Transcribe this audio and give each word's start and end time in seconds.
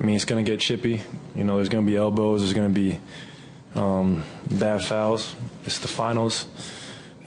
I 0.00 0.04
mean, 0.04 0.16
it's 0.16 0.24
going 0.24 0.42
to 0.42 0.50
get 0.50 0.60
chippy. 0.60 1.02
You 1.34 1.44
know, 1.44 1.56
there's 1.56 1.68
going 1.68 1.84
to 1.84 1.90
be 1.90 1.96
elbows, 1.96 2.40
there's 2.40 2.54
going 2.54 2.72
to 2.72 2.74
be 2.74 2.98
um, 3.74 4.24
bad 4.50 4.82
fouls. 4.82 5.34
It's 5.66 5.78
the 5.78 5.88
finals. 5.88 6.46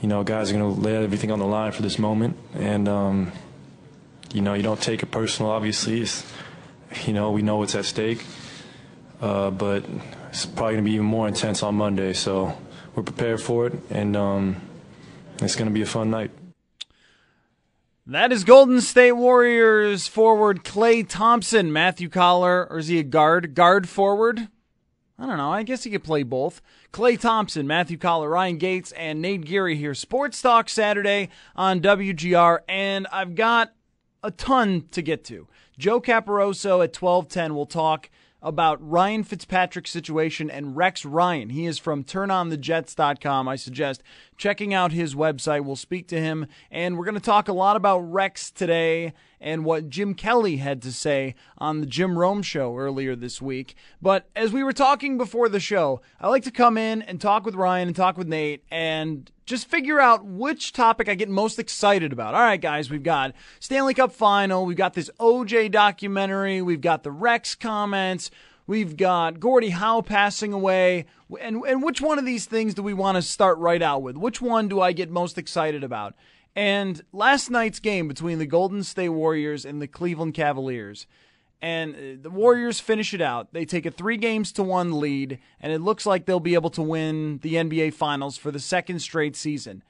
You 0.00 0.08
know, 0.08 0.24
guys 0.24 0.50
are 0.50 0.54
going 0.54 0.74
to 0.74 0.80
lay 0.80 0.96
everything 0.96 1.30
on 1.30 1.38
the 1.38 1.46
line 1.46 1.70
for 1.70 1.82
this 1.82 2.00
moment. 2.00 2.36
And, 2.54 2.88
um, 2.88 3.32
you 4.32 4.42
know, 4.42 4.54
you 4.54 4.62
don't 4.64 4.80
take 4.80 5.04
it 5.04 5.10
personal, 5.12 5.52
obviously. 5.52 6.00
It's, 6.00 6.26
you 7.06 7.12
know, 7.12 7.30
we 7.30 7.42
know 7.42 7.58
what's 7.58 7.76
at 7.76 7.84
stake. 7.84 8.24
Uh, 9.20 9.50
but 9.50 9.84
it's 10.30 10.44
probably 10.44 10.74
going 10.74 10.84
to 10.84 10.90
be 10.90 10.94
even 10.94 11.06
more 11.06 11.28
intense 11.28 11.62
on 11.62 11.76
Monday. 11.76 12.12
So 12.12 12.58
we're 12.94 13.04
prepared 13.04 13.40
for 13.40 13.68
it. 13.68 13.74
And 13.90 14.16
um, 14.16 14.56
it's 15.40 15.54
going 15.54 15.68
to 15.68 15.74
be 15.74 15.82
a 15.82 15.86
fun 15.86 16.10
night. 16.10 16.32
That 18.06 18.32
is 18.32 18.44
Golden 18.44 18.82
State 18.82 19.12
Warriors 19.12 20.06
forward 20.06 20.62
Klay 20.62 21.08
Thompson, 21.08 21.72
Matthew 21.72 22.10
Coller, 22.10 22.66
or 22.68 22.76
is 22.76 22.88
he 22.88 22.98
a 22.98 23.02
guard? 23.02 23.54
Guard 23.54 23.88
forward? 23.88 24.48
I 25.18 25.24
don't 25.24 25.38
know. 25.38 25.50
I 25.50 25.62
guess 25.62 25.84
he 25.84 25.90
could 25.90 26.04
play 26.04 26.22
both. 26.22 26.60
Klay 26.92 27.18
Thompson, 27.18 27.66
Matthew 27.66 27.96
Coller, 27.96 28.28
Ryan 28.28 28.58
Gates, 28.58 28.92
and 28.92 29.22
Nate 29.22 29.46
Geary 29.46 29.76
here. 29.76 29.94
Sports 29.94 30.42
Talk 30.42 30.68
Saturday 30.68 31.30
on 31.56 31.80
WGR, 31.80 32.58
and 32.68 33.06
I've 33.10 33.34
got 33.34 33.72
a 34.22 34.30
ton 34.30 34.86
to 34.90 35.00
get 35.00 35.24
to. 35.24 35.48
Joe 35.78 35.98
Caporoso 35.98 36.84
at 36.84 36.94
1210 36.94 37.54
will 37.54 37.64
talk 37.64 38.10
about 38.44 38.86
Ryan 38.86 39.24
Fitzpatrick's 39.24 39.90
situation 39.90 40.50
and 40.50 40.76
Rex 40.76 41.06
Ryan. 41.06 41.48
He 41.48 41.64
is 41.64 41.78
from 41.78 42.04
turnonthejets.com. 42.04 43.48
I 43.48 43.56
suggest 43.56 44.02
checking 44.36 44.74
out 44.74 44.92
his 44.92 45.14
website. 45.14 45.64
We'll 45.64 45.76
speak 45.76 46.08
to 46.08 46.20
him, 46.20 46.46
and 46.70 46.96
we're 46.98 47.04
going 47.04 47.14
to 47.14 47.20
talk 47.20 47.48
a 47.48 47.52
lot 47.52 47.76
about 47.76 48.00
Rex 48.00 48.50
today 48.50 49.12
and 49.40 49.64
what 49.64 49.90
Jim 49.90 50.14
Kelly 50.14 50.56
had 50.56 50.80
to 50.82 50.92
say 50.92 51.34
on 51.58 51.80
the 51.80 51.86
Jim 51.86 52.18
Rome 52.18 52.42
show 52.42 52.76
earlier 52.76 53.14
this 53.14 53.42
week. 53.42 53.74
But 54.00 54.28
as 54.34 54.52
we 54.52 54.64
were 54.64 54.72
talking 54.72 55.18
before 55.18 55.48
the 55.48 55.60
show, 55.60 56.00
I 56.20 56.28
like 56.28 56.44
to 56.44 56.50
come 56.50 56.78
in 56.78 57.02
and 57.02 57.20
talk 57.20 57.44
with 57.44 57.54
Ryan 57.54 57.88
and 57.88 57.96
talk 57.96 58.16
with 58.16 58.26
Nate 58.26 58.64
and 58.70 59.30
just 59.44 59.68
figure 59.68 60.00
out 60.00 60.24
which 60.24 60.72
topic 60.72 61.08
I 61.08 61.14
get 61.14 61.28
most 61.28 61.58
excited 61.58 62.12
about. 62.12 62.34
All 62.34 62.40
right, 62.40 62.60
guys, 62.60 62.90
we've 62.90 63.02
got 63.02 63.34
Stanley 63.60 63.92
Cup 63.92 64.12
final, 64.12 64.64
we've 64.64 64.76
got 64.76 64.94
this 64.94 65.10
OJ 65.20 65.70
documentary, 65.70 66.62
we've 66.62 66.80
got 66.80 67.02
the 67.02 67.10
Rex 67.12 67.54
comments, 67.54 68.30
we've 68.66 68.96
got 68.96 69.40
Gordie 69.40 69.70
Howe 69.70 70.00
passing 70.00 70.52
away. 70.52 71.06
And, 71.40 71.62
and 71.66 71.82
which 71.82 72.00
one 72.00 72.18
of 72.18 72.24
these 72.24 72.46
things 72.46 72.74
do 72.74 72.82
we 72.82 72.94
want 72.94 73.16
to 73.16 73.22
start 73.22 73.58
right 73.58 73.82
out 73.82 74.02
with? 74.02 74.16
Which 74.16 74.40
one 74.40 74.68
do 74.68 74.80
I 74.80 74.92
get 74.92 75.10
most 75.10 75.38
excited 75.38 75.84
about? 75.84 76.14
And 76.56 77.02
last 77.12 77.50
night's 77.50 77.80
game 77.80 78.06
between 78.06 78.38
the 78.38 78.46
Golden 78.46 78.84
State 78.84 79.08
Warriors 79.08 79.64
and 79.64 79.82
the 79.82 79.88
Cleveland 79.88 80.34
Cavaliers, 80.34 81.06
and 81.60 81.94
uh, 81.94 81.98
the 82.22 82.30
Warriors 82.30 82.78
finish 82.78 83.12
it 83.14 83.20
out. 83.20 83.52
They 83.52 83.64
take 83.64 83.86
a 83.86 83.90
three 83.90 84.16
games 84.16 84.52
to 84.52 84.62
one 84.62 85.00
lead, 85.00 85.38
and 85.60 85.72
it 85.72 85.80
looks 85.80 86.06
like 86.06 86.26
they'll 86.26 86.38
be 86.38 86.54
able 86.54 86.70
to 86.70 86.82
win 86.82 87.38
the 87.38 87.54
NBA 87.54 87.94
Finals 87.94 88.36
for 88.36 88.50
the 88.52 88.60
second 88.60 89.00
straight 89.00 89.34
season. 89.34 89.82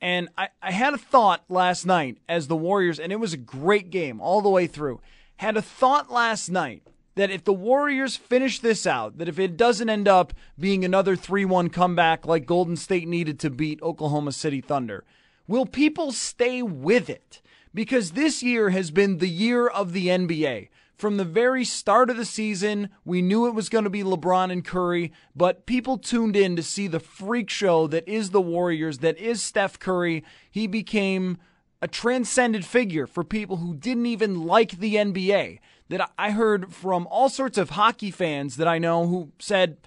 And 0.00 0.28
I, 0.38 0.48
I 0.62 0.70
had 0.70 0.94
a 0.94 0.98
thought 0.98 1.44
last 1.48 1.84
night 1.84 2.18
as 2.28 2.46
the 2.46 2.56
Warriors, 2.56 3.00
and 3.00 3.12
it 3.12 3.20
was 3.20 3.32
a 3.32 3.38
great 3.38 3.90
game 3.90 4.20
all 4.20 4.40
the 4.40 4.48
way 4.48 4.66
through. 4.66 5.00
Had 5.38 5.56
a 5.56 5.62
thought 5.62 6.10
last 6.10 6.48
night 6.48 6.84
that 7.18 7.30
if 7.30 7.44
the 7.44 7.52
Warriors 7.52 8.16
finish 8.16 8.58
this 8.58 8.86
out, 8.86 9.18
that 9.18 9.28
if 9.28 9.38
it 9.38 9.56
doesn't 9.56 9.90
end 9.90 10.08
up 10.08 10.32
being 10.58 10.84
another 10.84 11.16
3 11.16 11.44
1 11.44 11.68
comeback 11.68 12.26
like 12.26 12.46
Golden 12.46 12.76
State 12.76 13.06
needed 13.06 13.38
to 13.40 13.50
beat 13.50 13.82
Oklahoma 13.82 14.32
City 14.32 14.60
Thunder, 14.60 15.04
Will 15.48 15.64
people 15.64 16.12
stay 16.12 16.60
with 16.62 17.08
it? 17.08 17.40
Because 17.72 18.10
this 18.10 18.42
year 18.42 18.68
has 18.68 18.90
been 18.90 19.16
the 19.16 19.28
year 19.28 19.66
of 19.66 19.94
the 19.94 20.08
NBA. 20.08 20.68
From 20.94 21.16
the 21.16 21.24
very 21.24 21.64
start 21.64 22.10
of 22.10 22.18
the 22.18 22.26
season, 22.26 22.90
we 23.02 23.22
knew 23.22 23.46
it 23.46 23.54
was 23.54 23.70
going 23.70 23.84
to 23.84 23.90
be 23.90 24.02
LeBron 24.02 24.52
and 24.52 24.62
Curry, 24.62 25.10
but 25.34 25.64
people 25.64 25.96
tuned 25.96 26.36
in 26.36 26.54
to 26.56 26.62
see 26.62 26.86
the 26.86 27.00
freak 27.00 27.48
show 27.48 27.86
that 27.86 28.06
is 28.06 28.30
the 28.30 28.42
Warriors, 28.42 28.98
that 28.98 29.16
is 29.16 29.42
Steph 29.42 29.78
Curry. 29.78 30.22
He 30.50 30.66
became 30.66 31.38
a 31.80 31.88
transcended 31.88 32.66
figure 32.66 33.06
for 33.06 33.24
people 33.24 33.56
who 33.56 33.74
didn't 33.74 34.06
even 34.06 34.42
like 34.42 34.72
the 34.72 34.96
NBA. 34.96 35.60
That 35.88 36.10
I 36.18 36.32
heard 36.32 36.72
from 36.72 37.06
all 37.10 37.28
sorts 37.28 37.56
of 37.56 37.70
hockey 37.70 38.10
fans 38.10 38.56
that 38.56 38.68
I 38.68 38.78
know 38.78 39.06
who 39.06 39.32
said, 39.38 39.78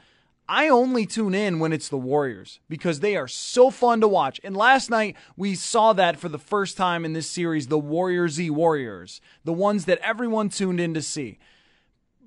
I 0.50 0.68
only 0.68 1.06
tune 1.06 1.34
in 1.34 1.60
when 1.60 1.72
it's 1.72 1.88
the 1.88 1.98
Warriors 1.98 2.60
because 2.68 3.00
they 3.00 3.16
are 3.16 3.28
so 3.28 3.70
fun 3.70 4.02
to 4.02 4.08
watch. 4.08 4.42
And 4.44 4.58
last 4.58 4.90
night 4.90 5.16
we 5.38 5.56
saw 5.56 5.94
that 5.94 6.20
for 6.20 6.28
the 6.28 6.38
first 6.38 6.76
time 6.76 7.06
in 7.06 7.14
this 7.14 7.30
series, 7.30 7.68
the 7.68 7.80
Warriors 7.80 8.34
Z 8.34 8.50
Warriors, 8.50 9.22
the 9.46 9.54
ones 9.54 9.86
that 9.86 10.00
everyone 10.00 10.50
tuned 10.50 10.80
in 10.80 10.94
to 10.94 11.02
see. 11.02 11.40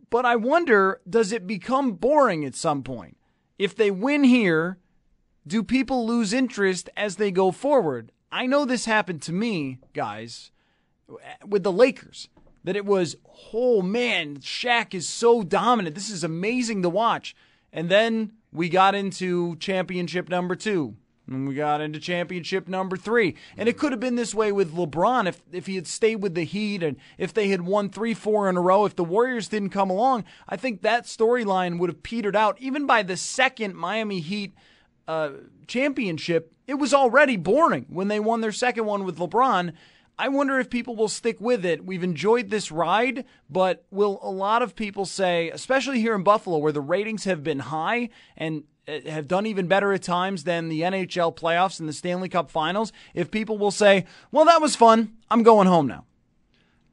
But 0.08 0.24
I 0.24 0.36
wonder, 0.36 1.00
does 1.10 1.32
it 1.32 1.46
become 1.46 1.92
boring 1.92 2.44
at 2.44 2.54
some 2.54 2.82
point? 2.82 3.16
If 3.58 3.74
they 3.74 3.90
win 3.90 4.24
here, 4.24 4.78
do 5.46 5.62
people 5.62 6.06
lose 6.06 6.32
interest 6.32 6.88
as 6.96 7.16
they 7.16 7.30
go 7.30 7.50
forward? 7.50 8.12
I 8.30 8.46
know 8.46 8.64
this 8.64 8.86
happened 8.86 9.22
to 9.22 9.32
me, 9.32 9.80
guys, 9.92 10.50
with 11.44 11.62
the 11.62 11.72
Lakers. 11.72 12.28
That 12.64 12.76
it 12.76 12.86
was, 12.86 13.16
oh 13.52 13.82
man, 13.82 14.38
Shaq 14.38 14.94
is 14.94 15.08
so 15.08 15.42
dominant. 15.42 15.94
This 15.94 16.10
is 16.10 16.24
amazing 16.24 16.82
to 16.82 16.88
watch. 16.88 17.36
And 17.72 17.90
then 17.90 18.32
we 18.52 18.68
got 18.68 18.94
into 18.94 19.56
championship 19.56 20.28
number 20.28 20.56
two. 20.56 20.96
And 21.26 21.48
we 21.48 21.54
got 21.54 21.80
into 21.80 21.98
championship 21.98 22.68
number 22.68 22.96
three. 22.96 23.34
And 23.56 23.68
it 23.68 23.78
could 23.78 23.92
have 23.92 24.00
been 24.00 24.16
this 24.16 24.34
way 24.34 24.52
with 24.52 24.74
LeBron 24.74 25.26
if, 25.26 25.42
if 25.52 25.66
he 25.66 25.74
had 25.74 25.86
stayed 25.86 26.16
with 26.16 26.34
the 26.34 26.44
Heat 26.44 26.82
and 26.82 26.96
if 27.16 27.32
they 27.32 27.48
had 27.48 27.62
won 27.62 27.88
three, 27.88 28.12
four 28.12 28.48
in 28.48 28.56
a 28.56 28.60
row. 28.60 28.84
If 28.84 28.96
the 28.96 29.04
Warriors 29.04 29.48
didn't 29.48 29.70
come 29.70 29.88
along, 29.88 30.24
I 30.48 30.56
think 30.56 30.82
that 30.82 31.04
storyline 31.04 31.78
would 31.78 31.88
have 31.88 32.02
petered 32.02 32.36
out. 32.36 32.60
Even 32.60 32.86
by 32.86 33.02
the 33.02 33.16
second 33.16 33.74
Miami 33.74 34.20
Heat 34.20 34.54
uh, 35.08 35.30
championship, 35.66 36.52
it 36.66 36.74
was 36.74 36.92
already 36.92 37.36
boring 37.36 37.86
when 37.88 38.08
they 38.08 38.20
won 38.20 38.42
their 38.42 38.52
second 38.52 38.84
one 38.84 39.04
with 39.04 39.18
LeBron. 39.18 39.72
I 40.18 40.28
wonder 40.28 40.60
if 40.60 40.70
people 40.70 40.94
will 40.94 41.08
stick 41.08 41.40
with 41.40 41.64
it. 41.64 41.84
We've 41.84 42.04
enjoyed 42.04 42.50
this 42.50 42.70
ride, 42.70 43.24
but 43.50 43.84
will 43.90 44.20
a 44.22 44.30
lot 44.30 44.62
of 44.62 44.76
people 44.76 45.06
say, 45.06 45.50
especially 45.50 46.00
here 46.00 46.14
in 46.14 46.22
Buffalo, 46.22 46.58
where 46.58 46.72
the 46.72 46.80
ratings 46.80 47.24
have 47.24 47.42
been 47.42 47.58
high 47.58 48.10
and 48.36 48.64
uh, 48.86 49.00
have 49.06 49.26
done 49.26 49.46
even 49.46 49.66
better 49.66 49.92
at 49.92 50.02
times 50.02 50.44
than 50.44 50.68
the 50.68 50.82
NHL 50.82 51.36
playoffs 51.36 51.80
and 51.80 51.88
the 51.88 51.92
Stanley 51.92 52.28
Cup 52.28 52.50
finals, 52.50 52.92
if 53.12 53.30
people 53.30 53.58
will 53.58 53.72
say, 53.72 54.04
well, 54.30 54.44
that 54.44 54.60
was 54.60 54.76
fun. 54.76 55.14
I'm 55.30 55.42
going 55.42 55.66
home 55.66 55.88
now. 55.88 56.04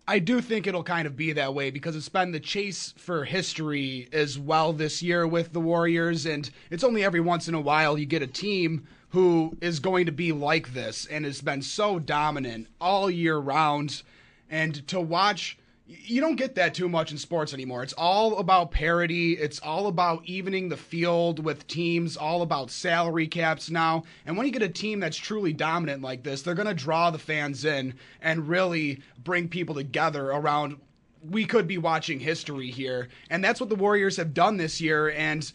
I 0.08 0.18
do 0.18 0.42
think 0.42 0.66
it'll 0.66 0.84
kind 0.84 1.06
of 1.06 1.16
be 1.16 1.32
that 1.34 1.54
way 1.54 1.70
because 1.70 1.96
it's 1.96 2.10
been 2.10 2.32
the 2.32 2.40
chase 2.40 2.94
for 2.98 3.24
history 3.24 4.10
as 4.12 4.38
well 4.38 4.74
this 4.74 5.04
year 5.04 5.28
with 5.28 5.54
the 5.54 5.62
Warriors, 5.62 6.26
and 6.26 6.50
it's 6.72 6.84
only 6.84 7.04
every 7.04 7.20
once 7.20 7.48
in 7.48 7.54
a 7.54 7.62
while 7.62 7.98
you 7.98 8.08
get 8.08 8.24
a 8.24 8.28
team 8.28 8.88
who 9.12 9.58
is 9.62 9.80
going 9.80 10.06
to 10.06 10.12
be 10.12 10.32
like 10.32 10.74
this 10.74 11.06
and 11.06 11.26
has 11.26 11.42
been 11.42 11.62
so 11.62 12.00
dominant 12.00 12.68
all 12.80 13.10
year 13.10 13.38
round. 13.38 14.04
And 14.50 14.88
to 14.88 15.00
watch, 15.00 15.58
you 15.86 16.22
don't 16.22 16.38
get 16.38 16.56
that 16.56 16.74
too 16.74 16.88
much 16.88 17.12
in 17.12 17.18
sports 17.18 17.54
anymore. 17.54 17.84
It's 17.84 17.94
all 17.94 18.38
about 18.38 18.72
parity, 18.72 19.34
it's 19.34 19.60
all 19.60 19.88
about 19.88 20.26
evening 20.26 20.70
the 20.70 20.78
field 20.78 21.44
with 21.44 21.68
teams, 21.68 22.16
all 22.16 22.42
about 22.42 22.72
salary 22.72 23.28
caps 23.28 23.70
now. 23.70 24.04
And 24.26 24.38
when 24.38 24.46
you 24.46 24.54
get 24.54 24.62
a 24.62 24.70
team 24.70 25.02
that's 25.02 25.18
truly 25.18 25.52
dominant 25.52 26.02
like 26.02 26.24
this, 26.24 26.42
they're 26.42 26.56
going 26.56 26.68
to 26.70 26.74
draw 26.74 27.12
the 27.12 27.20
fans 27.20 27.66
in 27.66 27.96
and 28.22 28.48
really 28.48 29.02
bring 29.24 29.50
people 29.50 29.76
together 29.76 30.32
around. 30.32 30.78
We 31.30 31.46
could 31.46 31.68
be 31.68 31.78
watching 31.78 32.22
history 32.22 32.72
here. 32.72 33.10
And 33.30 33.44
that's 33.44 33.60
what 33.60 33.70
the 33.70 33.76
Warriors 33.76 34.16
have 34.16 34.34
done 34.34 34.56
this 34.56 34.80
year. 34.80 35.12
And 35.12 35.52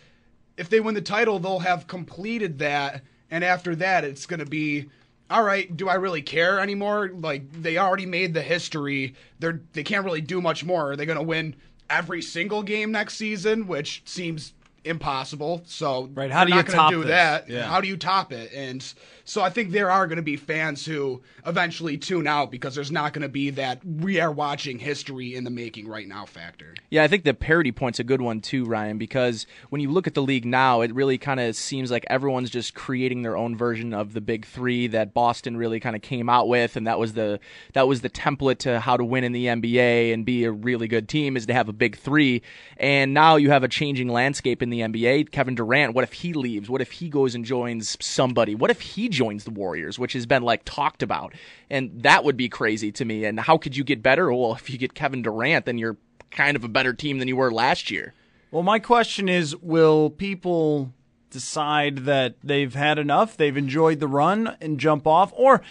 if 0.58 0.68
they 0.68 0.80
win 0.80 0.94
the 0.94 1.00
title, 1.00 1.38
they'll 1.38 1.60
have 1.60 1.86
completed 1.86 2.58
that 2.58 3.02
and 3.30 3.44
after 3.44 3.74
that 3.74 4.04
it's 4.04 4.26
going 4.26 4.40
to 4.40 4.46
be 4.46 4.88
all 5.30 5.42
right 5.42 5.76
do 5.76 5.88
i 5.88 5.94
really 5.94 6.22
care 6.22 6.60
anymore 6.60 7.10
like 7.14 7.50
they 7.52 7.78
already 7.78 8.06
made 8.06 8.34
the 8.34 8.42
history 8.42 9.14
they're 9.38 9.60
they 9.72 9.82
can't 9.82 10.04
really 10.04 10.20
do 10.20 10.40
much 10.40 10.64
more 10.64 10.92
are 10.92 10.96
they 10.96 11.06
going 11.06 11.18
to 11.18 11.24
win 11.24 11.54
every 11.90 12.22
single 12.22 12.62
game 12.62 12.92
next 12.92 13.14
season 13.14 13.66
which 13.66 14.02
seems 14.04 14.52
impossible. 14.86 15.62
So 15.66 16.08
Right, 16.14 16.30
how 16.30 16.44
do 16.44 16.54
you 16.54 16.62
top 16.62 16.90
do 16.90 17.00
this? 17.00 17.08
that? 17.08 17.48
Yeah. 17.50 17.64
How 17.64 17.80
do 17.80 17.88
you 17.88 17.96
top 17.96 18.32
it? 18.32 18.52
And 18.54 18.82
so 19.26 19.42
I 19.42 19.50
think 19.50 19.72
there 19.72 19.90
are 19.90 20.06
going 20.06 20.16
to 20.16 20.22
be 20.22 20.36
fans 20.36 20.86
who 20.86 21.20
eventually 21.44 21.98
tune 21.98 22.28
out 22.28 22.52
because 22.52 22.76
there's 22.76 22.92
not 22.92 23.12
going 23.12 23.22
to 23.22 23.28
be 23.28 23.50
that 23.50 23.84
we 23.84 24.20
are 24.20 24.30
watching 24.30 24.78
history 24.78 25.34
in 25.34 25.42
the 25.42 25.50
making 25.50 25.88
right 25.88 26.06
now 26.06 26.24
factor. 26.26 26.74
Yeah, 26.90 27.02
I 27.02 27.08
think 27.08 27.24
the 27.24 27.34
parity 27.34 27.72
point's 27.72 27.98
a 27.98 28.04
good 28.04 28.20
one 28.20 28.40
too, 28.40 28.64
Ryan, 28.64 28.98
because 28.98 29.46
when 29.70 29.80
you 29.80 29.90
look 29.90 30.06
at 30.06 30.14
the 30.14 30.22
league 30.22 30.44
now, 30.44 30.80
it 30.80 30.94
really 30.94 31.18
kind 31.18 31.40
of 31.40 31.56
seems 31.56 31.90
like 31.90 32.06
everyone's 32.08 32.50
just 32.50 32.74
creating 32.74 33.22
their 33.22 33.36
own 33.36 33.56
version 33.56 33.92
of 33.92 34.12
the 34.12 34.20
big 34.20 34.46
three 34.46 34.86
that 34.86 35.12
Boston 35.12 35.56
really 35.56 35.80
kind 35.80 35.96
of 35.96 36.02
came 36.02 36.28
out 36.28 36.46
with, 36.46 36.76
and 36.76 36.86
that 36.86 37.00
was 37.00 37.14
the 37.14 37.40
that 37.72 37.88
was 37.88 38.02
the 38.02 38.10
template 38.10 38.58
to 38.58 38.78
how 38.78 38.96
to 38.96 39.04
win 39.04 39.24
in 39.24 39.32
the 39.32 39.46
NBA 39.46 40.14
and 40.14 40.24
be 40.24 40.44
a 40.44 40.52
really 40.52 40.86
good 40.86 41.08
team 41.08 41.36
is 41.36 41.46
to 41.46 41.52
have 41.52 41.68
a 41.68 41.72
big 41.72 41.96
three. 41.96 42.42
And 42.76 43.12
now 43.12 43.34
you 43.34 43.50
have 43.50 43.64
a 43.64 43.68
changing 43.68 44.08
landscape 44.08 44.62
in 44.62 44.70
the 44.70 44.82
NBA. 44.82 45.32
Kevin 45.32 45.56
Durant, 45.56 45.94
what 45.94 46.04
if 46.04 46.12
he 46.12 46.32
leaves? 46.32 46.70
What 46.70 46.80
if 46.80 46.92
he 46.92 47.08
goes 47.08 47.34
and 47.34 47.44
joins 47.44 47.96
somebody? 48.00 48.54
What 48.54 48.70
if 48.70 48.80
he 48.80 49.08
joins 49.16 49.44
the 49.44 49.50
Warriors, 49.50 49.98
which 49.98 50.12
has 50.12 50.26
been 50.26 50.42
like 50.42 50.62
talked 50.64 51.02
about? 51.02 51.32
And 51.70 52.02
that 52.02 52.24
would 52.24 52.36
be 52.36 52.48
crazy 52.48 52.92
to 52.92 53.04
me. 53.04 53.24
And 53.24 53.40
how 53.40 53.56
could 53.56 53.76
you 53.76 53.84
get 53.84 54.02
better? 54.02 54.32
Well, 54.32 54.54
if 54.54 54.68
you 54.68 54.78
get 54.78 54.94
Kevin 54.94 55.22
Durant, 55.22 55.64
then 55.64 55.78
you're 55.78 55.96
kind 56.30 56.56
of 56.56 56.64
a 56.64 56.68
better 56.68 56.92
team 56.92 57.18
than 57.18 57.28
you 57.28 57.36
were 57.36 57.50
last 57.50 57.90
year. 57.90 58.14
Well, 58.50 58.62
my 58.62 58.78
question 58.78 59.28
is 59.28 59.56
will 59.56 60.10
people 60.10 60.92
decide 61.30 61.98
that 61.98 62.36
they've 62.42 62.74
had 62.74 62.98
enough, 62.98 63.36
they've 63.36 63.56
enjoyed 63.56 64.00
the 64.00 64.08
run, 64.08 64.56
and 64.60 64.78
jump 64.78 65.06
off? 65.06 65.32
Or 65.34 65.62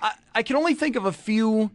I, 0.00 0.12
I 0.34 0.42
can 0.42 0.56
only 0.56 0.74
think 0.74 0.96
of 0.96 1.04
a 1.04 1.12
few 1.12 1.70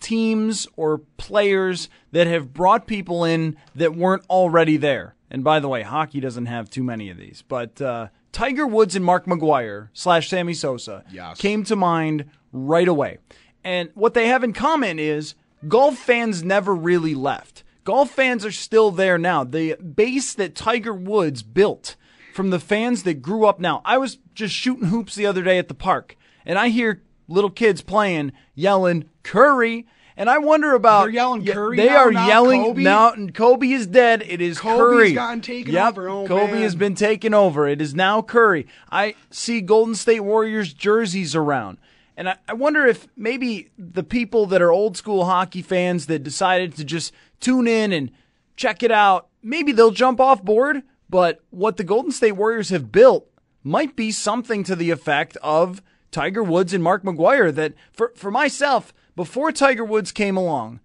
teams 0.00 0.66
or 0.76 0.98
players 1.16 1.88
that 2.12 2.26
have 2.26 2.52
brought 2.52 2.86
people 2.86 3.24
in 3.24 3.56
that 3.74 3.94
weren't 3.94 4.24
already 4.28 4.76
there. 4.76 5.14
And 5.30 5.44
by 5.44 5.60
the 5.60 5.68
way, 5.68 5.82
hockey 5.82 6.20
doesn't 6.20 6.46
have 6.46 6.70
too 6.70 6.82
many 6.82 7.10
of 7.10 7.16
these, 7.16 7.44
but 7.46 7.80
uh, 7.80 8.08
Tiger 8.32 8.66
Woods 8.66 8.94
and 8.96 9.04
Mark 9.04 9.26
McGwire 9.26 9.88
slash 9.92 10.28
Sammy 10.28 10.54
Sosa 10.54 11.04
Yes. 11.10 11.38
came 11.38 11.64
to 11.64 11.76
mind 11.76 12.26
right 12.52 12.88
away. 12.88 13.18
And 13.64 13.90
what 13.94 14.14
they 14.14 14.28
have 14.28 14.44
in 14.44 14.52
common 14.52 14.98
is 14.98 15.34
golf 15.68 15.98
fans 15.98 16.42
never 16.42 16.74
really 16.74 17.14
left. 17.14 17.64
Golf 17.84 18.10
fans 18.10 18.44
are 18.44 18.52
still 18.52 18.90
there 18.90 19.18
now. 19.18 19.42
The 19.44 19.74
base 19.76 20.32
that 20.34 20.54
Tiger 20.54 20.94
Woods 20.94 21.42
built 21.42 21.96
from 22.34 22.50
the 22.50 22.60
fans 22.60 23.02
that 23.02 23.22
grew 23.22 23.44
up 23.46 23.58
now. 23.58 23.82
I 23.84 23.98
was 23.98 24.18
just 24.34 24.54
shooting 24.54 24.86
hoops 24.88 25.14
the 25.14 25.26
other 25.26 25.42
day 25.42 25.58
at 25.58 25.68
the 25.68 25.74
park, 25.74 26.16
and 26.46 26.58
I 26.58 26.68
hear 26.68 27.02
little 27.26 27.50
kids 27.50 27.82
playing, 27.82 28.32
yelling 28.54 29.08
Curry. 29.22 29.86
And 30.20 30.28
I 30.28 30.36
wonder 30.36 30.74
about 30.74 31.04
They're 31.04 31.14
yelling 31.14 31.40
Yeah, 31.40 31.54
Curry 31.54 31.76
They 31.78 31.86
now, 31.86 31.96
are 31.96 32.12
yelling 32.12 32.62
Kobe? 32.62 32.82
now, 32.82 33.10
and 33.12 33.34
Kobe 33.34 33.70
is 33.70 33.86
dead. 33.86 34.22
It 34.28 34.42
is 34.42 34.58
Kobe's 34.58 34.78
Curry. 34.78 35.12
gotten 35.14 35.40
taken 35.40 35.72
Yep, 35.72 35.88
over. 35.92 36.08
Oh, 36.10 36.26
Kobe 36.26 36.52
man. 36.52 36.62
has 36.62 36.74
been 36.74 36.94
taken 36.94 37.32
over. 37.32 37.66
It 37.66 37.80
is 37.80 37.94
now 37.94 38.20
Curry. 38.20 38.66
I 38.92 39.14
see 39.30 39.62
Golden 39.62 39.94
State 39.94 40.20
Warriors 40.20 40.74
jerseys 40.74 41.34
around. 41.34 41.78
And 42.18 42.28
I, 42.28 42.36
I 42.46 42.52
wonder 42.52 42.84
if 42.84 43.08
maybe 43.16 43.70
the 43.78 44.02
people 44.02 44.44
that 44.48 44.60
are 44.60 44.70
old 44.70 44.98
school 44.98 45.24
hockey 45.24 45.62
fans 45.62 46.04
that 46.08 46.22
decided 46.22 46.76
to 46.76 46.84
just 46.84 47.14
tune 47.40 47.66
in 47.66 47.90
and 47.90 48.10
check 48.56 48.82
it 48.82 48.92
out, 48.92 49.28
maybe 49.42 49.72
they'll 49.72 49.90
jump 49.90 50.20
off 50.20 50.44
board. 50.44 50.82
But 51.08 51.40
what 51.48 51.78
the 51.78 51.82
Golden 51.84 52.12
State 52.12 52.32
Warriors 52.32 52.68
have 52.68 52.92
built 52.92 53.26
might 53.64 53.96
be 53.96 54.10
something 54.10 54.64
to 54.64 54.76
the 54.76 54.90
effect 54.90 55.38
of 55.42 55.80
Tiger 56.10 56.42
Woods 56.42 56.74
and 56.74 56.84
Mark 56.84 57.04
McGwire. 57.04 57.54
That 57.54 57.72
for, 57.90 58.12
for 58.14 58.30
myself, 58.30 58.92
before 59.16 59.52
Tiger 59.52 59.84
Woods 59.84 60.12
came 60.12 60.36
along, 60.36 60.80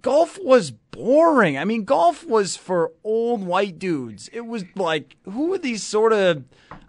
golf 0.00 0.38
was 0.42 0.70
boring. 0.70 1.58
I 1.58 1.64
mean, 1.64 1.84
golf 1.84 2.24
was 2.26 2.56
for 2.56 2.92
old 3.04 3.42
white 3.44 3.78
dudes. 3.78 4.28
It 4.32 4.46
was 4.46 4.64
like, 4.74 5.16
who 5.24 5.52
are 5.54 5.58
these 5.58 5.82
sort 5.82 6.12
of 6.12 6.44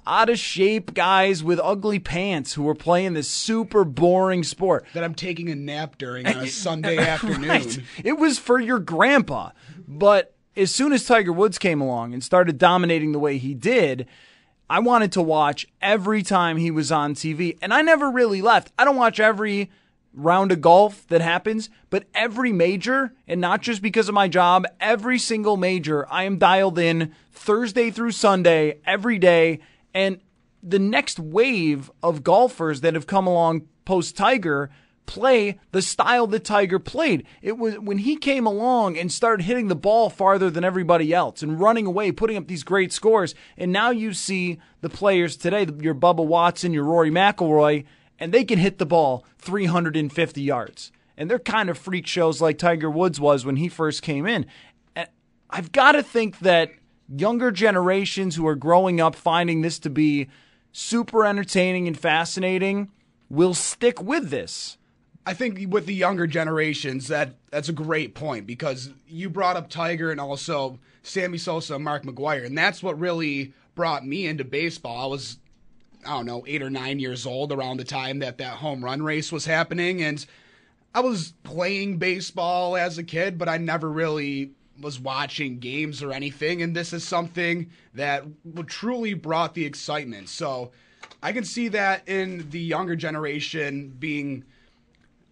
out 0.05 0.29
of 0.29 0.39
shape 0.39 0.93
guys 0.93 1.43
with 1.43 1.59
ugly 1.61 1.99
pants 1.99 2.53
who 2.53 2.63
were 2.63 2.75
playing 2.75 3.13
this 3.13 3.27
super 3.27 3.83
boring 3.83 4.43
sport? 4.43 4.85
That 4.93 5.03
I'm 5.03 5.15
taking 5.15 5.49
a 5.49 5.55
nap 5.55 5.97
during 5.97 6.25
eh, 6.25 6.33
on 6.33 6.39
a 6.39 6.44
eh, 6.44 6.49
Sunday 6.49 6.97
afternoon. 6.99 7.49
Right. 7.49 7.79
It 8.03 8.13
was 8.13 8.37
for 8.37 8.59
your 8.59 8.79
grandpa. 8.79 9.51
But 9.87 10.35
as 10.55 10.73
soon 10.73 10.94
as 10.94 11.05
Tiger 11.05 11.33
Woods 11.33 11.57
came 11.57 11.81
along 11.81 12.13
and 12.13 12.23
started 12.23 12.57
dominating 12.57 13.11
the 13.11 13.19
way 13.19 13.37
he 13.37 13.53
did, 13.53 14.07
I 14.71 14.79
wanted 14.79 15.12
to 15.12 15.21
watch 15.21 15.68
every 15.81 16.23
time 16.23 16.56
he 16.56 16.71
was 16.71 16.94
on 16.94 17.13
TV. 17.13 17.57
And 17.62 17.73
I 17.73 17.81
never 17.81 18.09
really 18.09 18.41
left. 18.41 18.71
I 18.79 18.85
don't 18.85 18.95
watch 18.95 19.19
every 19.19 19.69
round 20.13 20.53
of 20.53 20.62
golf 20.62 21.06
that 21.09 21.19
happens, 21.19 21.69
but 21.89 22.06
every 22.15 22.53
major, 22.53 23.13
and 23.27 23.41
not 23.41 23.62
just 23.62 23.81
because 23.81 24.07
of 24.07 24.15
my 24.15 24.29
job, 24.29 24.65
every 24.79 25.19
single 25.19 25.57
major, 25.57 26.07
I 26.09 26.23
am 26.23 26.38
dialed 26.38 26.79
in 26.79 27.13
Thursday 27.33 27.91
through 27.91 28.12
Sunday, 28.12 28.79
every 28.85 29.19
day. 29.19 29.59
And 29.94 30.21
the 30.63 30.79
next 30.79 31.19
wave 31.19 31.91
of 32.01 32.23
golfers 32.23 32.79
that 32.79 32.94
have 32.94 33.07
come 33.07 33.27
along 33.27 33.68
post 33.83 34.15
Tiger 34.15 34.69
play 35.11 35.59
the 35.73 35.81
style 35.81 36.25
that 36.25 36.45
Tiger 36.45 36.79
played. 36.79 37.25
It 37.41 37.57
was 37.57 37.77
when 37.77 37.97
he 37.97 38.15
came 38.15 38.45
along 38.45 38.97
and 38.97 39.11
started 39.11 39.43
hitting 39.43 39.67
the 39.67 39.75
ball 39.75 40.09
farther 40.09 40.49
than 40.49 40.63
everybody 40.63 41.13
else 41.13 41.43
and 41.43 41.59
running 41.59 41.85
away, 41.85 42.13
putting 42.13 42.37
up 42.37 42.47
these 42.47 42.63
great 42.63 42.93
scores. 42.93 43.35
And 43.57 43.73
now 43.73 43.89
you 43.89 44.13
see 44.13 44.57
the 44.79 44.87
players 44.87 45.35
today, 45.35 45.67
your 45.81 45.93
Bubba 45.93 46.25
Watson, 46.25 46.71
your 46.71 46.85
Rory 46.85 47.11
McIlroy, 47.11 47.83
and 48.19 48.33
they 48.33 48.45
can 48.45 48.57
hit 48.57 48.77
the 48.77 48.85
ball 48.85 49.25
350 49.39 50.41
yards. 50.41 50.93
And 51.17 51.29
they're 51.29 51.39
kind 51.39 51.69
of 51.69 51.77
freak 51.77 52.07
shows 52.07 52.39
like 52.39 52.57
Tiger 52.57 52.89
Woods 52.89 53.19
was 53.19 53.43
when 53.45 53.57
he 53.57 53.67
first 53.67 54.01
came 54.01 54.25
in. 54.25 54.45
And 54.95 55.09
I've 55.49 55.73
got 55.73 55.91
to 55.91 56.03
think 56.03 56.39
that 56.39 56.71
younger 57.13 57.51
generations 57.51 58.37
who 58.37 58.47
are 58.47 58.55
growing 58.55 59.01
up 59.01 59.15
finding 59.15 59.61
this 59.61 59.77
to 59.79 59.89
be 59.89 60.29
super 60.71 61.25
entertaining 61.25 61.89
and 61.89 61.99
fascinating 61.99 62.91
will 63.29 63.53
stick 63.53 64.01
with 64.01 64.29
this. 64.29 64.77
I 65.25 65.33
think 65.33 65.71
with 65.71 65.85
the 65.85 65.94
younger 65.94 66.25
generations, 66.25 67.07
that 67.09 67.35
that's 67.51 67.69
a 67.69 67.73
great 67.73 68.15
point 68.15 68.47
because 68.47 68.91
you 69.07 69.29
brought 69.29 69.56
up 69.56 69.69
Tiger 69.69 70.12
and 70.12 70.19
also 70.19 70.79
Sammy 71.03 71.38
Sosa 71.38 71.75
and 71.75 71.83
Mark 71.83 72.03
McGwire, 72.03 72.45
and 72.45 72.57
that's 72.57 72.81
what 72.81 73.00
really 73.00 73.53
brought 73.75 74.06
me 74.06 74.25
into 74.25 74.44
baseball. 74.44 75.03
I 75.03 75.06
was, 75.07 75.38
I 76.06 76.12
don't 76.12 76.25
know, 76.25 76.44
eight 76.47 76.63
or 76.63 76.69
nine 76.69 77.00
years 77.00 77.25
old 77.25 77.51
around 77.51 77.77
the 77.77 77.83
time 77.83 78.19
that 78.19 78.39
that 78.39 78.57
home 78.57 78.83
run 78.83 79.03
race 79.03 79.31
was 79.31 79.45
happening, 79.45 80.01
and 80.01 80.25
I 80.94 81.01
was 81.01 81.33
playing 81.44 81.97
baseball 81.97 82.75
as 82.75 82.97
a 82.97 83.03
kid, 83.03 83.38
but 83.38 83.47
I 83.47 83.57
never 83.57 83.89
really 83.89 84.51
was 84.81 85.00
watching 85.00 85.59
games 85.59 86.01
or 86.01 86.12
anything, 86.12 86.63
and 86.63 86.75
this 86.75 86.94
is 86.94 87.03
something 87.03 87.69
that 87.94 88.23
truly 88.65 89.13
brought 89.13 89.53
the 89.53 89.65
excitement. 89.65 90.29
So 90.29 90.71
I 91.21 91.31
can 91.31 91.45
see 91.45 91.68
that 91.69 92.07
in 92.09 92.50
the 92.50 92.59
younger 92.59 92.95
generation 92.95 93.95
being 94.00 94.44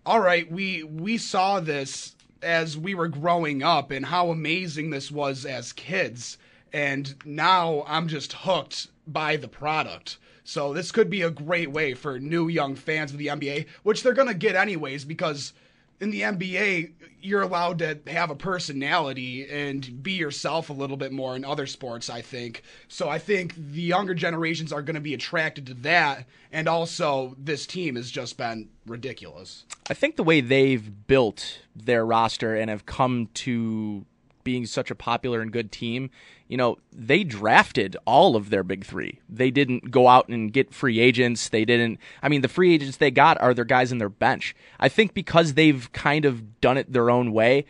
all 0.05 0.19
right, 0.19 0.49
we 0.51 0.83
we 0.83 1.17
saw 1.17 1.59
this 1.59 2.15
as 2.41 2.77
we 2.77 2.95
were 2.95 3.07
growing 3.07 3.61
up 3.63 3.91
and 3.91 4.05
how 4.05 4.29
amazing 4.29 4.89
this 4.89 5.11
was 5.11 5.45
as 5.45 5.73
kids, 5.73 6.37
and 6.71 7.15
now 7.25 7.83
I'm 7.87 8.07
just 8.07 8.33
hooked 8.33 8.87
by 9.05 9.35
the 9.35 9.47
product. 9.47 10.17
So 10.43 10.73
this 10.73 10.91
could 10.91 11.09
be 11.09 11.21
a 11.21 11.29
great 11.29 11.71
way 11.71 11.93
for 11.93 12.19
new 12.19 12.47
young 12.47 12.75
fans 12.75 13.11
of 13.11 13.17
the 13.17 13.27
NBA, 13.27 13.67
which 13.83 14.01
they're 14.01 14.13
gonna 14.13 14.33
get 14.33 14.55
anyways 14.55 15.05
because 15.05 15.53
in 15.99 16.11
the 16.11 16.21
NBA 16.21 16.93
you're 17.21 17.41
allowed 17.41 17.79
to 17.79 17.99
have 18.07 18.29
a 18.29 18.35
personality 18.35 19.47
and 19.49 20.01
be 20.01 20.13
yourself 20.13 20.69
a 20.69 20.73
little 20.73 20.97
bit 20.97 21.11
more 21.11 21.35
in 21.35 21.43
other 21.43 21.67
sports, 21.67 22.09
I 22.09 22.21
think. 22.21 22.63
So 22.87 23.09
I 23.09 23.19
think 23.19 23.55
the 23.55 23.81
younger 23.81 24.13
generations 24.13 24.71
are 24.71 24.81
going 24.81 24.95
to 24.95 25.01
be 25.01 25.13
attracted 25.13 25.65
to 25.67 25.73
that 25.75 26.25
and 26.51 26.67
also 26.67 27.35
this 27.37 27.65
team 27.65 27.95
has 27.95 28.09
just 28.09 28.37
been 28.37 28.69
ridiculous. 28.85 29.65
I 29.89 29.93
think 29.93 30.15
the 30.15 30.23
way 30.23 30.41
they've 30.41 31.07
built 31.07 31.59
their 31.75 32.05
roster 32.05 32.55
and 32.55 32.69
have 32.69 32.85
come 32.85 33.29
to 33.35 34.05
being 34.43 34.65
such 34.65 34.91
a 34.91 34.95
popular 34.95 35.41
and 35.41 35.51
good 35.51 35.71
team, 35.71 36.09
you 36.47 36.57
know, 36.57 36.77
they 36.91 37.23
drafted 37.23 37.95
all 38.05 38.35
of 38.35 38.49
their 38.49 38.63
big 38.63 38.85
three. 38.85 39.19
They 39.29 39.51
didn't 39.51 39.91
go 39.91 40.07
out 40.07 40.29
and 40.29 40.51
get 40.51 40.73
free 40.73 40.99
agents. 40.99 41.49
They 41.49 41.65
didn't, 41.65 41.99
I 42.21 42.29
mean, 42.29 42.41
the 42.41 42.47
free 42.47 42.73
agents 42.73 42.97
they 42.97 43.11
got 43.11 43.39
are 43.41 43.53
their 43.53 43.65
guys 43.65 43.91
in 43.91 43.97
their 43.97 44.09
bench. 44.09 44.55
I 44.79 44.89
think 44.89 45.13
because 45.13 45.53
they've 45.53 45.91
kind 45.91 46.25
of 46.25 46.59
done 46.61 46.77
it 46.77 46.91
their 46.91 47.09
own 47.09 47.31
way, 47.31 47.65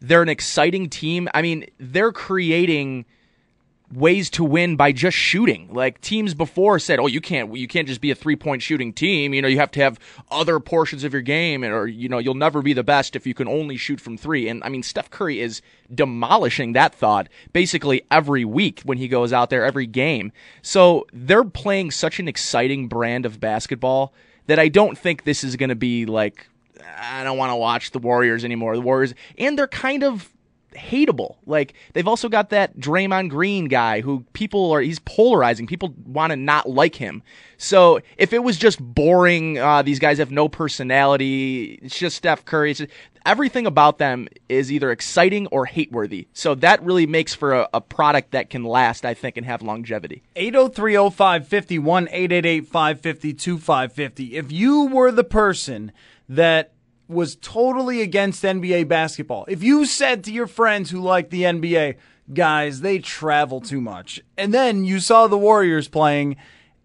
they're 0.00 0.22
an 0.22 0.28
exciting 0.28 0.88
team. 0.88 1.28
I 1.34 1.42
mean, 1.42 1.66
they're 1.78 2.12
creating 2.12 3.04
ways 3.92 4.30
to 4.30 4.44
win 4.44 4.76
by 4.76 4.92
just 4.92 5.16
shooting. 5.16 5.68
Like 5.72 6.00
teams 6.00 6.34
before 6.34 6.78
said, 6.78 6.98
"Oh, 6.98 7.06
you 7.06 7.20
can't 7.20 7.54
you 7.54 7.68
can't 7.68 7.86
just 7.86 8.00
be 8.00 8.10
a 8.10 8.14
three-point 8.14 8.62
shooting 8.62 8.92
team. 8.92 9.34
You 9.34 9.42
know, 9.42 9.48
you 9.48 9.58
have 9.58 9.70
to 9.72 9.80
have 9.80 9.98
other 10.30 10.58
portions 10.60 11.04
of 11.04 11.12
your 11.12 11.22
game 11.22 11.64
or 11.64 11.86
you 11.86 12.08
know, 12.08 12.18
you'll 12.18 12.34
never 12.34 12.62
be 12.62 12.72
the 12.72 12.82
best 12.82 13.14
if 13.14 13.26
you 13.26 13.34
can 13.34 13.48
only 13.48 13.76
shoot 13.76 14.00
from 14.00 14.16
3." 14.16 14.48
And 14.48 14.64
I 14.64 14.68
mean, 14.68 14.82
Steph 14.82 15.10
Curry 15.10 15.40
is 15.40 15.62
demolishing 15.94 16.72
that 16.72 16.94
thought 16.94 17.28
basically 17.52 18.02
every 18.10 18.44
week 18.44 18.80
when 18.84 18.98
he 18.98 19.08
goes 19.08 19.32
out 19.32 19.50
there 19.50 19.64
every 19.64 19.86
game. 19.86 20.32
So, 20.62 21.06
they're 21.12 21.44
playing 21.44 21.90
such 21.90 22.18
an 22.18 22.28
exciting 22.28 22.88
brand 22.88 23.26
of 23.26 23.40
basketball 23.40 24.14
that 24.46 24.58
I 24.58 24.68
don't 24.68 24.96
think 24.96 25.24
this 25.24 25.44
is 25.44 25.56
going 25.56 25.68
to 25.68 25.76
be 25.76 26.06
like 26.06 26.48
I 26.98 27.24
don't 27.24 27.38
want 27.38 27.50
to 27.50 27.56
watch 27.56 27.90
the 27.90 27.98
Warriors 27.98 28.44
anymore. 28.44 28.74
The 28.74 28.82
Warriors 28.82 29.14
and 29.38 29.58
they're 29.58 29.68
kind 29.68 30.02
of 30.02 30.31
hateable. 30.74 31.36
Like 31.46 31.74
they've 31.92 32.08
also 32.08 32.28
got 32.28 32.50
that 32.50 32.78
Draymond 32.78 33.30
Green 33.30 33.66
guy 33.66 34.00
who 34.00 34.24
people 34.32 34.72
are 34.72 34.80
he's 34.80 34.98
polarizing. 35.00 35.66
People 35.66 35.94
want 36.04 36.30
to 36.30 36.36
not 36.36 36.68
like 36.68 36.94
him. 36.94 37.22
So 37.58 38.00
if 38.16 38.32
it 38.32 38.42
was 38.42 38.56
just 38.56 38.80
boring, 38.80 39.58
uh, 39.58 39.82
these 39.82 39.98
guys 39.98 40.18
have 40.18 40.30
no 40.30 40.48
personality. 40.48 41.78
It's 41.82 41.98
just 41.98 42.16
Steph 42.16 42.44
Curry. 42.44 42.74
Just, 42.74 42.90
everything 43.24 43.66
about 43.66 43.98
them 43.98 44.28
is 44.48 44.72
either 44.72 44.90
exciting 44.90 45.46
or 45.48 45.66
hate 45.66 45.92
worthy. 45.92 46.28
So 46.32 46.54
that 46.56 46.82
really 46.82 47.06
makes 47.06 47.34
for 47.34 47.52
a, 47.52 47.68
a, 47.74 47.80
product 47.80 48.32
that 48.32 48.50
can 48.50 48.64
last, 48.64 49.04
I 49.04 49.14
think, 49.14 49.36
and 49.36 49.46
have 49.46 49.62
longevity. 49.62 50.22
8030550 50.36 52.08
888 52.10 52.66
550 52.66 54.36
If 54.36 54.50
you 54.50 54.86
were 54.86 55.12
the 55.12 55.24
person 55.24 55.92
that 56.28 56.72
was 57.12 57.36
totally 57.36 58.02
against 58.02 58.42
NBA 58.42 58.88
basketball. 58.88 59.44
If 59.48 59.62
you 59.62 59.84
said 59.86 60.24
to 60.24 60.32
your 60.32 60.46
friends 60.46 60.90
who 60.90 61.00
like 61.00 61.30
the 61.30 61.42
NBA, 61.42 61.96
guys, 62.32 62.80
they 62.80 62.98
travel 62.98 63.60
too 63.60 63.80
much, 63.80 64.20
and 64.36 64.52
then 64.52 64.84
you 64.84 65.00
saw 65.00 65.26
the 65.26 65.38
Warriors 65.38 65.88
playing 65.88 66.36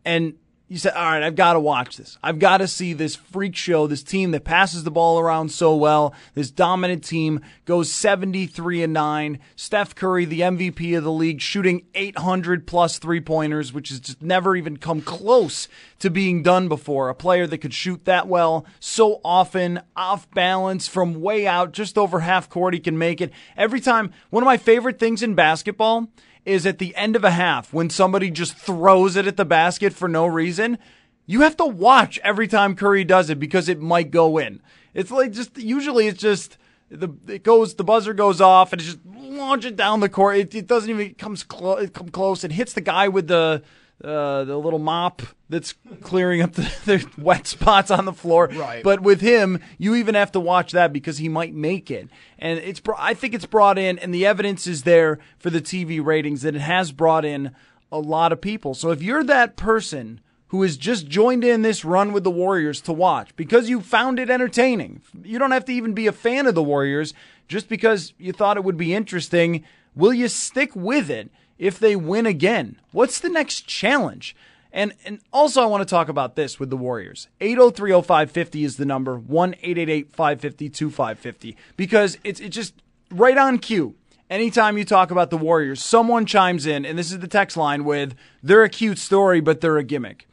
and 0.06 0.36
you 0.70 0.78
said, 0.78 0.94
all 0.94 1.04
right, 1.04 1.24
I've 1.24 1.36
got 1.36 1.54
to 1.54 1.62
watch 1.62 1.96
this. 1.96 2.18
I've 2.22 2.40
got 2.40 2.58
to 2.58 2.68
see 2.68 2.92
this 2.92 3.16
freak 3.16 3.56
show, 3.56 3.88
this 3.88 4.04
team 4.04 4.32
that 4.32 4.44
passes 4.44 4.84
the 4.84 4.92
ball 4.92 5.18
around 5.18 5.50
so 5.50 5.74
well. 5.74 6.14
This 6.34 6.52
dominant 6.52 7.06
team 7.06 7.40
goes 7.64 7.90
73 7.90 8.84
and 8.84 8.92
9. 8.92 9.40
Steph 9.56 9.96
Curry, 9.96 10.26
the 10.26 10.42
MVP 10.42 10.98
of 10.98 11.06
the 11.06 11.12
league, 11.12 11.40
shooting 11.40 11.86
800 11.96 12.68
plus 12.68 13.00
three 13.00 13.22
pointers, 13.22 13.72
which 13.72 13.90
has 13.90 14.02
just 14.02 14.22
never 14.22 14.58
even 14.58 14.76
come 14.76 15.02
close 15.02 15.70
to 16.00 16.10
being 16.10 16.44
done 16.44 16.68
before. 16.68 17.08
A 17.08 17.16
player 17.16 17.48
that 17.48 17.60
could 17.60 17.74
shoot 17.74 18.04
that 18.04 18.28
well 18.28 18.66
so 18.82 19.22
often, 19.24 19.80
off 19.96 20.30
balance 20.32 20.86
from 20.86 21.22
way 21.22 21.48
out, 21.48 21.72
just 21.72 21.98
over 21.98 22.20
half 22.20 22.50
court, 22.50 22.74
he 22.74 22.82
can 22.82 22.98
make 22.98 23.22
it. 23.22 23.32
Every 23.56 23.80
time, 23.80 24.12
one 24.32 24.44
of 24.44 24.48
my 24.48 24.58
favorite 24.58 25.00
things 25.00 25.24
in 25.24 25.34
basketball 25.34 26.10
is 26.48 26.66
at 26.66 26.80
the 26.80 26.96
end 26.96 27.16
of 27.16 27.24
a 27.24 27.32
half 27.32 27.74
when 27.74 27.90
somebody 27.90 28.32
just 28.32 28.56
throws 28.56 29.16
it 29.16 29.28
at 29.28 29.38
the 29.38 29.46
basket 29.46 29.94
for 29.94 30.08
no 30.08 30.26
reason. 30.26 30.78
You 31.26 31.42
have 31.42 31.58
to 31.58 31.66
watch 31.66 32.20
every 32.24 32.48
time 32.48 32.76
Curry 32.76 33.04
does 33.04 33.30
it 33.30 33.40
because 33.40 33.68
it 33.68 33.82
might 33.82 34.12
go 34.12 34.38
in. 34.38 34.62
It's 34.94 35.12
like 35.12 35.34
just 35.34 35.58
usually 35.58 36.08
it's 36.08 36.20
just 36.20 36.58
the 36.90 37.10
it 37.28 37.44
goes 37.44 37.76
the 37.76 37.84
buzzer 37.84 38.14
goes 38.14 38.40
off 38.40 38.72
and 38.72 38.82
it 38.82 38.86
just 38.86 39.00
launch 39.06 39.66
it 39.66 39.76
down 39.76 40.00
the 40.00 40.10
court. 40.10 40.38
It, 40.38 40.56
it 40.56 40.68
doesn't 40.68 40.90
even 40.90 41.06
it 41.06 41.18
comes 41.18 41.44
close. 41.44 41.84
It 41.84 41.94
come 41.94 42.10
close. 42.10 42.44
It 42.44 42.54
hits 42.54 42.74
the 42.74 42.82
guy 42.82 43.08
with 43.08 43.28
the 43.28 43.62
uh, 44.04 44.44
the 44.44 44.58
little 44.58 44.80
mop 44.80 45.24
that's 45.50 45.74
clearing 46.02 46.42
up 46.42 46.54
the, 46.54 46.62
the, 46.86 47.08
wet 47.18 47.48
spots 47.48 47.90
on 47.90 48.06
the 48.06 48.14
floor. 48.14 48.48
Right. 48.48 48.84
But 48.84 49.02
with 49.02 49.22
him, 49.22 49.60
you 49.78 49.96
even 49.96 50.16
have 50.16 50.32
to 50.34 50.40
watch 50.40 50.72
that 50.74 50.94
because 50.94 51.18
he 51.18 51.30
might 51.30 51.54
make 51.54 51.90
it. 51.90 52.10
And 52.38 52.60
it's 52.60 52.82
I 52.98 53.14
think 53.14 53.34
it's 53.34 53.46
brought 53.46 53.78
in, 53.78 53.98
and 54.00 54.14
the 54.14 54.26
evidence 54.26 54.68
is 54.68 54.84
there 54.84 55.20
for 55.40 55.50
the 55.50 55.62
TV 55.62 56.04
ratings 56.04 56.44
that 56.44 56.56
it 56.56 56.62
has 56.62 56.92
brought 56.92 57.26
in 57.26 57.52
a 57.92 58.00
lot 58.00 58.32
of 58.32 58.42
people. 58.42 58.74
So 58.74 58.92
if 58.92 59.02
you're 59.02 59.24
that 59.24 59.56
person 59.56 60.22
who 60.50 60.62
has 60.62 60.78
just 60.78 61.08
joined 61.08 61.44
in 61.44 61.62
this 61.62 61.84
run 61.84 62.14
with 62.14 62.24
the 62.24 62.32
Warriors 62.32 62.80
to 62.82 62.94
watch 62.94 63.36
because 63.36 63.70
you 63.70 63.82
found 63.82 64.20
it 64.20 64.30
entertaining, 64.30 65.02
you 65.24 65.40
don't 65.40 65.52
have 65.52 65.66
to 65.66 65.74
even 65.74 65.94
be 65.94 66.08
a 66.08 66.12
fan 66.12 66.46
of 66.46 66.56
the 66.56 66.64
Warriors 66.64 67.14
just 67.48 67.68
because 67.68 68.14
you 68.18 68.32
thought 68.32 68.58
it 68.58 68.64
would 68.64 68.78
be 68.78 68.94
interesting. 68.94 69.64
Will 69.96 70.14
you 70.14 70.28
stick 70.28 70.76
with 70.76 71.10
it? 71.10 71.32
If 71.58 71.80
they 71.80 71.96
win 71.96 72.26
again? 72.26 72.80
What's 72.92 73.20
the 73.20 73.30
next 73.30 73.68
challenge? 73.68 74.36
And 74.72 74.94
and 75.06 75.20
also 75.32 75.62
I 75.62 75.66
want 75.66 75.82
to 75.82 75.90
talk 75.90 76.10
about 76.10 76.36
this 76.36 76.60
with 76.60 76.70
the 76.70 76.78
Warriors. 76.78 77.28
8030550 77.42 78.66
is 78.66 78.78
the 78.78 78.86
number, 78.86 79.20
1-888-550-2550 79.20 81.56
because 81.76 82.18
it's 82.24 82.40
it's 82.40 82.56
just 82.56 82.76
right 83.10 83.38
on 83.38 83.60
cue. 83.60 83.96
Anytime 84.30 84.78
you 84.78 84.84
talk 84.84 85.10
about 85.10 85.30
the 85.30 85.38
Warriors, 85.38 85.82
someone 85.82 86.26
chimes 86.26 86.66
in 86.66 86.86
and 86.86 87.00
this 87.00 87.12
is 87.12 87.20
the 87.20 87.28
text 87.28 87.58
line 87.58 87.84
with 87.86 88.14
they're 88.44 88.64
a 88.64 88.70
cute 88.70 89.00
story 89.00 89.40
but 89.40 89.62
they're 89.62 89.78
a 89.78 89.84
gimmick. 89.84 90.28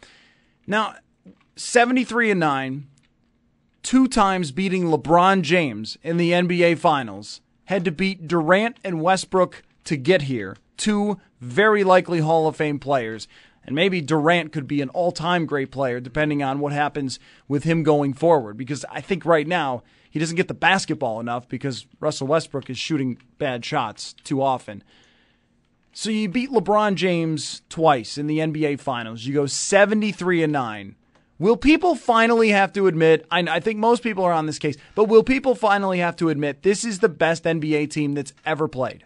Now, 0.67 0.97
73 1.57 2.33
and 2.33 2.41
9, 2.41 2.89
two 3.83 4.09
times 4.09 4.51
beating 4.51 4.85
LeBron 4.85 5.43
James 5.43 5.99
in 6.03 6.17
the 6.17 6.33
NBA 6.33 6.79
finals, 6.79 7.43
had 7.67 7.85
to 7.85 7.93
beat 7.93 8.27
Durant 8.27 8.79
and 8.83 9.01
Westbrook 9.01 9.63
to 9.85 9.97
get 9.97 10.23
here 10.23 10.57
two 10.77 11.21
very 11.41 11.85
likely 11.85 12.21
Hall 12.21 12.47
of 12.47 12.57
Fame 12.57 12.79
players. 12.79 13.29
And 13.67 13.75
maybe 13.75 14.01
Durant 14.01 14.53
could 14.53 14.67
be 14.67 14.83
an 14.83 14.91
all 14.91 15.13
time 15.13 15.47
great 15.47 15.71
player 15.71 16.01
depending 16.01 16.43
on 16.43 16.61
what 16.61 16.73
happens 16.73 17.19
with 17.49 17.65
him 17.65 17.83
going 17.83 18.13
forward. 18.13 18.57
Because 18.57 18.85
I 18.91 19.01
think 19.01 19.25
right 19.25 19.47
now 19.47 19.83
he 20.11 20.19
doesn't 20.19 20.37
get 20.37 20.49
the 20.49 20.55
basketball 20.55 21.19
enough 21.19 21.49
because 21.49 21.87
Russell 21.99 22.27
Westbrook 22.27 22.69
is 22.69 22.79
shooting 22.79 23.19
bad 23.39 23.65
shots 23.65 24.13
too 24.25 24.43
often. 24.43 24.85
So 25.93 26.11
you 26.11 26.29
beat 26.29 26.51
LeBron 26.51 26.97
James 26.97 27.63
twice 27.69 28.19
in 28.19 28.27
the 28.27 28.39
NBA 28.39 28.81
Finals. 28.81 29.25
You 29.25 29.33
go 29.33 29.47
73 29.47 30.43
and 30.43 30.53
9. 30.53 30.97
Will 31.39 31.57
people 31.57 31.95
finally 31.95 32.51
have 32.51 32.73
to 32.75 32.87
admit? 32.87 33.27
I, 33.31 33.41
I 33.41 33.61
think 33.61 33.79
most 33.79 34.03
people 34.03 34.25
are 34.25 34.33
on 34.33 34.47
this 34.47 34.59
case, 34.59 34.77
but 34.95 35.05
will 35.05 35.23
people 35.23 35.55
finally 35.55 35.99
have 35.99 36.17
to 36.17 36.29
admit 36.29 36.63
this 36.63 36.85
is 36.85 36.99
the 36.99 37.09
best 37.09 37.45
NBA 37.45 37.91
team 37.91 38.15
that's 38.15 38.33
ever 38.45 38.69
played? 38.69 39.05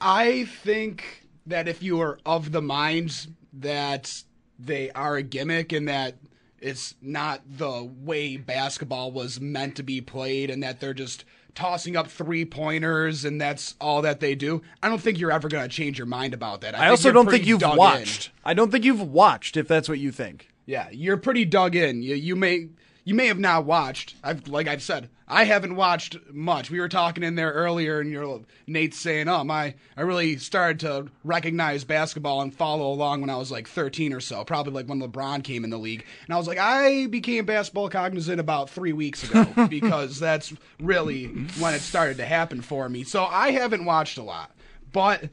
I 0.00 0.44
think 0.44 1.26
that 1.46 1.68
if 1.68 1.82
you 1.82 2.00
are 2.00 2.18
of 2.24 2.52
the 2.52 2.62
mind 2.62 3.28
that 3.52 4.22
they 4.58 4.90
are 4.92 5.16
a 5.16 5.22
gimmick 5.22 5.72
and 5.72 5.88
that 5.88 6.16
it's 6.60 6.94
not 7.00 7.42
the 7.46 7.88
way 8.00 8.36
basketball 8.36 9.12
was 9.12 9.40
meant 9.40 9.76
to 9.76 9.82
be 9.82 10.00
played 10.00 10.50
and 10.50 10.62
that 10.62 10.80
they're 10.80 10.94
just 10.94 11.24
tossing 11.54 11.96
up 11.96 12.08
three 12.08 12.44
pointers 12.44 13.24
and 13.24 13.40
that's 13.40 13.74
all 13.80 14.02
that 14.02 14.20
they 14.20 14.34
do. 14.34 14.62
I 14.82 14.88
don't 14.88 15.00
think 15.00 15.18
you're 15.18 15.32
ever 15.32 15.48
going 15.48 15.68
to 15.68 15.74
change 15.74 15.98
your 15.98 16.06
mind 16.06 16.34
about 16.34 16.60
that. 16.60 16.78
I, 16.78 16.86
I 16.86 16.90
also 16.90 17.12
don't 17.12 17.28
think 17.28 17.46
you've 17.46 17.62
watched. 17.62 18.26
In. 18.26 18.32
I 18.44 18.54
don't 18.54 18.70
think 18.70 18.84
you've 18.84 19.02
watched 19.02 19.56
if 19.56 19.66
that's 19.66 19.88
what 19.88 19.98
you 19.98 20.12
think. 20.12 20.50
Yeah, 20.66 20.88
you're 20.90 21.16
pretty 21.16 21.44
dug 21.44 21.74
in. 21.74 22.02
You 22.02 22.14
you 22.14 22.36
may 22.36 22.68
you 23.08 23.14
may 23.14 23.28
have 23.28 23.38
not 23.38 23.64
watched. 23.64 24.16
I've 24.22 24.48
like 24.48 24.68
I've 24.68 24.82
said, 24.82 25.08
I 25.26 25.44
haven't 25.44 25.76
watched 25.76 26.18
much. 26.30 26.70
We 26.70 26.78
were 26.78 26.90
talking 26.90 27.24
in 27.24 27.36
there 27.36 27.50
earlier, 27.52 28.00
and 28.00 28.10
you're 28.10 28.42
Nate's 28.66 28.98
saying, 28.98 29.28
"Oh 29.28 29.44
my, 29.44 29.76
I 29.96 30.02
really 30.02 30.36
started 30.36 30.80
to 30.80 31.06
recognize 31.24 31.84
basketball 31.84 32.42
and 32.42 32.54
follow 32.54 32.92
along 32.92 33.22
when 33.22 33.30
I 33.30 33.36
was 33.36 33.50
like 33.50 33.66
13 33.66 34.12
or 34.12 34.20
so, 34.20 34.44
probably 34.44 34.74
like 34.74 34.90
when 34.90 35.00
LeBron 35.00 35.42
came 35.42 35.64
in 35.64 35.70
the 35.70 35.78
league." 35.78 36.04
And 36.26 36.34
I 36.34 36.36
was 36.36 36.46
like, 36.46 36.58
I 36.58 37.06
became 37.06 37.46
basketball 37.46 37.88
cognizant 37.88 38.40
about 38.40 38.68
three 38.68 38.92
weeks 38.92 39.24
ago 39.24 39.66
because 39.70 40.20
that's 40.20 40.52
really 40.78 41.28
when 41.58 41.72
it 41.72 41.80
started 41.80 42.18
to 42.18 42.26
happen 42.26 42.60
for 42.60 42.90
me. 42.90 43.04
So 43.04 43.24
I 43.24 43.52
haven't 43.52 43.86
watched 43.86 44.18
a 44.18 44.22
lot, 44.22 44.54
but 44.92 45.30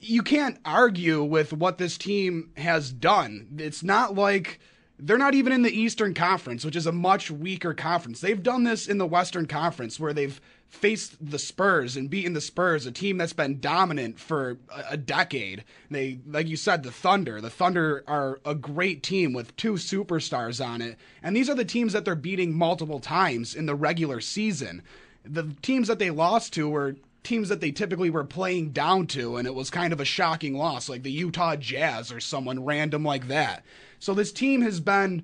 you 0.00 0.22
can't 0.22 0.56
argue 0.64 1.22
with 1.22 1.52
what 1.52 1.76
this 1.76 1.98
team 1.98 2.50
has 2.56 2.90
done. 2.90 3.48
It's 3.58 3.82
not 3.82 4.14
like 4.14 4.58
they're 4.98 5.18
not 5.18 5.34
even 5.34 5.52
in 5.52 5.62
the 5.62 5.80
Eastern 5.80 6.14
Conference, 6.14 6.64
which 6.64 6.76
is 6.76 6.86
a 6.86 6.92
much 6.92 7.30
weaker 7.30 7.74
conference. 7.74 8.20
They've 8.20 8.42
done 8.42 8.64
this 8.64 8.86
in 8.86 8.98
the 8.98 9.06
Western 9.06 9.46
Conference 9.46 9.98
where 9.98 10.12
they've 10.12 10.40
faced 10.68 11.16
the 11.20 11.38
Spurs 11.38 11.96
and 11.96 12.08
beaten 12.08 12.32
the 12.32 12.40
Spurs, 12.40 12.86
a 12.86 12.92
team 12.92 13.18
that's 13.18 13.32
been 13.32 13.60
dominant 13.60 14.18
for 14.18 14.58
a 14.88 14.96
decade. 14.96 15.64
They, 15.90 16.20
like 16.26 16.48
you 16.48 16.56
said, 16.56 16.82
the 16.82 16.90
Thunder. 16.90 17.40
The 17.40 17.50
Thunder 17.50 18.04
are 18.06 18.40
a 18.46 18.54
great 18.54 19.02
team 19.02 19.32
with 19.32 19.56
two 19.56 19.74
superstars 19.74 20.64
on 20.64 20.80
it. 20.80 20.96
And 21.22 21.36
these 21.36 21.50
are 21.50 21.54
the 21.54 21.64
teams 21.64 21.92
that 21.92 22.04
they're 22.04 22.14
beating 22.14 22.56
multiple 22.56 23.00
times 23.00 23.54
in 23.54 23.66
the 23.66 23.74
regular 23.74 24.20
season. 24.20 24.82
The 25.24 25.54
teams 25.62 25.88
that 25.88 25.98
they 25.98 26.10
lost 26.10 26.52
to 26.54 26.68
were 26.68 26.96
teams 27.22 27.48
that 27.48 27.60
they 27.60 27.70
typically 27.70 28.10
were 28.10 28.24
playing 28.24 28.70
down 28.70 29.06
to, 29.08 29.36
and 29.36 29.46
it 29.46 29.54
was 29.54 29.70
kind 29.70 29.92
of 29.92 30.00
a 30.00 30.04
shocking 30.04 30.56
loss, 30.56 30.88
like 30.88 31.02
the 31.02 31.12
Utah 31.12 31.56
Jazz 31.56 32.10
or 32.10 32.18
someone 32.18 32.64
random 32.64 33.04
like 33.04 33.28
that. 33.28 33.64
So 34.02 34.14
this 34.14 34.32
team 34.32 34.62
has 34.62 34.80
been 34.80 35.22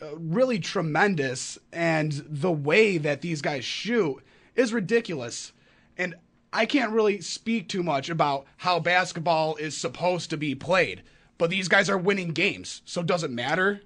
uh, 0.00 0.16
really 0.16 0.60
tremendous, 0.60 1.58
and 1.72 2.12
the 2.28 2.52
way 2.52 2.96
that 2.96 3.20
these 3.20 3.42
guys 3.42 3.64
shoot 3.64 4.22
is 4.54 4.72
ridiculous. 4.72 5.52
And 5.98 6.14
I 6.52 6.64
can't 6.64 6.92
really 6.92 7.20
speak 7.20 7.68
too 7.68 7.82
much 7.82 8.08
about 8.08 8.46
how 8.58 8.78
basketball 8.78 9.56
is 9.56 9.76
supposed 9.76 10.30
to 10.30 10.36
be 10.36 10.54
played, 10.54 11.02
but 11.36 11.50
these 11.50 11.66
guys 11.66 11.90
are 11.90 11.98
winning 11.98 12.28
games, 12.28 12.82
so 12.84 13.02
does 13.02 13.24
it 13.24 13.32
matter? 13.32 13.80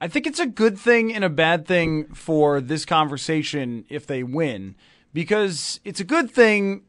I 0.00 0.08
think 0.08 0.26
it's 0.26 0.40
a 0.40 0.46
good 0.46 0.76
thing 0.76 1.14
and 1.14 1.22
a 1.22 1.30
bad 1.30 1.64
thing 1.64 2.06
for 2.06 2.60
this 2.60 2.84
conversation 2.84 3.84
if 3.88 4.08
they 4.08 4.24
win 4.24 4.74
because 5.12 5.78
it's 5.84 6.00
a 6.00 6.04
good 6.04 6.32
thing 6.32 6.82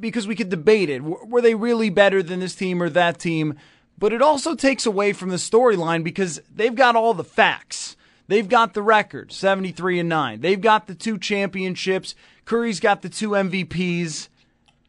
because 0.00 0.26
we 0.26 0.36
could 0.36 0.48
debate 0.48 0.88
it. 0.88 1.02
Were 1.02 1.42
they 1.42 1.54
really 1.54 1.90
better 1.90 2.22
than 2.22 2.40
this 2.40 2.54
team 2.54 2.82
or 2.82 2.88
that 2.88 3.18
team? 3.18 3.58
But 3.98 4.12
it 4.12 4.22
also 4.22 4.54
takes 4.54 4.86
away 4.86 5.12
from 5.12 5.30
the 5.30 5.36
storyline 5.36 6.02
because 6.02 6.40
they've 6.52 6.74
got 6.74 6.96
all 6.96 7.14
the 7.14 7.24
facts. 7.24 7.96
They've 8.26 8.48
got 8.48 8.74
the 8.74 8.82
record, 8.82 9.32
73 9.32 10.00
and 10.00 10.08
9. 10.08 10.40
They've 10.40 10.60
got 10.60 10.86
the 10.86 10.94
two 10.94 11.18
championships. 11.18 12.14
Curry's 12.44 12.80
got 12.80 13.02
the 13.02 13.08
two 13.08 13.30
MVPs. 13.30 14.28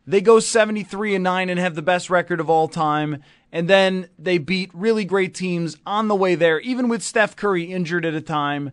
They 0.07 0.21
go 0.21 0.39
73 0.39 1.15
and 1.15 1.24
9 1.24 1.50
and 1.50 1.59
have 1.59 1.75
the 1.75 1.81
best 1.81 2.09
record 2.09 2.39
of 2.39 2.50
all 2.50 2.67
time. 2.67 3.24
And 3.51 3.69
then 3.69 4.09
they 4.17 4.38
beat 4.38 4.69
really 4.74 5.05
great 5.05 5.33
teams 5.33 5.77
on 5.85 6.07
the 6.07 6.15
way 6.15 6.35
there, 6.35 6.59
even 6.59 6.88
with 6.88 7.03
Steph 7.03 7.35
Curry 7.35 7.63
injured 7.63 8.05
at 8.05 8.13
a 8.13 8.21
time. 8.21 8.71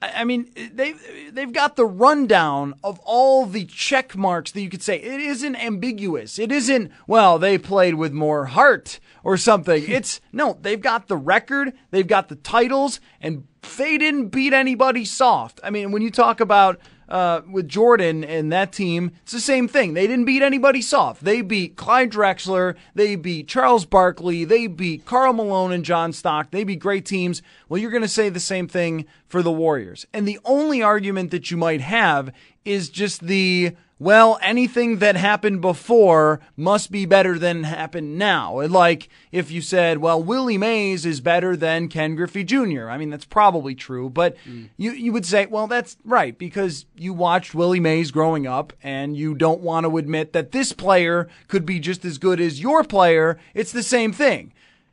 I 0.00 0.22
mean, 0.24 0.48
they 0.54 0.94
they've 1.30 1.52
got 1.52 1.74
the 1.74 1.86
rundown 1.86 2.74
of 2.84 3.00
all 3.00 3.46
the 3.46 3.64
check 3.64 4.16
marks 4.16 4.52
that 4.52 4.60
you 4.60 4.68
could 4.68 4.82
say. 4.82 4.96
It 4.96 5.20
isn't 5.20 5.56
ambiguous. 5.56 6.38
It 6.38 6.52
isn't 6.52 6.92
well. 7.08 7.38
They 7.38 7.58
played 7.58 7.94
with 7.94 8.12
more 8.12 8.46
heart 8.46 9.00
or 9.24 9.36
something. 9.36 9.84
It's 9.98 10.20
no. 10.32 10.56
They've 10.60 10.80
got 10.80 11.08
the 11.08 11.16
record. 11.16 11.72
They've 11.90 12.06
got 12.06 12.28
the 12.28 12.36
titles, 12.36 13.00
and 13.20 13.48
they 13.76 13.98
didn't 13.98 14.28
beat 14.28 14.52
anybody 14.52 15.04
soft. 15.04 15.58
I 15.64 15.70
mean, 15.70 15.90
when 15.90 16.02
you 16.02 16.10
talk 16.10 16.40
about 16.40 16.78
uh, 17.08 17.42
with 17.50 17.68
Jordan 17.68 18.24
and 18.24 18.52
that 18.52 18.72
team, 18.72 19.12
it's 19.22 19.32
the 19.32 19.40
same 19.40 19.68
thing. 19.68 19.94
They 19.94 20.06
didn't 20.06 20.24
beat 20.24 20.42
anybody 20.42 20.82
soft. 20.82 21.24
They 21.24 21.40
beat 21.40 21.76
Clyde 21.76 22.10
Drexler. 22.10 22.76
They 22.94 23.16
beat 23.16 23.48
Charles 23.48 23.84
Barkley. 23.84 24.44
They 24.44 24.66
beat 24.66 25.04
Karl 25.04 25.32
Malone 25.32 25.72
and 25.72 25.84
John 25.84 26.12
Stock. 26.12 26.50
They 26.50 26.64
beat 26.64 26.80
great 26.80 27.06
teams. 27.06 27.42
Well, 27.68 27.80
you're 27.80 27.90
going 27.90 28.02
to 28.02 28.08
say 28.08 28.28
the 28.28 28.40
same 28.40 28.68
thing 28.68 29.06
for 29.26 29.42
the 29.42 29.52
Warriors. 29.52 30.06
And 30.12 30.26
the 30.26 30.38
only 30.44 30.82
argument 30.82 31.30
that 31.30 31.50
you 31.50 31.56
might 31.56 31.80
have 31.80 32.32
is 32.64 32.90
just 32.90 33.22
the 33.22 33.74
well, 34.00 34.38
anything 34.42 34.98
that 34.98 35.16
happened 35.16 35.60
before 35.60 36.40
must 36.56 36.92
be 36.92 37.04
better 37.04 37.38
than 37.38 37.64
happened 37.64 38.16
now. 38.16 38.62
Like 38.66 39.08
if 39.32 39.50
you 39.50 39.60
said, 39.60 39.98
well, 39.98 40.22
Willie 40.22 40.58
Mays 40.58 41.04
is 41.04 41.20
better 41.20 41.56
than 41.56 41.88
Ken 41.88 42.14
Griffey 42.14 42.44
Jr. 42.44 42.88
I 42.88 42.96
mean, 42.96 43.10
that's 43.10 43.24
probably 43.24 43.74
true, 43.74 44.08
but 44.08 44.36
mm. 44.48 44.68
you, 44.76 44.92
you 44.92 45.12
would 45.12 45.26
say, 45.26 45.46
well, 45.46 45.66
that's 45.66 45.96
right 46.04 46.38
because 46.38 46.86
you 46.96 47.12
watched 47.12 47.54
Willie 47.54 47.80
Mays 47.80 48.10
growing 48.12 48.46
up 48.46 48.72
and 48.82 49.16
you 49.16 49.34
don't 49.34 49.60
want 49.60 49.84
to 49.84 49.96
admit 49.96 50.32
that 50.32 50.52
this 50.52 50.72
player 50.72 51.28
could 51.48 51.66
be 51.66 51.80
just 51.80 52.04
as 52.04 52.18
good 52.18 52.40
as 52.40 52.60
your 52.60 52.84
player. 52.84 53.38
It's 53.52 53.72
the 53.72 53.82
same 53.82 54.12
thing. 54.12 54.52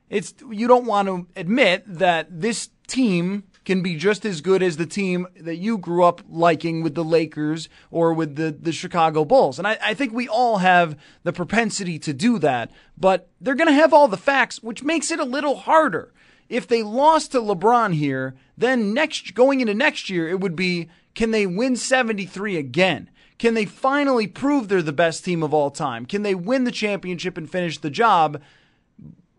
It's, 0.10 0.34
you 0.50 0.68
don't 0.68 0.86
want 0.86 1.08
to 1.08 1.28
admit 1.36 1.84
that 1.88 2.42
this 2.42 2.70
team 2.88 3.44
can 3.66 3.82
be 3.82 3.96
just 3.96 4.26
as 4.26 4.42
good 4.42 4.64
as 4.64 4.78
the 4.78 4.86
team 4.86 5.28
that 5.40 5.58
you 5.58 5.78
grew 5.78 6.04
up 6.04 6.22
liking 6.30 6.84
with 6.84 6.96
the 6.96 7.04
Lakers 7.04 7.68
or 7.92 8.14
with 8.14 8.36
the, 8.36 8.52
the 8.52 8.72
Chicago 8.72 9.26
Bulls. 9.26 9.58
And 9.58 9.68
I, 9.68 9.78
I 9.84 9.94
think 9.94 10.14
we 10.14 10.28
all 10.28 10.60
have 10.60 10.98
the 11.24 11.34
propensity 11.34 12.00
to 12.00 12.14
do 12.14 12.40
that, 12.40 12.72
but 12.98 13.30
they're 13.42 13.56
going 13.56 13.68
to 13.68 13.74
have 13.74 13.94
all 13.94 14.08
the 14.08 14.18
facts, 14.18 14.62
which 14.62 14.84
makes 14.84 15.12
it 15.12 15.20
a 15.20 15.26
little 15.26 15.58
harder. 15.58 16.14
If 16.48 16.68
they 16.68 16.84
lost 16.84 17.32
to 17.32 17.40
LeBron 17.40 17.96
here, 17.96 18.36
then 18.56 18.94
next 18.94 19.34
going 19.34 19.62
into 19.62 19.74
next 19.74 20.10
year, 20.10 20.30
it 20.30 20.40
would 20.40 20.56
be 20.56 20.88
can 21.16 21.32
they 21.32 21.48
win 21.48 21.76
73 21.76 22.58
again? 22.58 23.10
Can 23.38 23.54
they 23.54 23.66
finally 23.66 24.28
prove 24.28 24.68
they're 24.68 24.82
the 24.82 24.94
best 24.94 25.26
team 25.26 25.44
of 25.44 25.54
all 25.54 25.72
time? 25.72 26.06
Can 26.06 26.22
they 26.22 26.36
win 26.36 26.64
the 26.64 26.72
championship 26.72 27.38
and 27.38 27.50
finish 27.50 27.78
the 27.78 27.90
job? 27.90 28.42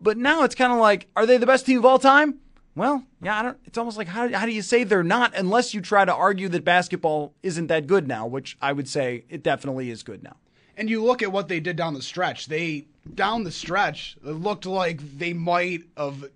But 0.01 0.17
now 0.17 0.43
it's 0.43 0.55
kind 0.55 0.71
of 0.71 0.79
like, 0.79 1.07
are 1.15 1.25
they 1.25 1.37
the 1.37 1.47
best 1.47 1.65
team 1.65 1.79
of 1.79 1.85
all 1.85 1.97
time? 1.97 2.39
Well, 2.77 3.03
yeah, 3.23 3.39
I 3.39 3.41
don't. 3.41 3.57
It's 3.65 3.79
almost 3.79 3.97
like 3.97 4.07
how 4.07 4.31
how 4.31 4.45
do 4.45 4.51
you 4.51 4.61
say 4.61 4.83
they're 4.83 5.01
not 5.01 5.35
unless 5.35 5.73
you 5.73 5.81
try 5.81 6.05
to 6.05 6.13
argue 6.13 6.47
that 6.49 6.63
basketball 6.63 7.33
isn't 7.41 7.67
that 7.67 7.87
good 7.87 8.07
now, 8.07 8.27
which 8.27 8.55
I 8.61 8.71
would 8.71 8.87
say 8.87 9.23
it 9.29 9.41
definitely 9.41 9.89
is 9.89 10.03
good 10.03 10.21
now. 10.21 10.35
And 10.77 10.87
you 10.87 11.03
look 11.03 11.23
at 11.23 11.31
what 11.31 11.47
they 11.47 11.59
did 11.59 11.75
down 11.75 11.95
the 11.95 12.03
stretch. 12.03 12.45
They 12.45 12.85
down 13.15 13.43
the 13.43 13.51
stretch, 13.51 14.15
it 14.23 14.29
looked 14.29 14.67
like 14.67 15.17
they 15.17 15.33
might 15.33 15.85
have 15.97 16.29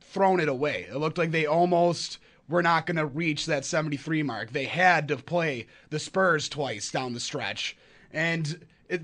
thrown 0.00 0.38
it 0.38 0.48
away. 0.48 0.86
It 0.88 0.96
looked 0.96 1.18
like 1.18 1.32
they 1.32 1.46
almost 1.46 2.18
were 2.48 2.62
not 2.62 2.86
going 2.86 2.96
to 2.96 3.06
reach 3.06 3.46
that 3.46 3.64
73 3.64 4.22
mark. 4.22 4.52
They 4.52 4.66
had 4.66 5.08
to 5.08 5.16
play 5.16 5.66
the 5.88 5.98
Spurs 5.98 6.48
twice 6.48 6.92
down 6.92 7.14
the 7.14 7.20
stretch. 7.20 7.76
And 8.12 8.64
it, 8.88 9.02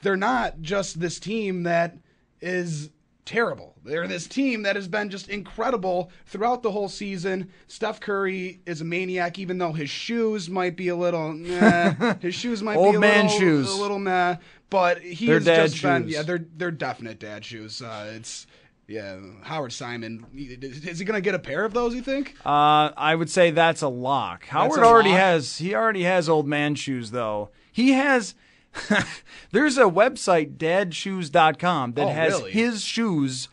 they're 0.00 0.16
not 0.16 0.62
just 0.62 0.98
this 0.98 1.20
team 1.20 1.64
that 1.64 1.98
is 2.40 2.88
terrible. 3.24 3.74
They're 3.84 4.06
this 4.06 4.26
team 4.26 4.62
that 4.62 4.76
has 4.76 4.88
been 4.88 5.10
just 5.10 5.28
incredible 5.28 6.10
throughout 6.26 6.62
the 6.62 6.70
whole 6.70 6.88
season. 6.88 7.50
Steph 7.68 8.00
Curry 8.00 8.60
is 8.66 8.80
a 8.80 8.84
maniac, 8.84 9.38
even 9.38 9.58
though 9.58 9.72
his 9.72 9.90
shoes 9.90 10.48
might 10.50 10.76
be 10.76 10.88
a 10.88 10.96
little. 10.96 11.32
Nah, 11.52 12.14
his 12.20 12.34
shoes 12.34 12.62
might 12.62 12.76
Old 12.76 12.92
be 12.92 12.96
a 12.96 13.00
man 13.00 13.24
little, 13.26 13.38
shoes. 13.40 13.70
a 13.72 13.80
little 13.80 13.98
meh. 13.98 14.36
But 14.70 15.00
he 15.02 15.26
they're 15.26 15.36
has 15.40 15.44
just 15.44 15.74
shoes. 15.76 15.82
been. 15.82 16.08
Yeah, 16.08 16.22
they're 16.22 16.44
they're 16.56 16.70
definite 16.70 17.18
dad 17.20 17.44
shoes. 17.44 17.80
Uh, 17.82 18.12
it's. 18.16 18.46
Yeah, 18.88 19.16
Howard 19.42 19.72
Simon. 19.72 20.26
Is 20.34 20.98
he 20.98 21.04
going 21.04 21.16
to 21.16 21.22
get 21.24 21.34
a 21.34 21.38
pair 21.38 21.64
of 21.64 21.72
those? 21.72 21.94
You 21.94 22.02
think? 22.02 22.34
Uh, 22.44 22.90
I 22.96 23.14
would 23.14 23.30
say 23.30 23.50
that's 23.50 23.80
a 23.80 23.88
lock. 23.88 24.46
Howard 24.46 24.80
a 24.80 24.84
already 24.84 25.10
lock? 25.10 25.18
has. 25.20 25.58
He 25.58 25.74
already 25.74 26.02
has 26.02 26.28
old 26.28 26.46
man 26.46 26.74
shoes, 26.74 27.10
though. 27.12 27.50
He 27.70 27.92
has. 27.92 28.34
there's 29.52 29.76
a 29.78 29.82
website, 29.82 30.56
dadshoes.com, 30.56 31.92
that 31.94 32.06
Oh, 32.06 32.12
has 32.12 32.32
really? 32.34 32.52
his 32.52 32.82
shoes 32.82 33.48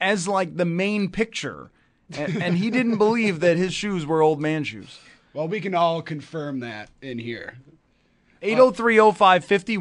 as 0.00 0.26
like 0.28 0.56
the 0.56 0.64
main 0.64 1.10
picture, 1.10 1.70
and, 2.16 2.42
and 2.42 2.58
he 2.58 2.70
didn't 2.70 2.98
believe 3.06 3.40
that 3.40 3.56
his 3.56 3.74
shoes 3.74 4.06
were 4.06 4.22
old 4.22 4.40
man 4.40 4.64
shoes. 4.64 4.98
Well, 5.34 5.48
we 5.48 5.60
can 5.60 5.74
all 5.74 6.02
confirm 6.02 6.60
that 6.60 6.88
in 7.02 7.18
here. 7.18 7.58
803-0550, 8.42 9.78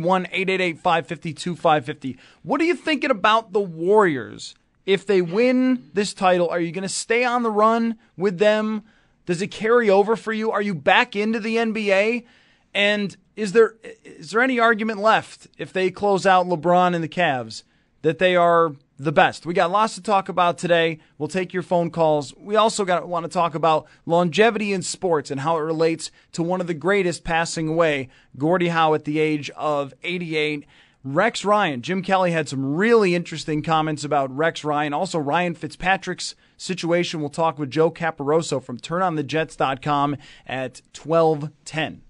1-888-550-2550. 0.84 2.18
What 2.44 2.62
are 2.62 2.66
you 2.66 2.76
thinking 2.76 3.12
about 3.12 3.54
the 3.54 3.60
Warriors? 3.62 4.56
If 4.86 5.06
they 5.06 5.22
win 5.22 5.90
this 5.94 6.14
title, 6.14 6.50
are 6.50 6.60
you 6.60 6.72
going 6.72 6.82
to 6.84 6.90
stay 6.90 7.24
on 7.24 7.44
the 7.44 7.52
run 7.52 7.98
with 8.18 8.38
them? 8.40 8.84
Does 9.26 9.42
it 9.42 9.48
carry 9.48 9.90
over 9.90 10.16
for 10.16 10.34
you? 10.34 10.52
Are 10.52 10.62
you 10.62 10.74
back 10.76 11.16
into 11.16 11.40
the 11.40 11.58
NBA? 11.58 12.26
And 12.74 13.16
is 13.40 13.54
there 13.54 13.76
is 14.04 14.32
there 14.32 14.42
any 14.42 14.60
argument 14.60 15.00
left 15.00 15.48
if 15.58 15.72
they 15.72 15.90
close 15.90 16.26
out 16.26 16.46
LeBron 16.46 16.94
and 16.94 17.04
the 17.04 17.10
Cavs 17.10 17.64
that 18.02 18.20
they 18.20 18.36
are 18.36 18.74
the 18.98 19.14
best? 19.14 19.46
We 19.46 19.54
got 19.54 19.72
lots 19.72 19.96
to 19.96 20.02
talk 20.02 20.28
about 20.28 20.58
today. 20.58 21.00
We'll 21.18 21.30
take 21.30 21.54
your 21.54 21.64
phone 21.64 21.90
calls. 21.90 22.34
We 22.36 22.58
also 22.58 22.84
got 22.84 23.08
want 23.08 23.24
to 23.24 23.30
talk 23.30 23.56
about 23.56 23.88
longevity 24.06 24.74
in 24.74 24.82
sports 24.82 25.32
and 25.32 25.40
how 25.40 25.58
it 25.58 25.62
relates 25.62 26.12
to 26.34 26.44
one 26.44 26.60
of 26.60 26.68
the 26.68 26.74
greatest 26.74 27.24
passing 27.24 27.70
away, 27.70 28.10
Gordie 28.38 28.70
Howe 28.70 28.94
at 28.94 29.06
the 29.06 29.20
age 29.20 29.50
of 29.52 29.94
88. 30.04 30.66
Rex 31.02 31.46
Ryan, 31.46 31.82
Jim 31.82 32.02
Kelly 32.02 32.32
had 32.32 32.50
some 32.50 32.76
really 32.76 33.16
interesting 33.16 33.64
comments 33.64 34.04
about 34.04 34.36
Rex 34.36 34.66
Ryan. 34.66 34.94
Also, 34.94 35.18
Ryan 35.18 35.56
Fitzpatrick's 35.56 36.36
situation. 36.58 37.22
We'll 37.22 37.30
talk 37.30 37.58
with 37.58 37.72
Joe 37.72 37.90
Caporoso 37.90 38.62
from 38.62 38.78
TurnOnTheJets.com 38.78 40.18
at 40.46 40.82
1210. 40.94 42.02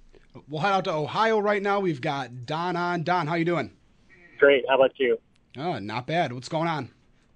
We'll 0.48 0.62
head 0.62 0.74
out 0.74 0.86
to 0.86 0.94
Ohio 0.94 1.40
right 1.40 1.62
now. 1.62 1.80
We've 1.80 2.02
got 2.02 2.46
Don 2.46 2.76
on. 2.76 3.04
Don, 3.04 3.28
how 3.28 3.36
you 3.36 3.46
doing? 3.46 3.72
Great. 4.38 4.64
How 4.68 4.76
about 4.76 4.92
you? 4.98 5.18
Oh, 5.58 5.80
not 5.80 6.08
bad. 6.08 6.32
What's 6.34 6.50
going 6.50 6.68
on? 6.68 6.90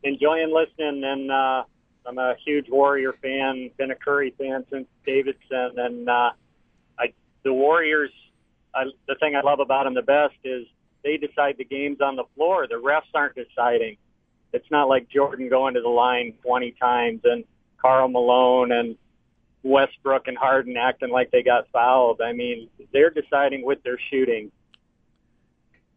Enjoying 0.04 0.54
listening, 0.54 1.04
and 1.04 1.32
uh, 1.32 1.64
I'm 2.06 2.18
a 2.18 2.36
huge 2.46 2.68
Warrior 2.70 3.14
fan. 3.22 3.70
Been 3.78 3.92
a 3.92 3.96
Curry 3.96 4.34
fan 4.38 4.66
since 4.72 4.88
Davidson, 5.06 5.72
and 5.78 6.10
uh, 6.10 6.32
I, 7.00 7.14
the 7.44 7.54
Warriors. 7.54 8.12
I, 8.76 8.86
the 9.08 9.16
thing 9.16 9.36
I 9.36 9.42
love 9.42 9.60
about 9.60 9.84
them 9.84 9.94
the 9.94 10.02
best 10.02 10.34
is 10.44 10.66
they 11.04 11.18
decide 11.18 11.56
the 11.58 11.66
games 11.66 12.00
on 12.02 12.16
the 12.16 12.24
floor. 12.36 12.68
The 12.68 12.76
refs 12.76 13.02
aren't 13.14 13.36
deciding. 13.36 13.98
It's 14.52 14.70
not 14.72 14.88
like 14.88 15.10
Jordan 15.10 15.50
going 15.50 15.74
to 15.76 15.82
the 15.82 15.90
line 15.90 16.34
20 16.44 16.72
times 16.80 17.22
and 17.24 17.44
Karl 17.82 18.08
Malone 18.08 18.72
and 18.72 18.96
Westbrook 19.64 20.28
and 20.28 20.38
Harden 20.38 20.76
acting 20.78 21.10
like 21.10 21.32
they 21.32 21.42
got 21.42 21.68
fouled. 21.72 22.22
I 22.22 22.34
mean, 22.34 22.70
they're 22.92 23.10
deciding 23.10 23.66
with 23.66 23.82
their 23.84 23.98
shooting. 24.12 24.52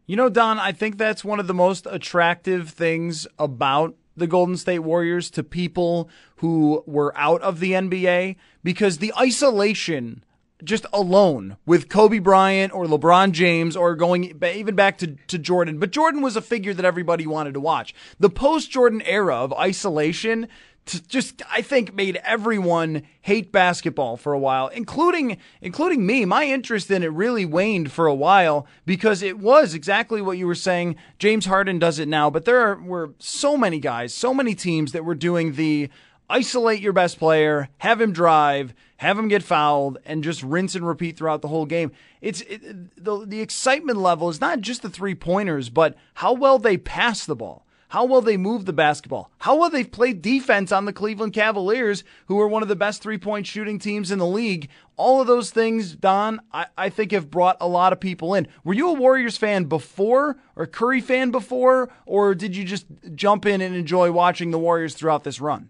You 0.05 0.15
know, 0.15 0.29
Don, 0.29 0.57
I 0.57 0.71
think 0.71 0.97
that's 0.97 1.25
one 1.25 1.39
of 1.39 1.47
the 1.47 1.53
most 1.53 1.85
attractive 1.89 2.69
things 2.69 3.27
about 3.37 3.95
the 4.15 4.27
Golden 4.27 4.57
State 4.57 4.79
Warriors 4.79 5.29
to 5.31 5.43
people 5.43 6.09
who 6.37 6.83
were 6.87 7.15
out 7.17 7.41
of 7.41 7.59
the 7.59 7.73
NBA 7.73 8.37
because 8.63 8.97
the 8.97 9.13
isolation 9.19 10.23
just 10.63 10.87
alone 10.91 11.57
with 11.65 11.87
Kobe 11.87 12.19
Bryant 12.19 12.73
or 12.73 12.85
LeBron 12.85 13.31
James 13.31 13.75
or 13.75 13.95
going 13.95 14.43
even 14.43 14.75
back 14.75 14.97
to, 14.99 15.15
to 15.27 15.37
Jordan. 15.37 15.77
But 15.77 15.91
Jordan 15.91 16.21
was 16.21 16.35
a 16.35 16.41
figure 16.41 16.73
that 16.73 16.85
everybody 16.85 17.27
wanted 17.27 17.53
to 17.53 17.59
watch. 17.59 17.93
The 18.19 18.29
post 18.29 18.71
Jordan 18.71 19.01
era 19.01 19.35
of 19.35 19.53
isolation 19.53 20.47
just, 20.87 21.41
I 21.51 21.61
think, 21.61 21.93
made 21.93 22.17
everyone 22.23 23.03
hate 23.21 23.51
basketball 23.51 24.17
for 24.17 24.33
a 24.33 24.39
while, 24.39 24.67
including, 24.69 25.37
including 25.61 26.05
me. 26.05 26.25
My 26.25 26.45
interest 26.45 26.89
in 26.91 27.03
it 27.03 27.11
really 27.11 27.45
waned 27.45 27.91
for 27.91 28.07
a 28.07 28.15
while 28.15 28.67
because 28.85 29.21
it 29.21 29.39
was 29.39 29.73
exactly 29.73 30.21
what 30.21 30.37
you 30.37 30.47
were 30.47 30.55
saying. 30.55 30.95
James 31.19 31.45
Harden 31.45 31.79
does 31.79 31.99
it 31.99 32.07
now, 32.07 32.29
but 32.29 32.45
there 32.45 32.75
were 32.75 33.13
so 33.19 33.57
many 33.57 33.79
guys, 33.79 34.13
so 34.13 34.33
many 34.33 34.55
teams 34.55 34.91
that 34.91 35.05
were 35.05 35.15
doing 35.15 35.53
the, 35.53 35.89
isolate 36.29 36.81
your 36.81 36.93
best 36.93 37.19
player, 37.19 37.69
have 37.79 38.01
him 38.01 38.11
drive, 38.11 38.73
have 38.97 39.17
him 39.17 39.27
get 39.27 39.43
fouled, 39.43 39.97
and 40.05 40.23
just 40.23 40.43
rinse 40.43 40.75
and 40.75 40.87
repeat 40.87 41.17
throughout 41.17 41.41
the 41.41 41.47
whole 41.47 41.65
game. 41.65 41.91
It's 42.21 42.41
it, 42.41 43.03
the 43.03 43.25
the 43.25 43.41
excitement 43.41 43.99
level 43.99 44.29
is 44.29 44.41
not 44.41 44.61
just 44.61 44.81
the 44.81 44.89
three 44.89 45.15
pointers, 45.15 45.69
but 45.69 45.95
how 46.15 46.33
well 46.33 46.57
they 46.57 46.77
pass 46.77 47.25
the 47.25 47.35
ball, 47.35 47.65
how 47.89 48.05
well 48.05 48.21
they 48.21 48.37
move 48.37 48.65
the 48.65 48.73
basketball, 48.73 49.31
how 49.39 49.55
well 49.55 49.69
they've 49.69 49.91
played 49.91 50.21
defense 50.21 50.71
on 50.71 50.85
the 50.85 50.93
Cleveland 50.93 51.33
Cavaliers, 51.33 52.03
who 52.27 52.39
are 52.39 52.47
one 52.47 52.61
of 52.61 52.69
the 52.69 52.75
best 52.75 53.01
three 53.01 53.17
point 53.17 53.47
shooting 53.47 53.79
teams 53.79 54.11
in 54.11 54.19
the 54.19 54.27
league. 54.27 54.69
All 54.95 55.21
of 55.21 55.27
those 55.27 55.51
things, 55.51 55.95
Don, 55.95 56.41
I, 56.51 56.67
I 56.77 56.89
think 56.89 57.11
have 57.11 57.29
brought 57.29 57.57
a 57.61 57.67
lot 57.67 57.93
of 57.93 57.99
people 57.99 58.33
in. 58.33 58.47
Were 58.63 58.73
you 58.73 58.89
a 58.89 58.93
Warriors 58.93 59.37
fan 59.37 59.65
before, 59.65 60.37
or 60.55 60.65
Curry 60.65 61.01
fan 61.01 61.31
before, 61.31 61.89
or 62.05 62.35
did 62.35 62.55
you 62.55 62.63
just 62.63 62.85
jump 63.15 63.45
in 63.45 63.61
and 63.61 63.75
enjoy 63.75 64.11
watching 64.11 64.51
the 64.51 64.59
Warriors 64.59 64.93
throughout 64.93 65.23
this 65.23 65.39
run? 65.39 65.69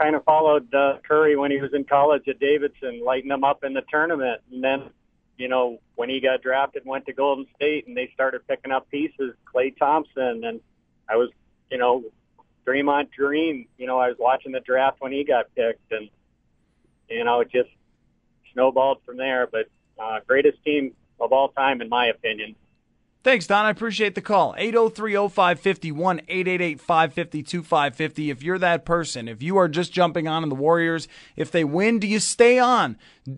kind 0.00 0.16
of 0.16 0.24
followed 0.24 0.72
uh, 0.74 0.94
Curry 1.06 1.36
when 1.36 1.50
he 1.50 1.60
was 1.60 1.74
in 1.74 1.84
college 1.84 2.26
at 2.26 2.40
Davidson, 2.40 3.02
lighting 3.04 3.30
him 3.30 3.44
up 3.44 3.64
in 3.64 3.74
the 3.74 3.82
tournament, 3.90 4.40
and 4.50 4.64
then 4.64 4.84
you 5.36 5.48
know 5.48 5.78
when 5.96 6.08
he 6.08 6.20
got 6.20 6.42
drafted, 6.42 6.84
went 6.86 7.06
to 7.06 7.12
Golden 7.12 7.46
State, 7.56 7.86
and 7.86 7.96
they 7.96 8.10
started 8.14 8.46
picking 8.48 8.72
up 8.72 8.90
pieces. 8.90 9.34
Klay 9.54 9.76
Thompson, 9.76 10.42
and 10.44 10.60
I 11.10 11.16
was 11.16 11.30
you 11.70 11.78
know 11.78 12.04
Draymond 12.66 13.08
Green. 13.16 13.66
You 13.78 13.86
know 13.86 13.98
I 13.98 14.08
was 14.08 14.16
watching 14.18 14.52
the 14.52 14.60
draft 14.60 15.00
when 15.00 15.12
he 15.12 15.24
got 15.24 15.46
picked, 15.54 15.90
and 15.92 16.08
you 17.08 17.24
know 17.24 17.40
it 17.40 17.50
just 17.50 17.70
snowballed 18.52 18.98
from 19.04 19.16
there. 19.16 19.46
But 19.50 19.66
uh, 19.98 20.20
greatest 20.26 20.62
team 20.64 20.94
of 21.18 21.32
all 21.32 21.48
time, 21.48 21.80
in 21.80 21.88
my 21.88 22.06
opinion. 22.06 22.54
Thanks, 23.22 23.46
Don. 23.46 23.66
I 23.66 23.70
appreciate 23.70 24.14
the 24.14 24.22
call. 24.22 24.54
803-0551, 24.54 26.26
888-550-2550. 26.78 28.30
If 28.30 28.42
you're 28.42 28.58
that 28.58 28.86
person, 28.86 29.28
if 29.28 29.42
you 29.42 29.58
are 29.58 29.68
just 29.68 29.92
jumping 29.92 30.26
on 30.26 30.42
in 30.42 30.48
the 30.48 30.54
Warriors, 30.54 31.06
if 31.36 31.50
they 31.50 31.62
win, 31.62 31.98
do 31.98 32.06
you 32.06 32.18
stay 32.18 32.58
on? 32.58 32.96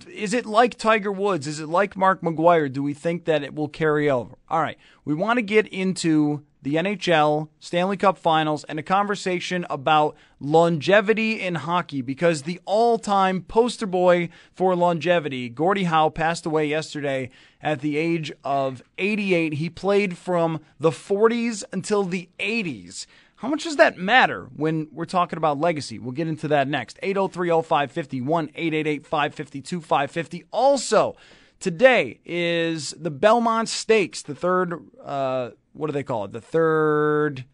Is 0.09 0.33
it 0.35 0.47
like 0.47 0.79
Tiger 0.79 1.11
Woods? 1.11 1.49
Is 1.49 1.59
it 1.59 1.69
like 1.69 1.97
Mark 1.97 2.21
McGwire? 2.21 2.73
Do 2.73 2.81
we 2.81 2.95
think 2.95 3.25
that 3.25 3.43
it 3.43 3.57
will 3.57 3.67
carry 3.67 4.09
over? 4.09 4.37
All 4.53 4.61
right. 4.61 4.77
We 5.07 5.15
want 5.15 5.39
to 5.39 5.43
get 5.43 5.67
into 5.69 6.45
the 6.61 6.75
NHL, 6.75 7.49
Stanley 7.59 7.97
Cup 7.97 8.19
Finals, 8.19 8.65
and 8.65 8.79
a 8.79 8.83
conversation 8.83 9.65
about 9.71 10.15
longevity 10.41 11.41
in 11.41 11.55
hockey 11.55 12.03
because 12.03 12.43
the 12.43 12.61
all 12.67 12.99
time 12.99 13.41
poster 13.41 13.87
boy 13.87 14.29
for 14.53 14.77
longevity, 14.77 15.49
Gordie 15.49 15.85
Howe, 15.85 16.11
passed 16.11 16.45
away 16.45 16.67
yesterday 16.67 17.31
at 17.63 17.81
the 17.81 17.97
age 17.97 18.31
of 18.45 18.83
88. 18.99 19.55
He 19.55 19.71
played 19.71 20.19
from 20.19 20.61
the 20.79 20.91
40s 20.91 21.65
until 21.73 22.05
the 22.05 22.29
80s. 22.39 23.07
How 23.37 23.49
much 23.49 23.65
does 23.65 23.77
that 23.77 23.97
matter 23.97 24.51
when 24.55 24.87
we're 24.93 25.07
talking 25.07 25.39
about 25.39 25.59
legacy? 25.59 25.99
We'll 25.99 26.13
get 26.13 26.29
into 26.29 26.47
that 26.49 26.69
next. 26.69 26.99
803 27.03 27.49
0550 27.63 28.19
888 28.19 29.07
550 29.07 30.45
Also, 30.53 31.17
today 31.63 32.21
is 32.25 32.91
the 32.99 33.11
Belmont 33.11 33.69
Stakes, 33.69 34.23
the 34.23 34.35
third. 34.35 34.75
Uh, 35.03 35.51
what 35.73 35.87
do 35.87 35.93
they 35.93 36.03
call 36.03 36.25
it? 36.27 36.33
The 36.33 36.41
third. 36.41 37.45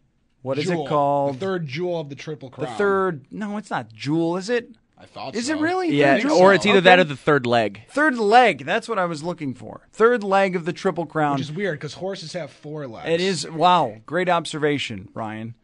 What 0.41 0.57
is 0.57 0.65
Jewel. 0.65 0.85
it 0.85 0.89
called? 0.89 1.35
The 1.35 1.39
third 1.39 1.67
jewel 1.67 1.99
of 1.99 2.09
the 2.09 2.15
Triple 2.15 2.49
Crown. 2.49 2.69
The 2.69 2.75
third. 2.77 3.25
No, 3.31 3.57
it's 3.57 3.69
not 3.69 3.91
Jewel, 3.93 4.37
is 4.37 4.49
it? 4.49 4.69
I 4.97 5.05
thought 5.05 5.33
Is 5.33 5.47
so. 5.47 5.53
it 5.57 5.61
really? 5.61 5.95
Yeah, 5.95 6.17
Third 6.19 6.31
or 6.31 6.53
it's 6.53 6.65
either 6.65 6.79
Okay. 6.79 6.83
that 6.85 6.99
or 6.99 7.05
the 7.05 7.15
third 7.15 7.45
leg. 7.45 7.83
third 7.87 8.17
leg. 8.17 8.65
That's 8.65 8.89
what 8.89 8.99
I 8.99 9.05
was 9.05 9.23
looking 9.23 9.53
for. 9.53 9.87
Third 9.93 10.25
leg 10.25 10.57
of 10.57 10.65
the 10.65 10.73
Triple 10.73 11.05
Crown. 11.05 11.33
Which 11.35 11.43
is 11.43 11.51
weird 11.53 11.79
because 11.79 11.93
horses 11.93 12.33
have 12.33 12.51
four 12.51 12.85
legs. 12.85 13.07
It 13.09 13.21
is 13.21 13.49
wow, 13.49 13.95
great 14.05 14.27
observation, 14.27 15.07
Ryan. 15.13 15.55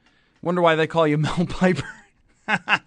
Wonder 0.41 0.61
why 0.61 0.75
they 0.75 0.87
call 0.87 1.05
you 1.05 1.17
Mel 1.17 1.45
Piper. 1.49 1.83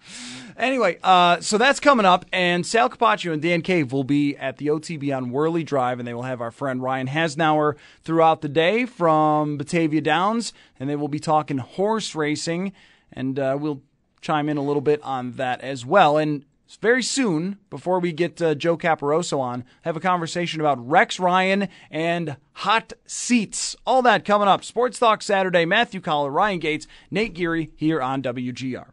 anyway, 0.59 0.97
uh, 1.03 1.39
so 1.41 1.57
that's 1.57 1.79
coming 1.79 2.05
up, 2.05 2.25
and 2.31 2.65
Sal 2.65 2.89
Capaccio 2.89 3.33
and 3.33 3.41
Dan 3.41 3.61
Cave 3.61 3.91
will 3.91 4.03
be 4.03 4.35
at 4.37 4.57
the 4.57 4.67
OTB 4.67 5.15
on 5.15 5.31
Worley 5.31 5.63
Drive, 5.63 5.99
and 5.99 6.07
they 6.07 6.13
will 6.13 6.23
have 6.23 6.41
our 6.41 6.51
friend 6.51 6.83
Ryan 6.83 7.07
Hasnauer 7.07 7.75
throughout 8.03 8.41
the 8.41 8.49
day 8.49 8.85
from 8.85 9.57
Batavia 9.57 10.01
Downs, 10.01 10.53
and 10.79 10.89
they 10.89 10.95
will 10.95 11.07
be 11.07 11.19
talking 11.19 11.57
horse 11.57 12.13
racing, 12.13 12.73
and 13.11 13.39
uh, 13.39 13.57
we'll 13.59 13.81
chime 14.21 14.49
in 14.49 14.57
a 14.57 14.63
little 14.63 14.81
bit 14.81 15.01
on 15.03 15.33
that 15.33 15.61
as 15.61 15.85
well. 15.85 16.17
And 16.17 16.45
very 16.81 17.01
soon, 17.01 17.57
before 17.69 17.99
we 17.99 18.11
get 18.11 18.41
uh, 18.41 18.53
Joe 18.53 18.77
Caporoso 18.77 19.39
on, 19.39 19.63
have 19.81 19.97
a 19.97 20.01
conversation 20.01 20.59
about 20.59 20.87
Rex 20.87 21.19
Ryan 21.19 21.67
and 21.89 22.37
hot 22.53 22.93
seats. 23.05 23.75
All 23.87 24.01
that 24.03 24.23
coming 24.23 24.47
up. 24.47 24.63
Sports 24.63 24.99
Talk 24.99 25.23
Saturday. 25.23 25.65
Matthew 25.65 25.99
Coller, 25.99 26.29
Ryan 26.29 26.59
Gates, 26.59 26.87
Nate 27.09 27.33
Geary 27.33 27.71
here 27.75 28.01
on 28.01 28.21
WGR. 28.21 28.91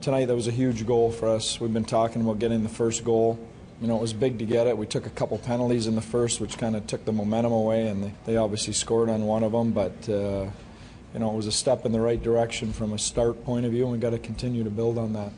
Tonight, 0.00 0.24
that 0.26 0.34
was 0.34 0.48
a 0.48 0.50
huge 0.50 0.86
goal 0.86 1.12
for 1.12 1.28
us. 1.28 1.60
We've 1.60 1.74
been 1.74 1.84
talking 1.84 2.22
about 2.22 2.38
getting 2.38 2.62
the 2.62 2.70
first 2.70 3.04
goal. 3.04 3.38
You 3.82 3.86
know, 3.86 3.96
it 3.96 4.00
was 4.00 4.14
big 4.14 4.38
to 4.38 4.46
get 4.46 4.66
it. 4.66 4.78
We 4.78 4.86
took 4.86 5.04
a 5.04 5.10
couple 5.10 5.36
penalties 5.36 5.86
in 5.86 5.94
the 5.94 6.00
first, 6.00 6.40
which 6.40 6.56
kind 6.56 6.74
of 6.74 6.86
took 6.86 7.04
the 7.04 7.12
momentum 7.12 7.52
away, 7.52 7.86
and 7.86 8.04
they, 8.04 8.14
they 8.24 8.36
obviously 8.38 8.72
scored 8.72 9.10
on 9.10 9.26
one 9.26 9.42
of 9.42 9.52
them. 9.52 9.72
But, 9.72 10.08
uh, 10.08 10.46
you 11.12 11.20
know, 11.20 11.30
it 11.30 11.36
was 11.36 11.46
a 11.46 11.52
step 11.52 11.84
in 11.84 11.92
the 11.92 12.00
right 12.00 12.22
direction 12.22 12.72
from 12.72 12.94
a 12.94 12.98
start 12.98 13.44
point 13.44 13.66
of 13.66 13.72
view, 13.72 13.82
and 13.82 13.92
we've 13.92 14.00
got 14.00 14.10
to 14.10 14.18
continue 14.18 14.64
to 14.64 14.70
build 14.70 14.96
on 14.96 15.12
that. 15.12 15.32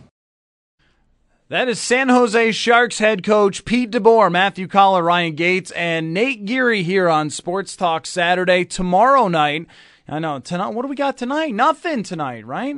That 1.49 1.69
is 1.69 1.81
San 1.81 2.09
Jose 2.09 2.53
Sharks 2.53 3.01
head 3.01 3.25
coach 3.25 3.65
Pete 3.65 3.91
DeBoer, 3.91 4.31
Matthew 4.31 4.69
Coller, 4.69 5.03
Ryan 5.03 5.35
Gates, 5.35 5.73
and 5.73 6.15
Nate 6.15 6.45
Geary 6.45 6.85
here 6.85 7.09
on 7.09 7.31
Sports 7.31 7.77
Talk 7.77 8.07
Saturday. 8.07 8.65
Tomorrow 8.65 9.27
night, 9.27 9.67
I 10.07 10.21
know 10.21 10.39
tonight. 10.39 10.69
What 10.69 10.83
do 10.83 10.89
we 10.89 10.95
got 10.95 11.19
tonight? 11.19 11.53
Nothing 11.53 12.05
tonight, 12.05 12.47
right? 12.47 12.77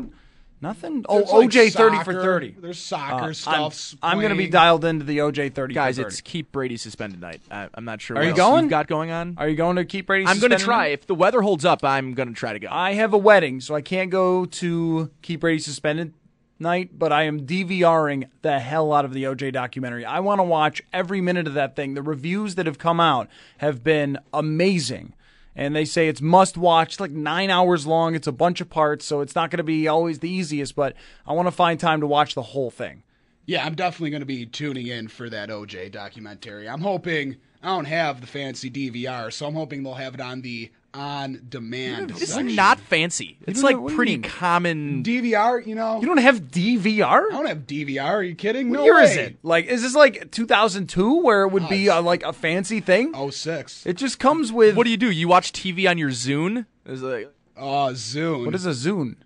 Nothing. 0.65 1.05
Oh, 1.11 1.19
There's, 1.19 1.31
like, 1.31 1.51
OJ 1.51 1.73
thirty 1.75 2.03
for 2.05 2.15
thirty. 2.15 2.57
There's 2.59 2.79
soccer 2.79 3.31
Uh, 3.31 3.33
stuff. 3.35 3.95
I'm, 4.03 4.13
I'm 4.13 4.19
going 4.19 4.31
to 4.31 4.39
be 4.39 4.47
dialed 4.49 4.87
into 4.87 5.05
the 5.05 5.19
OJ 5.19 5.53
thirty. 5.53 5.75
Guys, 5.75 5.97
for 5.97 6.05
30. 6.05 6.13
it's 6.13 6.21
keep 6.23 6.53
Brady 6.53 6.79
suspended 6.79 7.21
night. 7.21 7.43
I, 7.51 7.69
I'm 7.75 7.85
not 7.85 8.01
sure. 8.01 8.17
Are 8.17 8.21
what 8.21 8.25
you 8.25 8.31
else 8.31 8.39
going? 8.39 8.65
You've 8.65 8.71
got 8.71 8.87
going 8.87 9.11
on? 9.11 9.35
Are 9.37 9.47
you 9.47 9.57
going 9.57 9.77
to 9.77 9.85
keep 9.85 10.07
Brady? 10.07 10.27
I'm 10.27 10.39
going 10.39 10.53
to 10.53 10.57
try. 10.57 10.85
night? 10.85 10.93
If 10.93 11.07
the 11.07 11.15
weather 11.15 11.43
holds 11.43 11.67
up, 11.67 11.85
I'm 11.85 12.15
going 12.15 12.29
to 12.29 12.35
try 12.35 12.55
to 12.55 12.59
go. 12.59 12.69
I 12.71 12.95
have 12.95 13.13
a 13.13 13.19
wedding, 13.19 13.61
so 13.61 13.75
I 13.75 13.83
can't 13.83 14.11
go 14.11 14.47
to 14.47 15.11
keep 15.21 15.41
Brady 15.41 15.59
suspended 15.59 16.15
night, 16.59 16.99
but 16.99 17.13
I 17.13 17.25
am 17.25 17.47
DVRing 17.47 18.31
the 18.41 18.59
hell 18.59 18.95
out 18.95 19.05
of 19.05 19.13
the 19.13 19.25
OJ 19.25 19.53
documentary. 19.53 20.07
I 20.07 20.21
want 20.21 20.39
to 20.39 20.45
watch 20.45 20.81
every 20.95 21.21
minute 21.21 21.47
of 21.47 21.53
that 21.53 21.77
thing. 21.77 21.93
The 21.93 22.01
reviews 22.01 22.55
that 22.55 22.65
have 22.65 22.79
come 22.79 23.01
out 23.01 23.29
have 23.59 23.85
been 23.85 24.19
amazing. 24.33 25.13
And 25.57 25.75
they 25.75 25.85
say 25.85 26.09
it's 26.09 26.21
must 26.21 26.57
watch. 26.57 26.95
It's 26.95 27.01
like 27.01 27.13
nine 27.13 27.51
hours 27.51 27.87
long. 27.87 28.15
It's 28.15 28.27
a 28.27 28.33
bunch 28.33 28.61
of 28.61 28.69
parts, 28.69 29.05
so 29.05 29.21
it's 29.21 29.35
not 29.35 29.51
going 29.51 29.59
to 29.59 29.65
be 29.65 29.87
always 29.87 30.19
the 30.19 30.29
easiest, 30.29 30.75
but 30.75 30.95
I 31.27 31.33
want 31.33 31.47
to 31.47 31.53
find 31.53 31.79
time 31.79 32.01
to 32.01 32.07
watch 32.07 32.35
the 32.35 32.43
whole 32.43 32.71
thing. 32.71 33.03
Yeah, 33.47 33.65
I'm 33.65 33.75
definitely 33.75 34.11
going 34.11 34.23
to 34.23 34.27
be 34.27 34.47
tuning 34.47 34.87
in 34.87 35.09
for 35.09 35.29
that 35.31 35.51
OJ 35.51 35.93
documentary. 35.93 36.69
I'm 36.69 36.81
hoping 36.81 37.37
I 37.63 37.69
don't 37.69 37.85
have 37.85 38.21
the 38.21 38.27
fancy 38.27 38.71
DVR, 38.71 39.33
so 39.33 39.47
I'm 39.47 39.55
hoping 39.55 39.83
they'll 39.83 39.95
have 39.95 40.15
it 40.15 40.21
on 40.21 40.41
the 40.41 40.71
on 40.95 41.41
demand. 41.49 42.11
This 42.11 42.37
is 42.37 42.57
not 42.57 42.79
fancy. 42.81 43.37
It's 43.47 43.63
like 43.63 43.77
know- 43.77 43.83
what 43.83 43.89
do 43.89 43.93
you 43.95 43.97
pretty 43.97 44.19
common. 44.19 45.03
DVR. 45.03 45.67
You 45.67 45.75
know, 45.75 46.01
You 46.01 46.07
don't 46.07 46.19
have 46.19 46.43
DVR? 46.43 47.27
I 47.27 47.31
don't 47.31 47.47
have 47.47 47.67
DVR. 47.67 48.05
Are 48.05 48.23
you 48.23 48.35
kidding? 48.35 48.71
What 48.71 48.77
no 48.79 48.85
year 48.85 48.95
way. 48.97 49.05
is 49.05 49.17
it? 49.17 49.37
Like, 49.43 49.67
is 49.67 49.83
this 49.83 49.95
like 49.95 50.31
2002 50.31 51.21
where 51.23 51.43
it 51.43 51.49
would 51.49 51.69
be 51.69 51.85
it's- 51.87 51.99
uh, 51.99 52.03
like 52.03 52.23
a 52.23 52.33
fancy 52.33 52.81
thing? 52.81 53.13
Oh 53.15 53.31
six. 53.31 53.85
It 53.87 53.97
just 53.97 54.19
comes 54.19 54.53
with. 54.53 54.77
What 54.77 54.85
do 54.85 54.91
you 54.91 54.97
do? 54.97 55.11
You 55.11 55.29
watch 55.29 55.53
TV 55.53 55.89
on 55.91 55.99
your 55.99 56.11
Zune? 56.11 56.67
It's 56.87 57.03
like, 57.03 57.31
Oh, 57.57 57.91
Zune. 57.93 58.47
What 58.47 58.55
is 58.55 58.67
a 58.67 58.71
Zune? 58.71 59.17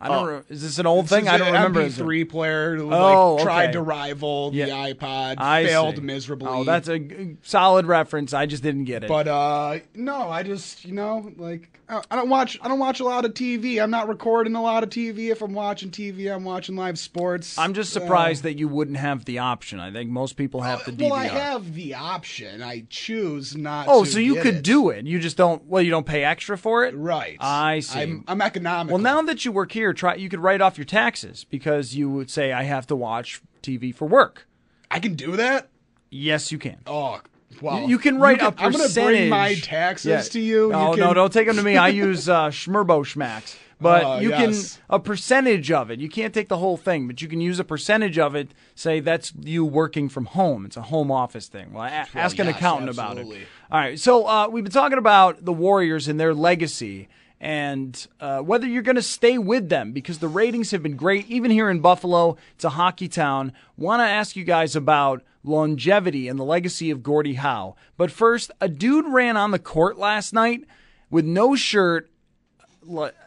I 0.00 0.08
Oh. 0.08 0.12
don't. 0.12 0.28
re- 0.28 0.40
Is 0.48 0.62
this 0.62 0.78
an 0.78 0.86
old 0.86 1.06
This 1.06 1.10
thing? 1.10 1.28
I 1.28 1.38
don't 1.38 1.48
remember. 1.48 1.80
a 1.80 1.84
MP3 1.86 2.24
player 2.28 2.76
who 2.76 2.92
Oh, 2.92 3.34
like 3.34 3.44
tried 3.44 3.62
okay. 3.64 3.72
to 3.72 3.82
rival 3.82 4.50
the 4.52 4.58
Yeah. 4.58 4.68
iPod, 4.68 5.36
I 5.38 5.66
failed 5.66 5.96
see. 5.96 6.02
miserably. 6.02 6.48
Oh, 6.48 6.62
that's 6.64 6.86
a 6.88 6.98
g- 7.00 7.36
solid 7.42 7.86
reference. 7.86 8.32
I 8.32 8.46
just 8.46 8.62
didn't 8.62 8.84
get 8.84 9.02
it. 9.02 9.08
But 9.08 9.26
uh, 9.26 9.78
no, 9.94 10.30
I 10.30 10.44
just 10.44 10.84
you 10.84 10.92
know 10.92 11.32
like 11.36 11.77
I 11.90 12.16
don't 12.16 12.28
watch 12.28 12.58
I 12.60 12.68
don't 12.68 12.78
watch 12.78 13.00
a 13.00 13.04
lot 13.04 13.24
of 13.24 13.32
TV. 13.32 13.82
I'm 13.82 13.90
not 13.90 14.08
recording 14.08 14.54
a 14.54 14.62
lot 14.62 14.82
of 14.82 14.90
TV. 14.90 15.30
If 15.30 15.40
I'm 15.40 15.54
watching 15.54 15.90
TV, 15.90 16.30
I'm 16.34 16.44
watching 16.44 16.76
live 16.76 16.98
sports. 16.98 17.56
I'm 17.58 17.72
just 17.72 17.96
Uh, 17.96 18.00
surprised 18.00 18.42
that 18.42 18.58
you 18.58 18.68
wouldn't 18.68 18.98
have 18.98 19.24
the 19.24 19.38
option. 19.38 19.80
I 19.80 19.90
think 19.90 20.10
most 20.10 20.36
people 20.36 20.60
have 20.60 20.84
the 20.84 20.92
DVR. 20.92 21.10
Well, 21.10 21.14
I 21.14 21.26
have 21.28 21.72
the 21.74 21.94
option. 21.94 22.62
I 22.62 22.84
choose 22.90 23.56
not. 23.56 23.84
To 23.86 23.90
Oh, 23.90 24.04
so 24.04 24.18
you 24.18 24.36
could 24.42 24.56
it. 24.56 24.62
do 24.64 24.90
it. 24.90 25.06
You 25.06 25.18
just 25.18 25.38
don't. 25.38 25.64
Well, 25.66 25.80
you 25.82 25.90
don't 25.90 26.06
pay 26.06 26.24
extra 26.24 26.58
for 26.58 26.84
it. 26.84 26.94
right. 26.94 27.36
I 27.40 27.80
see. 27.80 28.00
I'm, 28.00 28.24
I'm 28.28 28.42
economical. 28.42 28.96
Well, 28.96 29.02
now 29.02 29.22
that 29.22 29.44
you 29.46 29.52
work 29.52 29.72
here, 29.72 29.94
try. 29.94 30.14
You 30.16 30.28
could 30.28 30.40
write 30.40 30.60
off 30.60 30.76
your 30.76 30.84
taxes 30.84 31.44
because 31.48 31.94
you 31.94 32.10
would 32.10 32.30
say, 32.30 32.52
"I 32.52 32.64
have 32.64 32.86
to 32.88 32.96
watch 32.96 33.40
TV 33.62 33.94
for 33.94 34.06
work." 34.06 34.46
I 34.90 35.00
can 35.00 35.14
do 35.14 35.36
that. 35.36 35.68
Yes, 36.10 36.52
you 36.52 36.58
can. 36.58 36.78
Oh, 36.86 37.20
well, 37.62 37.88
you 37.88 37.98
can 37.98 38.18
write 38.18 38.40
a 38.40 38.54
I'm 38.58 38.72
going 38.72 38.88
to 38.88 38.94
bring 38.94 39.28
my 39.28 39.54
taxes 39.54 40.06
Yeah. 40.06 40.22
to 40.22 40.40
you. 40.40 40.68
No, 40.70 40.94
you 40.94 41.00
no, 41.00 41.06
can, 41.08 41.14
don't 41.16 41.32
take 41.32 41.46
them 41.46 41.56
to 41.56 41.62
me. 41.62 41.76
I 41.76 41.88
use 41.88 42.28
uh, 42.28 42.48
Schmerbo 42.50 43.00
Schmacks. 43.04 43.56
But 43.80 44.02
Oh, 44.04 44.18
you 44.18 44.30
yes. 44.30 44.74
can 44.74 44.82
a 44.96 44.98
percentage 44.98 45.70
of 45.70 45.88
it. 45.92 46.00
You 46.00 46.08
can't 46.08 46.34
take 46.34 46.48
the 46.48 46.56
whole 46.56 46.76
thing, 46.76 47.06
but 47.06 47.22
you 47.22 47.28
can 47.28 47.40
use 47.40 47.60
a 47.60 47.64
percentage 47.64 48.18
of 48.18 48.34
it. 48.34 48.48
Say 48.74 48.98
that's 48.98 49.32
you 49.40 49.64
working 49.64 50.08
from 50.08 50.24
home. 50.26 50.66
It's 50.66 50.76
a 50.76 50.82
home 50.82 51.12
office 51.12 51.46
thing. 51.46 51.72
Well, 51.72 51.84
a- 51.84 52.06
ask 52.14 52.38
an 52.40 52.46
yes, 52.46 52.56
accountant 52.56 52.90
about 52.90 53.18
it. 53.18 53.26
All 53.26 53.78
right. 53.78 53.98
So 53.98 54.26
uh, 54.26 54.48
we've 54.50 54.64
been 54.64 54.72
talking 54.72 54.98
about 54.98 55.44
the 55.44 55.52
Warriors 55.52 56.08
and 56.08 56.18
their 56.18 56.34
legacy. 56.34 57.08
And 57.40 58.06
uh, 58.20 58.40
whether 58.40 58.66
you're 58.66 58.82
going 58.82 58.96
to 58.96 59.02
stay 59.02 59.38
with 59.38 59.68
them 59.68 59.92
because 59.92 60.18
the 60.18 60.28
ratings 60.28 60.72
have 60.72 60.82
been 60.82 60.96
great, 60.96 61.26
even 61.28 61.50
here 61.50 61.70
in 61.70 61.80
Buffalo, 61.80 62.36
it's 62.54 62.64
a 62.64 62.70
hockey 62.70 63.08
town. 63.08 63.52
Want 63.76 64.00
to 64.00 64.06
ask 64.06 64.34
you 64.34 64.44
guys 64.44 64.74
about 64.74 65.22
longevity 65.44 66.26
and 66.28 66.38
the 66.38 66.44
legacy 66.44 66.90
of 66.90 67.02
Gordie 67.02 67.34
Howe. 67.34 67.76
But 67.96 68.10
first, 68.10 68.50
a 68.60 68.68
dude 68.68 69.06
ran 69.06 69.36
on 69.36 69.52
the 69.52 69.58
court 69.58 69.98
last 69.98 70.32
night 70.32 70.64
with 71.10 71.24
no 71.24 71.54
shirt, 71.54 72.10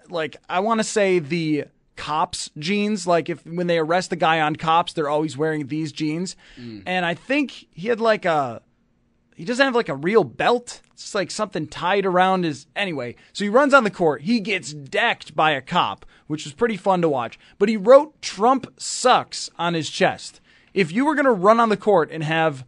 like 0.09 0.35
I 0.49 0.59
want 0.59 0.79
to 0.79 0.83
say 0.83 1.19
the 1.19 1.65
cops 1.97 2.49
jeans 2.57 3.05
like 3.05 3.29
if 3.29 3.45
when 3.45 3.67
they 3.67 3.77
arrest 3.77 4.09
the 4.09 4.15
guy 4.15 4.39
on 4.39 4.55
cops 4.55 4.93
they're 4.93 5.09
always 5.09 5.37
wearing 5.37 5.67
these 5.67 5.91
jeans 5.91 6.35
and 6.87 7.05
i 7.05 7.13
think 7.13 7.67
he 7.69 7.89
had 7.89 7.99
like 7.99 8.25
a 8.25 8.59
he 9.41 9.45
doesn't 9.45 9.65
have 9.65 9.73
like 9.73 9.89
a 9.89 9.95
real 9.95 10.23
belt. 10.23 10.83
It's 10.93 11.15
like 11.15 11.31
something 11.31 11.65
tied 11.65 12.05
around 12.05 12.43
his. 12.43 12.67
Anyway, 12.75 13.15
so 13.33 13.43
he 13.43 13.49
runs 13.49 13.73
on 13.73 13.83
the 13.83 13.89
court. 13.89 14.21
He 14.21 14.39
gets 14.39 14.71
decked 14.71 15.35
by 15.35 15.49
a 15.49 15.63
cop, 15.63 16.05
which 16.27 16.43
was 16.45 16.53
pretty 16.53 16.77
fun 16.77 17.01
to 17.01 17.09
watch. 17.09 17.39
But 17.57 17.67
he 17.67 17.75
wrote 17.75 18.21
Trump 18.21 18.71
sucks 18.77 19.49
on 19.57 19.73
his 19.73 19.89
chest. 19.89 20.41
If 20.75 20.91
you 20.91 21.05
were 21.05 21.15
going 21.15 21.25
to 21.25 21.31
run 21.31 21.59
on 21.59 21.69
the 21.69 21.75
court 21.75 22.11
and 22.11 22.23
have, 22.23 22.65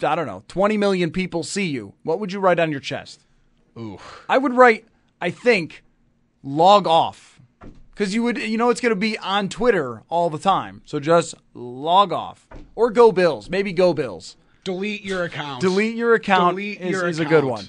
I 0.00 0.14
don't 0.14 0.28
know, 0.28 0.44
20 0.46 0.76
million 0.76 1.10
people 1.10 1.42
see 1.42 1.66
you, 1.66 1.92
what 2.04 2.20
would 2.20 2.32
you 2.32 2.38
write 2.38 2.60
on 2.60 2.70
your 2.70 2.78
chest? 2.78 3.26
Ooh. 3.76 3.98
I 4.28 4.38
would 4.38 4.54
write, 4.54 4.86
I 5.20 5.30
think, 5.30 5.82
log 6.44 6.86
off. 6.86 7.40
Because 7.90 8.14
you 8.14 8.22
would, 8.22 8.38
you 8.38 8.58
know, 8.58 8.70
it's 8.70 8.80
going 8.80 8.90
to 8.90 8.96
be 8.96 9.18
on 9.18 9.48
Twitter 9.48 10.04
all 10.08 10.30
the 10.30 10.38
time. 10.38 10.82
So 10.84 11.00
just 11.00 11.34
log 11.52 12.12
off. 12.12 12.46
Or 12.76 12.92
go 12.92 13.10
Bills. 13.10 13.50
Maybe 13.50 13.72
go 13.72 13.92
Bills. 13.92 14.36
Delete 14.68 15.02
your 15.02 15.24
account. 15.24 15.62
Delete 15.62 15.96
your 15.96 16.12
account 16.12 16.56
Delete 16.56 16.82
is, 16.82 16.90
your 16.90 17.08
is 17.08 17.18
a 17.20 17.24
good 17.24 17.42
one. 17.42 17.66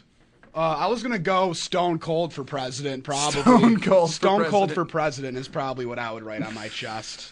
Uh, 0.53 0.59
I 0.59 0.87
was 0.87 1.01
gonna 1.01 1.17
go 1.17 1.53
Stone 1.53 1.99
Cold 1.99 2.33
for 2.33 2.43
president, 2.43 3.05
probably. 3.05 3.41
Stone 3.41 3.79
Cold 3.79 4.09
for 4.09 4.13
Stone 4.13 4.43
Cold 4.45 4.73
for 4.73 4.83
president 4.83 5.37
is 5.37 5.47
probably 5.47 5.85
what 5.85 5.97
I 5.97 6.11
would 6.11 6.23
write 6.23 6.41
on 6.41 6.53
my 6.53 6.67
chest. 6.67 7.31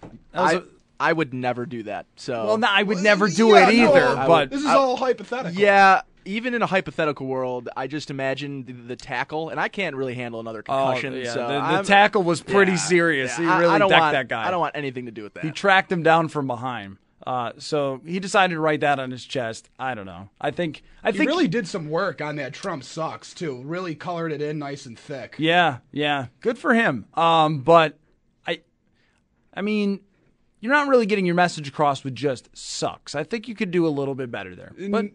That 0.00 0.10
was 0.40 0.52
I, 0.54 0.56
a- 0.56 0.62
I 0.98 1.12
would 1.12 1.34
never 1.34 1.66
do 1.66 1.82
that. 1.82 2.06
So 2.16 2.46
well, 2.46 2.56
no, 2.56 2.66
I 2.70 2.82
would 2.82 3.02
never 3.02 3.28
do 3.28 3.48
Yeah, 3.48 3.68
it 3.68 3.74
either. 3.74 4.06
I 4.06 4.26
but 4.26 4.48
This 4.48 4.60
is 4.60 4.66
I- 4.66 4.74
all 4.74 4.96
hypothetical. 4.96 5.60
Yeah, 5.60 6.00
even 6.24 6.54
in 6.54 6.62
a 6.62 6.66
hypothetical 6.66 7.26
world, 7.26 7.68
I 7.76 7.88
just 7.88 8.10
imagine 8.10 8.64
the, 8.64 8.72
the 8.72 8.96
tackle, 8.96 9.50
and 9.50 9.60
I 9.60 9.68
can't 9.68 9.96
really 9.96 10.14
handle 10.14 10.40
another 10.40 10.62
concussion. 10.62 11.12
Oh, 11.12 11.16
concussion. 11.16 11.24
yeah, 11.26 11.34
so 11.34 11.72
the, 11.76 11.82
the 11.82 11.86
tackle 11.86 12.22
was 12.22 12.40
pretty 12.40 12.72
yeah, 12.72 12.78
serious. 12.78 13.38
yeah, 13.38 13.44
he 13.44 13.50
I- 13.50 13.60
really 13.60 13.74
I, 13.74 13.78
don't 13.78 13.90
decked 13.90 14.00
want, 14.00 14.12
that 14.14 14.28
guy. 14.28 14.48
I 14.48 14.50
don't 14.50 14.60
want 14.60 14.76
anything 14.76 15.04
to 15.04 15.12
do 15.12 15.24
with 15.24 15.34
that. 15.34 15.44
He 15.44 15.50
tracked 15.50 15.92
him 15.92 16.02
down 16.02 16.28
from 16.28 16.46
behind. 16.46 16.96
Uh, 17.26 17.52
so 17.58 18.00
he 18.04 18.18
decided 18.18 18.54
to 18.54 18.60
write 18.60 18.80
that 18.80 18.98
on 18.98 19.10
his 19.10 19.24
chest. 19.24 19.70
I 19.78 19.94
don't 19.94 20.06
know. 20.06 20.28
I 20.40 20.50
think. 20.50 20.82
I 21.02 21.08
think 21.10 21.14
He 21.14 21.18
think 21.18 21.28
really 21.30 21.48
did 21.48 21.68
some 21.68 21.88
work 21.88 22.20
on 22.20 22.36
that 22.36 22.52
Trump 22.52 22.84
sucks 22.84 23.32
too. 23.32 23.62
Really 23.62 23.94
colored 23.94 24.32
it 24.32 24.42
in 24.42 24.58
nice 24.58 24.86
and 24.86 24.98
thick. 24.98 25.36
Yeah, 25.38 25.78
yeah. 25.92 26.26
Good 26.40 26.58
for 26.58 26.74
him. 26.74 27.06
Um, 27.14 27.60
but 27.60 27.98
I, 28.46 28.62
I 29.54 29.62
mean, 29.62 30.00
you're 30.60 30.72
not 30.72 30.88
really 30.88 31.06
getting 31.06 31.26
your 31.26 31.34
message 31.34 31.68
across 31.68 32.04
with 32.04 32.14
just 32.14 32.48
sucks. 32.56 33.14
I 33.14 33.24
think 33.24 33.48
you 33.48 33.54
could 33.54 33.70
do 33.72 33.86
a 33.86 33.90
little 33.90 34.14
bit 34.14 34.30
better 34.30 34.54
there. 34.54 34.72
But 34.90 35.06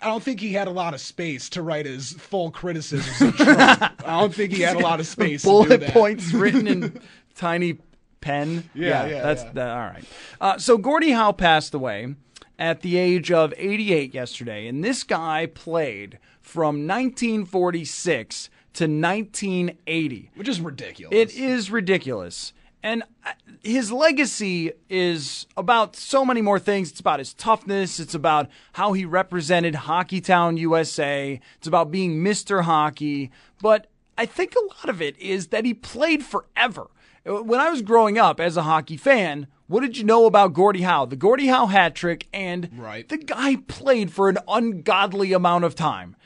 I 0.00 0.06
don't 0.06 0.22
think 0.22 0.40
he 0.40 0.52
had 0.52 0.68
a 0.68 0.72
lot 0.72 0.92
of 0.94 1.00
space 1.00 1.48
to 1.50 1.62
write 1.62 1.86
his 1.86 2.12
full 2.12 2.50
criticisms 2.50 3.20
of 3.20 3.36
Trump. 3.36 3.60
I 4.06 4.20
don't 4.20 4.34
think 4.34 4.52
he 4.52 4.62
had 4.62 4.76
a 4.76 4.80
lot 4.80 5.00
of 5.00 5.06
space. 5.06 5.42
to 5.42 5.48
do 5.48 5.50
bullet 5.68 5.88
points 5.92 6.32
written 6.32 6.66
in 6.66 7.00
tiny 7.34 7.78
pen. 8.20 8.70
Yeah, 8.74 9.06
yeah, 9.06 9.22
That's 9.22 9.44
yeah. 9.44 9.52
that. 9.54 9.70
All 9.70 9.78
right. 9.90 10.04
Uh, 10.40 10.58
so 10.58 10.78
Gordie 10.78 11.12
Howe 11.12 11.32
passed 11.32 11.74
away 11.74 12.14
at 12.58 12.82
the 12.82 12.96
age 12.98 13.32
of 13.32 13.54
88 13.56 14.12
yesterday, 14.14 14.66
and 14.66 14.84
this 14.84 15.02
guy 15.02 15.46
played 15.46 16.18
from 16.40 16.86
1946 16.86 18.50
to 18.74 18.84
1980. 18.84 20.30
which 20.34 20.48
is 20.48 20.60
ridiculous. 20.60 21.16
It 21.16 21.34
is 21.34 21.70
ridiculous. 21.70 22.52
And 22.82 23.02
uh, 23.26 23.32
his 23.62 23.92
legacy 23.92 24.72
is 24.88 25.46
about 25.56 25.96
so 25.96 26.24
many 26.24 26.40
more 26.40 26.58
things. 26.58 26.90
It's 26.90 27.00
about 27.00 27.18
his 27.18 27.34
toughness. 27.34 28.00
It's 28.00 28.14
about 28.14 28.48
how 28.74 28.94
he 28.94 29.04
represented 29.04 29.74
Hockeytown, 29.74 30.56
USA. 30.58 31.40
It's 31.58 31.66
about 31.66 31.90
being 31.90 32.22
Mr. 32.24 32.62
Hockey. 32.62 33.30
But 33.60 33.88
I 34.16 34.24
think 34.24 34.54
a 34.54 34.64
lot 34.76 34.88
of 34.88 35.02
it 35.02 35.18
is 35.18 35.48
that 35.48 35.66
he 35.66 35.74
played 35.74 36.24
forever. 36.24 36.88
When 37.24 37.60
I 37.60 37.70
was 37.70 37.82
growing 37.82 38.18
up 38.18 38.40
as 38.40 38.56
a 38.56 38.62
hockey 38.62 38.96
fan, 38.96 39.46
what 39.66 39.80
did 39.80 39.98
you 39.98 40.04
know 40.04 40.26
about 40.26 40.52
Gordie 40.54 40.82
Howe? 40.82 41.04
The 41.04 41.16
Gordie 41.16 41.46
Howe 41.48 41.66
hat 41.66 41.94
trick, 41.94 42.26
and 42.32 42.70
Right. 42.76 43.08
the 43.08 43.18
guy 43.18 43.56
played 43.68 44.12
for 44.12 44.28
an 44.28 44.38
ungodly 44.48 45.32
amount 45.32 45.64
of 45.64 45.74
time 45.74 46.16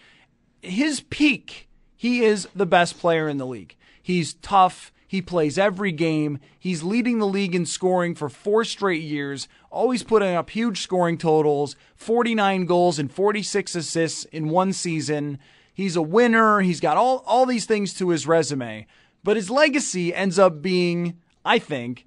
his 0.65 1.01
peak, 1.01 1.69
he 1.95 2.25
is 2.25 2.49
the 2.55 2.67
best 2.67 2.99
player 2.99 3.29
in 3.29 3.37
the 3.39 3.47
league. 3.47 3.77
He's 4.03 4.35
tough. 4.35 4.93
He 5.07 5.23
plays 5.23 5.59
every 5.59 5.93
game. 5.93 6.39
He's 6.59 6.83
leading 6.83 7.19
the 7.19 7.27
league 7.27 7.55
in 7.55 7.67
scoring 7.67 8.15
for 8.15 8.29
four 8.29 8.65
straight 8.65 9.03
years, 9.03 9.47
always 9.71 10.03
putting 10.03 10.35
up 10.35 10.51
huge 10.51 10.81
scoring 10.81 11.19
totals 11.19 11.77
49 11.95 12.65
goals 12.67 12.99
and 12.99 13.13
46 13.13 13.75
assists 13.77 14.25
in 14.25 14.49
one 14.49 14.73
season. 14.73 15.39
He's 15.73 15.97
a 15.97 16.03
winner. 16.03 16.61
He's 16.61 16.81
got 16.81 16.97
all, 16.97 17.23
all 17.27 17.47
these 17.47 17.67
things 17.67 17.95
to 17.95 18.09
his 18.09 18.27
resume. 18.27 18.87
But 19.25 19.37
his 19.37 19.51
legacy 19.51 20.15
ends 20.15 20.39
up 20.39 20.63
being, 20.63 21.19
I 21.45 21.59
think, 21.59 22.07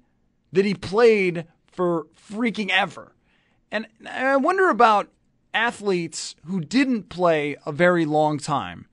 that 0.52 0.64
he 0.64 0.74
played 0.74 1.46
for 1.66 2.06
freaking 2.16 2.70
ever. 2.70 3.12
And 3.70 3.86
I 4.08 4.36
wonder 4.36 4.70
about 4.70 5.08
athletes 5.52 6.36
who 6.46 6.60
didn't 6.60 7.08
play 7.08 7.56
a 7.66 7.72
very 7.72 8.06
long 8.06 8.38
time, 8.38 8.86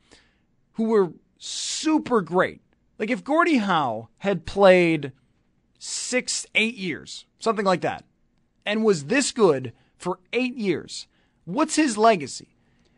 who 0.74 0.86
were 0.86 1.14
super 1.38 2.22
great. 2.22 2.62
Like 2.98 3.12
if 3.12 3.24
Gordie 3.24 3.58
Howe 3.58 4.10
had 4.20 4.46
played 4.46 5.12
six, 5.78 6.46
eight 6.56 6.76
years, 6.76 7.26
something 7.40 7.66
like 7.66 7.82
that, 7.82 8.04
and 8.66 8.84
was 8.84 9.06
this 9.06 9.32
good 9.32 9.74
for 9.98 10.20
eight 10.34 10.56
years, 10.56 11.08
what's 11.46 11.76
his 11.76 11.98
legacy? 11.98 12.56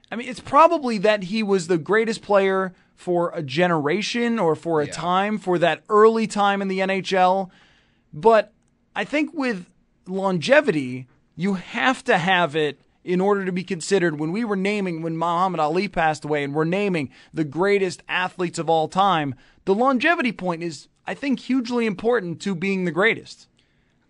I 0.09 0.15
mean, 0.15 0.29
it's 0.29 0.39
probably 0.39 0.97
that 0.99 1.23
he 1.23 1.43
was 1.43 1.67
the 1.67 1.77
greatest 1.77 2.21
player 2.21 2.73
for 2.97 3.31
a 3.33 3.43
generation 3.43 4.39
or 4.39 4.55
for 4.55 4.81
a 4.81 4.87
time, 4.87 5.37
for 5.37 5.57
that 5.59 5.83
early 5.87 6.27
time 6.27 6.61
in 6.61 6.67
the 6.67 6.79
NHL. 6.79 7.49
But 8.11 8.51
I 8.95 9.05
think 9.05 9.33
with 9.33 9.69
longevity, 10.07 11.07
you 11.35 11.53
have 11.53 12.03
to 12.05 12.17
have 12.17 12.55
it 12.55 12.81
in 13.03 13.21
order 13.21 13.45
to 13.45 13.51
be 13.51 13.63
considered. 13.63 14.19
When 14.19 14.31
we 14.31 14.43
were 14.43 14.55
naming, 14.55 15.03
when 15.03 15.15
Muhammad 15.15 15.59
Ali 15.59 15.87
passed 15.87 16.25
away, 16.25 16.43
and 16.43 16.55
we're 16.55 16.65
naming 16.65 17.11
the 17.31 17.43
greatest 17.43 18.01
athletes 18.09 18.57
of 18.57 18.69
all 18.69 18.87
time, 18.87 19.35
the 19.65 19.75
longevity 19.75 20.31
point 20.31 20.63
is, 20.63 20.87
I 21.05 21.13
think, 21.13 21.39
hugely 21.39 21.85
important 21.85 22.41
to 22.41 22.55
being 22.55 22.85
the 22.85 22.91
greatest. 22.91 23.47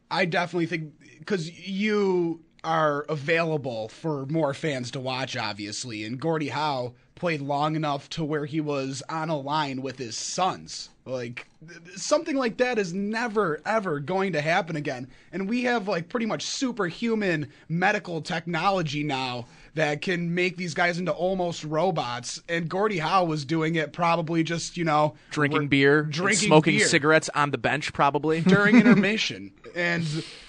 I 0.09 0.23
definitely 0.23 0.67
think 0.67 0.93
because 1.19 1.51
you 1.67 2.41
are 2.63 3.05
available 3.09 3.89
for 3.89 4.25
more 4.25 4.53
fans 4.53 4.91
to 4.91 4.99
watch, 4.99 5.35
obviously, 5.37 6.03
and 6.03 6.19
Gordie 6.19 6.49
Howe 6.49 6.93
played 7.15 7.41
long 7.41 7.75
enough 7.75 8.09
to 8.11 8.23
where 8.23 8.45
he 8.45 8.61
was 8.61 9.01
on 9.09 9.29
a 9.29 9.37
line 9.37 9.81
with 9.81 9.97
his 9.97 10.15
sons. 10.15 10.89
Like 11.05 11.47
th- 11.67 11.83
th- 11.83 11.97
something 11.97 12.35
like 12.35 12.57
that 12.57 12.77
is 12.77 12.93
never 12.93 13.61
ever 13.65 13.99
going 13.99 14.33
to 14.33 14.41
happen 14.41 14.75
again. 14.75 15.07
And 15.31 15.49
we 15.49 15.63
have 15.63 15.87
like 15.87 16.09
pretty 16.09 16.25
much 16.25 16.43
superhuman 16.43 17.49
medical 17.69 18.21
technology 18.21 19.03
now 19.03 19.47
that 19.77 20.01
can 20.01 20.33
make 20.33 20.57
these 20.57 20.73
guys 20.73 20.97
into 20.97 21.11
almost 21.11 21.63
robots. 21.63 22.41
And 22.49 22.67
Gordie 22.67 22.97
Howe 22.97 23.23
was 23.23 23.45
doing 23.45 23.75
it 23.75 23.93
probably 23.93 24.43
just, 24.43 24.75
you 24.75 24.83
know, 24.83 25.15
drinking 25.29 25.67
beer, 25.67 26.03
drinking 26.03 26.47
smoking 26.47 26.77
beer 26.77 26.87
cigarettes 26.87 27.29
on 27.33 27.51
the 27.51 27.57
bench, 27.57 27.93
probably. 27.93 28.41
during 28.41 28.75
intermission. 28.81 29.51
and 29.75 30.05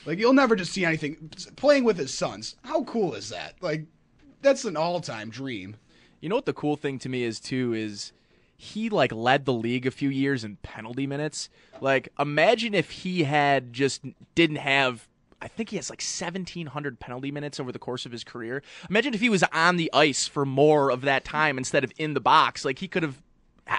like 0.06 0.18
you'll 0.18 0.32
never 0.32 0.56
just 0.56 0.72
see 0.72 0.84
anything 0.84 1.30
playing 1.56 1.84
with 1.84 1.98
his 1.98 2.12
sons. 2.12 2.56
How 2.64 2.84
cool 2.84 3.14
is 3.14 3.28
that? 3.28 3.54
Like 3.60 3.84
that's 4.42 4.64
an 4.64 4.76
all-time 4.76 5.30
dream. 5.30 5.76
You 6.20 6.28
know 6.28 6.34
what 6.34 6.46
the 6.46 6.52
cool 6.52 6.76
thing 6.76 6.98
to 7.00 7.08
me 7.08 7.22
is 7.24 7.38
too 7.40 7.74
is 7.74 8.12
he 8.56 8.88
like 8.88 9.12
led 9.12 9.44
the 9.44 9.52
league 9.52 9.86
a 9.86 9.90
few 9.90 10.08
years 10.08 10.42
in 10.44 10.56
penalty 10.62 11.06
minutes. 11.06 11.48
Like 11.80 12.08
imagine 12.18 12.74
if 12.74 12.90
he 12.90 13.24
had 13.24 13.72
just 13.72 14.02
didn't 14.34 14.56
have 14.56 15.07
I 15.40 15.48
think 15.48 15.70
he 15.70 15.76
has 15.76 15.88
like 15.88 16.00
1700 16.00 16.98
penalty 16.98 17.30
minutes 17.30 17.60
over 17.60 17.70
the 17.70 17.78
course 17.78 18.06
of 18.06 18.12
his 18.12 18.24
career. 18.24 18.62
Imagine 18.90 19.14
if 19.14 19.20
he 19.20 19.28
was 19.28 19.44
on 19.52 19.76
the 19.76 19.90
ice 19.92 20.26
for 20.26 20.44
more 20.44 20.90
of 20.90 21.02
that 21.02 21.24
time 21.24 21.58
instead 21.58 21.84
of 21.84 21.92
in 21.96 22.14
the 22.14 22.20
box. 22.20 22.64
Like 22.64 22.80
he 22.80 22.88
could 22.88 23.02
have 23.04 23.22
ha- 23.27 23.27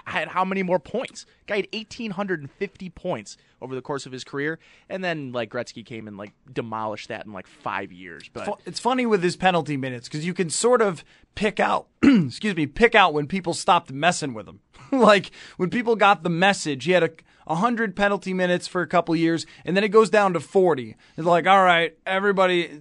had 0.05 0.27
how 0.29 0.45
many 0.45 0.63
more 0.63 0.79
points? 0.79 1.25
Guy 1.47 1.57
had 1.57 1.67
1850 1.73 2.89
points 2.91 3.37
over 3.61 3.75
the 3.75 3.81
course 3.81 4.05
of 4.05 4.11
his 4.11 4.23
career 4.23 4.59
and 4.87 5.03
then 5.03 5.31
like 5.31 5.49
Gretzky 5.49 5.85
came 5.85 6.07
and 6.07 6.17
like 6.17 6.31
demolished 6.51 7.09
that 7.09 7.25
in 7.25 7.33
like 7.33 7.47
5 7.47 7.91
years. 7.91 8.29
But 8.31 8.61
It's 8.65 8.79
funny 8.79 9.05
with 9.05 9.23
his 9.23 9.35
penalty 9.35 9.77
minutes 9.77 10.07
because 10.07 10.25
you 10.25 10.33
can 10.33 10.49
sort 10.49 10.81
of 10.81 11.03
pick 11.35 11.59
out, 11.59 11.87
excuse 12.03 12.55
me, 12.55 12.65
pick 12.67 12.95
out 12.95 13.13
when 13.13 13.27
people 13.27 13.53
stopped 13.53 13.91
messing 13.91 14.33
with 14.33 14.47
him. 14.47 14.59
like 14.91 15.31
when 15.57 15.69
people 15.69 15.95
got 15.95 16.23
the 16.23 16.29
message, 16.29 16.85
he 16.85 16.91
had 16.91 17.03
a, 17.03 17.09
a 17.47 17.55
hundred 17.55 17.95
penalty 17.95 18.33
minutes 18.33 18.67
for 18.67 18.81
a 18.81 18.87
couple 18.87 19.15
years, 19.15 19.45
and 19.65 19.75
then 19.75 19.83
it 19.83 19.89
goes 19.89 20.09
down 20.09 20.33
to 20.33 20.39
forty. 20.39 20.95
It's 21.17 21.27
like, 21.27 21.47
all 21.47 21.63
right, 21.63 21.97
everybody, 22.05 22.79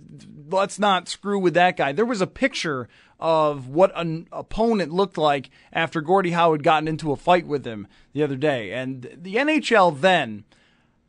let's 0.49 0.79
not 0.79 1.09
screw 1.09 1.38
with 1.38 1.55
that 1.55 1.77
guy. 1.77 1.92
There 1.92 2.05
was 2.07 2.21
a 2.21 2.27
picture 2.27 2.88
of 3.18 3.68
what 3.68 3.92
an 3.94 4.28
opponent 4.33 4.92
looked 4.92 5.18
like 5.18 5.50
after 5.72 6.00
Gordie 6.00 6.31
Howe 6.31 6.52
had 6.52 6.62
gotten 6.62 6.88
into 6.88 7.12
a 7.12 7.16
fight 7.16 7.46
with 7.46 7.66
him 7.66 7.88
the 8.12 8.22
other 8.22 8.37
day, 8.37 8.72
and 8.72 9.09
the 9.16 9.37
NHL 9.37 10.00
then. 10.00 10.44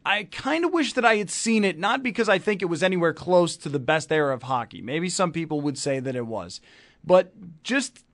I 0.05 0.23
kind 0.23 0.63
of 0.63 0.71
wish 0.71 0.93
that 0.93 1.03
I 1.03 1.17
had 1.17 1.29
seen 1.29 1.65
it, 1.65 1.77
not 1.77 2.01
because 2.01 2.29
I 2.29 2.39
think 2.39 2.61
it 2.61 2.67
was 2.67 2.81
anywhere 2.81 3.13
close 3.13 3.57
to 3.57 3.69
the 3.69 3.79
best 3.79 4.11
era 4.13 4.33
of 4.33 4.43
hockey. 4.43 4.81
Maybe 4.81 5.09
some 5.09 5.33
people 5.33 5.59
would 5.61 5.77
say 5.77 5.99
that 5.99 6.15
it 6.15 6.25
was. 6.25 6.61
But 7.03 7.33
just 7.63 8.05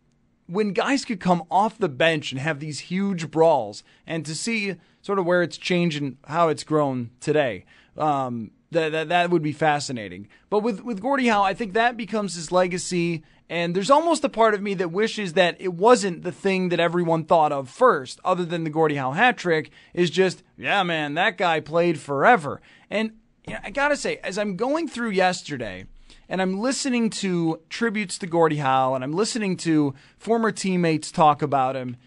when 0.47 0.73
guys 0.73 1.05
could 1.05 1.19
come 1.19 1.43
off 1.49 1.77
the 1.77 1.88
bench 1.88 2.31
and 2.31 2.41
have 2.41 2.60
these 2.60 2.79
huge 2.79 3.29
brawls, 3.31 3.84
and 4.05 4.25
to 4.25 4.36
see 4.36 4.75
sort 5.01 5.19
of 5.19 5.25
where 5.25 5.43
it's 5.43 5.58
changed 5.58 6.01
and 6.01 6.17
how 6.25 6.49
it's 6.49 6.63
grown 6.63 7.12
today. 7.19 7.65
Um, 7.95 8.51
That, 8.71 8.91
that 8.91 9.10
that 9.10 9.30
would 9.30 9.43
be 9.43 9.54
fascinating. 9.54 10.28
But 10.49 10.60
with 10.60 10.82
with 10.82 11.01
Gordie 11.01 11.28
Howe, 11.28 11.43
I 11.43 11.54
think 11.54 11.73
that 11.73 11.97
becomes 11.97 12.36
his 12.36 12.51
legacy. 12.51 13.23
And 13.47 13.75
there's 13.75 13.91
almost 13.91 14.23
a 14.23 14.30
part 14.30 14.56
of 14.56 14.62
me 14.63 14.73
that 14.73 14.91
wishes 14.91 15.34
that 15.34 15.58
it 15.60 15.73
wasn't 15.73 16.23
the 16.23 16.32
thing 16.32 16.69
that 16.69 16.80
everyone 16.80 17.25
thought 17.25 17.51
of 17.51 17.69
first, 17.69 18.19
other 18.25 18.43
than 18.43 18.63
the 18.63 18.71
Gordie 18.71 18.95
Howe 18.95 19.12
hat 19.12 19.38
trick, 19.38 19.69
is 19.93 20.10
just, 20.10 20.41
yeah, 20.58 20.82
man, 20.82 21.13
that 21.13 21.38
guy 21.38 21.60
played 21.60 21.99
forever. 21.99 22.60
And 22.89 23.12
you 23.45 23.54
know, 23.54 23.60
I 23.63 23.69
gotta 23.69 23.95
say, 23.95 24.17
as 24.23 24.39
I'm 24.39 24.56
going 24.56 24.88
through 24.88 25.12
yesterday, 25.12 25.86
and 26.28 26.41
I'm 26.41 26.60
listening 26.60 27.12
to 27.12 27.62
tributes 27.69 28.17
to 28.17 28.28
Gordie 28.28 28.58
Howe, 28.58 28.95
and 28.95 29.04
I'm 29.04 29.13
listening 29.13 29.58
to 29.58 29.93
former 30.17 30.51
teammates 30.51 31.12
talk 31.12 31.43
about 31.43 31.75
him. 31.75 31.97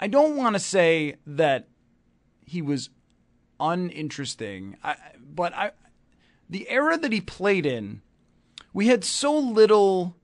I 0.00 0.08
don't 0.08 0.36
want 0.36 0.56
to 0.56 0.60
say 0.60 1.16
that 1.26 1.68
he 2.44 2.60
was 2.60 2.90
uninteresting, 3.60 4.76
I, 4.82 4.96
but 5.34 5.54
I, 5.54 5.72
the 6.48 6.68
era 6.68 6.96
that 6.98 7.12
he 7.12 7.20
played 7.20 7.66
in, 7.66 8.02
we 8.72 8.88
had 8.88 9.04
so 9.04 9.36
little 9.36 10.16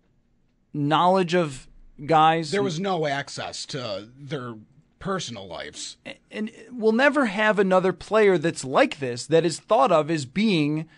knowledge 0.73 1.35
of 1.35 1.67
guys. 2.05 2.51
There 2.51 2.63
was 2.63 2.81
no 2.81 3.07
access 3.07 3.67
to 3.67 4.09
their 4.19 4.55
personal 4.99 5.47
lives. 5.47 5.97
and 6.31 6.51
we'll 6.71 6.93
never 6.93 7.27
have 7.27 7.59
another 7.59 7.93
player 7.93 8.39
that's 8.39 8.65
like 8.65 9.01
this 9.01 9.27
that 9.27 9.45
is 9.45 9.59
thought 9.59 9.91
of 9.91 10.11
as 10.11 10.25
being 10.25 10.89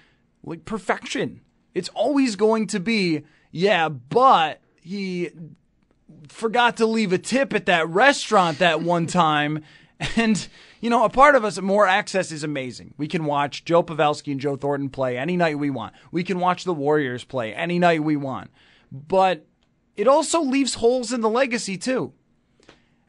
like 0.42 0.64
perfection. 0.64 1.40
It's 1.74 1.88
always 1.90 2.36
going 2.36 2.66
to 2.68 2.80
be, 2.80 3.24
yeah, 3.50 3.88
but 3.88 4.60
he 4.82 5.30
forgot 6.28 6.76
to 6.76 6.86
leave 6.86 7.12
a 7.12 7.18
tip 7.18 7.54
at 7.54 7.66
that 7.66 7.88
restaurant 7.88 8.58
that 8.58 8.82
one 8.82 9.06
time. 9.06 9.64
And, 10.16 10.48
you 10.84 10.90
know, 10.90 11.06
a 11.06 11.08
part 11.08 11.34
of 11.34 11.46
us, 11.46 11.58
more 11.62 11.86
access 11.86 12.30
is 12.30 12.44
amazing. 12.44 12.92
We 12.98 13.08
can 13.08 13.24
watch 13.24 13.64
Joe 13.64 13.82
Pavelski 13.82 14.32
and 14.32 14.38
Joe 14.38 14.54
Thornton 14.54 14.90
play 14.90 15.16
any 15.16 15.34
night 15.34 15.58
we 15.58 15.70
want. 15.70 15.94
We 16.12 16.22
can 16.22 16.38
watch 16.38 16.64
the 16.64 16.74
Warriors 16.74 17.24
play 17.24 17.54
any 17.54 17.78
night 17.78 18.04
we 18.04 18.16
want. 18.16 18.50
But 18.92 19.46
it 19.96 20.06
also 20.06 20.42
leaves 20.42 20.74
holes 20.74 21.10
in 21.10 21.22
the 21.22 21.30
legacy, 21.30 21.78
too. 21.78 22.12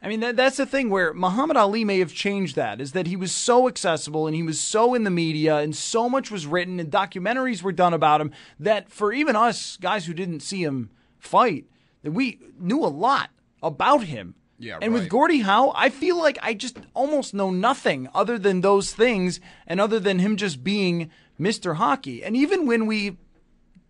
I 0.02 0.08
mean, 0.08 0.20
that, 0.20 0.36
that's 0.36 0.56
the 0.56 0.64
thing 0.64 0.88
where 0.88 1.12
Muhammad 1.12 1.58
Ali 1.58 1.84
may 1.84 1.98
have 1.98 2.14
changed 2.14 2.56
that 2.56 2.80
is 2.80 2.92
that 2.92 3.08
he 3.08 3.14
was 3.14 3.30
so 3.30 3.68
accessible 3.68 4.26
and 4.26 4.34
he 4.34 4.42
was 4.42 4.58
so 4.58 4.94
in 4.94 5.04
the 5.04 5.10
media 5.10 5.58
and 5.58 5.76
so 5.76 6.08
much 6.08 6.30
was 6.30 6.46
written 6.46 6.80
and 6.80 6.90
documentaries 6.90 7.60
were 7.60 7.72
done 7.72 7.92
about 7.92 8.22
him 8.22 8.32
that 8.58 8.88
for 8.90 9.12
even 9.12 9.36
us 9.36 9.76
guys 9.76 10.06
who 10.06 10.14
didn't 10.14 10.40
see 10.40 10.64
him 10.64 10.88
fight, 11.18 11.66
that 12.02 12.12
we 12.12 12.40
knew 12.58 12.82
a 12.82 12.88
lot 12.88 13.28
about 13.62 14.04
him. 14.04 14.34
Yeah, 14.58 14.78
and 14.80 14.92
with 14.92 15.02
right. 15.02 15.10
Gordie 15.10 15.40
Howe, 15.40 15.72
I 15.74 15.90
feel 15.90 16.16
like 16.18 16.38
I 16.42 16.54
just 16.54 16.78
almost 16.94 17.34
know 17.34 17.50
nothing 17.50 18.08
other 18.14 18.38
than 18.38 18.62
those 18.62 18.94
things 18.94 19.38
and 19.66 19.80
other 19.80 20.00
than 20.00 20.18
him 20.18 20.36
just 20.36 20.64
being 20.64 21.10
Mr. 21.38 21.76
Hockey. 21.76 22.24
And 22.24 22.36
even 22.36 22.66
when 22.66 22.86
we 22.86 23.18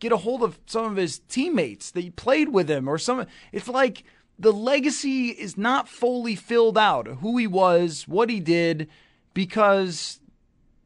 get 0.00 0.12
a 0.12 0.16
hold 0.16 0.42
of 0.42 0.58
some 0.66 0.84
of 0.84 0.96
his 0.96 1.20
teammates 1.20 1.90
that 1.92 2.16
played 2.16 2.48
with 2.50 2.68
him 2.68 2.88
or 2.88 2.98
some 2.98 3.26
it's 3.52 3.68
like 3.68 4.04
the 4.38 4.52
legacy 4.52 5.28
is 5.28 5.56
not 5.56 5.88
fully 5.88 6.34
filled 6.34 6.76
out 6.76 7.06
who 7.06 7.38
he 7.38 7.46
was, 7.46 8.04
what 8.06 8.28
he 8.28 8.40
did 8.40 8.88
because 9.32 10.20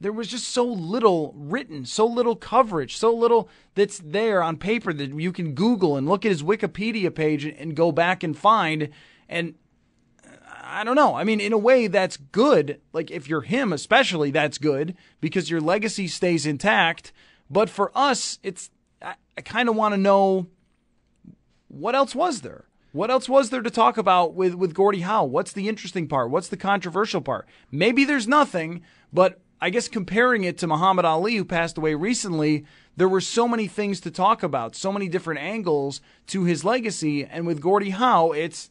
there 0.01 0.13
was 0.13 0.29
just 0.29 0.49
so 0.49 0.65
little 0.65 1.35
written, 1.37 1.85
so 1.85 2.07
little 2.07 2.37
coverage, 2.37 2.97
so 2.97 3.13
little 3.13 3.49
that's 3.75 3.99
there 3.99 4.43
on 4.43 4.57
paper 4.57 4.93
that 4.93 5.13
you 5.15 5.33
can 5.33 5.55
Google 5.55 5.97
and 5.97 6.09
look 6.09 6.25
at 6.25 6.31
his 6.31 6.43
Wikipedia 6.43 7.15
page 7.15 7.45
and 7.45 7.75
go 7.75 7.93
back 7.93 8.23
and 8.23 8.37
find. 8.37 8.89
And 9.29 9.55
I 10.71 10.85
don't 10.85 10.97
know. 10.97 11.15
I 11.15 11.25
mean, 11.25 11.41
in 11.41 11.53
a 11.53 11.59
way, 11.59 11.87
that's 11.87 12.17
good. 12.17 12.81
Like, 12.93 13.11
if 13.11 13.29
you're 13.29 13.41
him, 13.43 13.73
especially, 13.73 14.31
that's 14.31 14.59
good 14.59 14.95
because 15.21 15.51
your 15.51 15.61
legacy 15.61 16.07
stays 16.07 16.47
intact. 16.47 17.13
But 17.51 17.69
for 17.69 17.91
us, 17.95 18.39
it's, 18.43 18.71
I, 19.03 19.15
I 19.37 19.41
kind 19.41 19.69
of 19.69 19.75
want 19.75 19.95
to 19.95 19.99
know 19.99 20.47
what 21.69 21.95
else 21.95 22.15
was 22.15 22.43
there? 22.43 22.65
What 22.93 23.11
else 23.11 23.29
was 23.29 23.51
there 23.51 23.63
to 23.63 23.71
talk 23.71 23.99
about 23.99 24.35
with, 24.35 24.55
with 24.55 24.75
Gordie 24.75 25.01
Howe? 25.01 25.25
What's 25.25 25.53
the 25.53 25.69
interesting 25.69 26.09
part? 26.09 26.31
What's 26.31 26.49
the 26.49 26.57
controversial 26.57 27.21
part? 27.21 27.47
Maybe 27.71 28.05
there's 28.05 28.27
nothing, 28.27 28.83
but 29.13 29.41
I 29.61 29.71
guess 29.71 29.89
comparing 29.89 30.45
it 30.45 30.59
to 30.59 30.67
Muhammad 30.67 31.05
Ali, 31.05 31.37
who 31.37 31.45
passed 31.45 31.79
away 31.79 31.95
recently, 31.95 32.65
there 32.97 33.09
were 33.09 33.21
so 33.21 33.47
many 33.47 33.67
things 33.67 34.01
to 34.01 34.11
talk 34.11 34.43
about, 34.43 34.75
so 34.75 34.93
many 34.93 35.09
different 35.09 35.41
angles 35.41 36.01
to 36.29 36.45
his 36.45 36.65
legacy. 36.65 37.25
And 37.25 37.47
with 37.47 37.61
Gordie 37.61 37.91
Howe, 37.91 38.33
it's, 38.33 38.71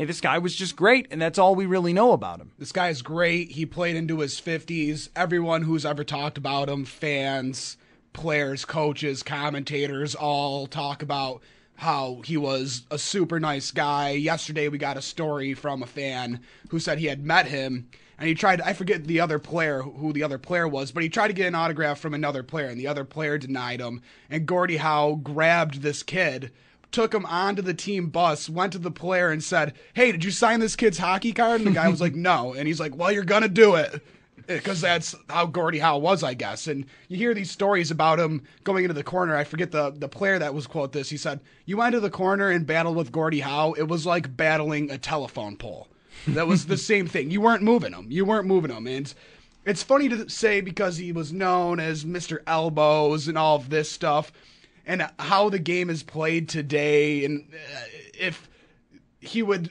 hey, 0.00 0.06
this 0.06 0.22
guy 0.22 0.38
was 0.38 0.56
just 0.56 0.76
great, 0.76 1.06
and 1.10 1.20
that's 1.20 1.38
all 1.38 1.54
we 1.54 1.66
really 1.66 1.92
know 1.92 2.12
about 2.12 2.40
him. 2.40 2.52
This 2.58 2.72
guy's 2.72 3.02
great. 3.02 3.50
He 3.50 3.66
played 3.66 3.96
into 3.96 4.20
his 4.20 4.40
50s. 4.40 5.10
Everyone 5.14 5.60
who's 5.60 5.84
ever 5.84 6.04
talked 6.04 6.38
about 6.38 6.70
him, 6.70 6.86
fans, 6.86 7.76
players, 8.14 8.64
coaches, 8.64 9.22
commentators, 9.22 10.14
all 10.14 10.66
talk 10.66 11.02
about 11.02 11.42
how 11.74 12.22
he 12.24 12.38
was 12.38 12.86
a 12.90 12.96
super 12.96 13.38
nice 13.38 13.72
guy. 13.72 14.12
Yesterday, 14.12 14.68
we 14.68 14.78
got 14.78 14.96
a 14.96 15.02
story 15.02 15.52
from 15.52 15.82
a 15.82 15.86
fan 15.86 16.40
who 16.70 16.78
said 16.78 16.98
he 16.98 17.04
had 17.04 17.26
met 17.26 17.48
him 17.48 17.90
and 18.18 18.26
he 18.26 18.34
tried, 18.34 18.62
I 18.62 18.72
forget 18.72 19.04
the 19.04 19.20
other 19.20 19.38
player, 19.38 19.82
who 19.82 20.14
the 20.14 20.22
other 20.22 20.38
player 20.38 20.66
was, 20.66 20.92
but 20.92 21.02
he 21.02 21.10
tried 21.10 21.28
to 21.28 21.34
get 21.34 21.46
an 21.46 21.54
autograph 21.54 22.00
from 22.00 22.14
another 22.14 22.42
player 22.42 22.68
and 22.68 22.80
the 22.80 22.86
other 22.86 23.04
player 23.04 23.36
denied 23.36 23.80
him. 23.80 24.00
And 24.30 24.46
Gordie 24.46 24.78
Howe 24.78 25.16
grabbed 25.22 25.82
this 25.82 26.02
kid. 26.02 26.52
Took 26.90 27.14
him 27.14 27.24
onto 27.26 27.62
the 27.62 27.74
team 27.74 28.08
bus, 28.08 28.48
went 28.48 28.72
to 28.72 28.78
the 28.78 28.90
player 28.90 29.30
and 29.30 29.42
said, 29.42 29.74
Hey, 29.94 30.10
did 30.10 30.24
you 30.24 30.30
sign 30.30 30.60
this 30.60 30.76
kid's 30.76 30.98
hockey 30.98 31.32
card? 31.32 31.60
And 31.60 31.68
the 31.68 31.74
guy 31.74 31.88
was 31.88 32.00
like, 32.00 32.14
No. 32.16 32.52
And 32.52 32.66
he's 32.66 32.80
like, 32.80 32.96
Well, 32.96 33.12
you're 33.12 33.24
going 33.24 33.42
to 33.42 33.48
do 33.48 33.76
it 33.76 33.94
eh, 34.48 34.56
because 34.56 34.80
that's 34.80 35.14
how 35.28 35.46
Gordie 35.46 35.78
Howe 35.78 35.98
was, 35.98 36.24
I 36.24 36.34
guess. 36.34 36.66
And 36.66 36.86
you 37.08 37.16
hear 37.16 37.32
these 37.34 37.50
stories 37.50 37.90
about 37.90 38.18
him 38.18 38.42
going 38.64 38.84
into 38.84 38.94
the 38.94 39.04
corner. 39.04 39.36
I 39.36 39.44
forget 39.44 39.70
the 39.70 39.90
the 39.90 40.08
player 40.08 40.38
that 40.40 40.54
was 40.54 40.66
quote 40.66 40.92
this. 40.92 41.10
He 41.10 41.16
said, 41.16 41.40
"You 41.64 41.76
went 41.76 41.92
to 41.92 42.00
the 42.00 42.10
corner 42.10 42.50
and 42.50 42.66
battled 42.66 42.96
with 42.96 43.12
Gordie 43.12 43.40
Howe. 43.40 43.72
It 43.74 43.86
was 43.88 44.04
like 44.04 44.36
battling 44.36 44.90
a 44.90 44.98
telephone 44.98 45.56
pole. 45.56 45.88
That 46.26 46.48
was 46.48 46.66
the 46.66 46.76
same 46.90 47.06
thing. 47.06 47.30
You 47.30 47.40
weren't 47.40 47.62
moving 47.62 47.92
him. 47.92 48.06
You 48.10 48.24
weren't 48.24 48.46
moving 48.46 48.72
him." 48.72 48.88
And 48.88 49.14
it's 49.64 49.82
funny 49.82 50.08
to 50.08 50.28
say 50.28 50.60
because 50.60 50.96
he 50.96 51.12
was 51.12 51.32
known 51.32 51.78
as 51.78 52.04
Mr. 52.04 52.38
Elbows 52.46 53.28
and 53.28 53.36
all 53.36 53.56
of 53.56 53.68
this 53.68 53.90
stuff, 53.90 54.32
and 54.86 55.08
how 55.18 55.48
the 55.48 55.58
game 55.58 55.90
is 55.90 56.02
played 56.02 56.48
today, 56.48 57.24
and 57.24 57.46
uh, 57.52 57.80
if 58.18 58.48
he 59.20 59.42
would 59.42 59.70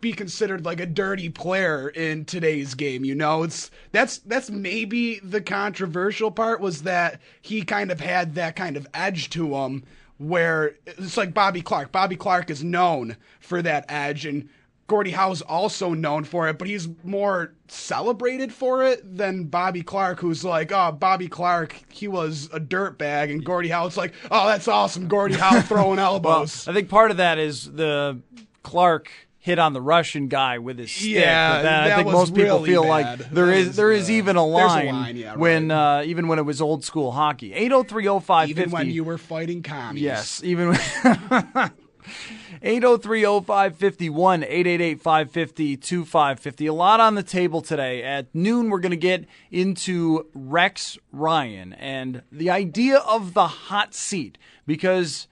be 0.00 0.12
considered 0.12 0.64
like 0.64 0.78
a 0.78 0.86
dirty 0.86 1.28
player 1.28 1.88
in 1.88 2.24
today's 2.24 2.74
game 2.74 3.04
you 3.04 3.14
know? 3.14 3.42
It's 3.42 3.70
that's 3.92 4.18
that's 4.18 4.50
maybe 4.50 5.18
the 5.20 5.40
controversial 5.40 6.30
part 6.30 6.60
was 6.60 6.82
that 6.82 7.20
he 7.40 7.62
kind 7.62 7.90
of 7.90 8.00
had 8.00 8.34
that 8.34 8.56
kind 8.56 8.76
of 8.76 8.86
edge 8.94 9.30
to 9.30 9.56
him 9.56 9.84
where 10.18 10.76
it's 10.86 11.16
like 11.16 11.34
Bobby 11.34 11.60
Clarke. 11.60 11.92
Bobby 11.92 12.16
Clarke 12.16 12.50
is 12.50 12.64
known 12.64 13.16
for 13.40 13.62
that 13.62 13.84
edge 13.88 14.24
and 14.24 14.48
Gordie 14.86 15.10
Howe's 15.10 15.42
also 15.42 15.94
known 15.94 16.24
for 16.24 16.48
it 16.48 16.58
but 16.58 16.68
he's 16.68 16.88
more 17.04 17.54
celebrated 17.68 18.52
for 18.52 18.84
it 18.84 19.16
than 19.16 19.44
Bobby 19.44 19.82
Clarke 19.82 20.20
who's 20.20 20.44
like 20.44 20.72
oh 20.72 20.92
Bobby 20.92 21.28
Clarke 21.28 21.84
he 21.90 22.08
was 22.08 22.48
a 22.52 22.60
dirtbag 22.60 23.30
and 23.30 23.44
Gordie 23.44 23.68
Howe's 23.68 23.96
like 23.96 24.14
oh 24.30 24.46
that's 24.46 24.68
awesome 24.68 25.08
Gordie 25.08 25.34
Howe 25.34 25.60
throwing 25.60 25.98
elbows 26.00 26.66
I 26.68 26.72
think 26.72 26.88
part 26.88 27.10
of 27.10 27.16
that 27.18 27.38
is 27.38 27.70
the 27.70 28.20
Clarke 28.62 29.10
hit 29.46 29.60
on 29.60 29.72
the 29.72 29.80
Russian 29.80 30.26
guy 30.26 30.58
with 30.58 30.76
his 30.76 30.90
stick. 30.90 31.10
Yeah, 31.10 31.62
then 31.62 31.72
I 31.72 31.94
think 31.94 32.08
most 32.10 32.34
people 32.34 32.58
really 32.58 32.70
feel 32.70 32.82
bad. 32.82 32.88
like 32.88 33.30
there 33.30 33.46
that 33.46 33.56
is 33.56 33.76
there 33.76 33.92
is, 33.92 34.08
uh, 34.08 34.12
even 34.14 34.36
a 34.36 34.40
there's 34.40 34.72
a 34.72 34.74
line, 34.74 34.86
line, 34.88 35.16
yeah, 35.16 35.36
when 35.36 35.70
uh, 35.70 36.02
even 36.04 36.26
when 36.26 36.40
it 36.40 36.42
was 36.42 36.60
old 36.60 36.84
school 36.84 37.12
hockey. 37.12 37.52
8030550. 37.52 38.48
even 38.48 38.70
when 38.72 38.90
you 38.90 39.04
were 39.04 39.18
fighting 39.18 39.62
commies 39.62 40.02
Yes, 40.02 40.42
even 40.42 40.70
when 40.70 41.70
803-0551, 42.62 44.98
888-550-2550. 44.98 46.68
A 46.68 46.72
lot 46.72 47.00
on 47.00 47.14
the 47.14 47.22
table 47.22 47.62
today. 47.62 48.02
At 48.02 48.34
noon, 48.34 48.70
we're 48.70 48.80
going 48.80 48.90
to 48.90 48.96
get 48.96 49.26
into 49.50 50.26
Rex 50.34 50.98
Ryan 51.12 51.72
and 51.74 52.22
the 52.32 52.50
idea 52.50 52.98
of 52.98 53.34
the 53.34 53.46
hot 53.46 53.94
seat 53.94 54.38
because 54.66 55.28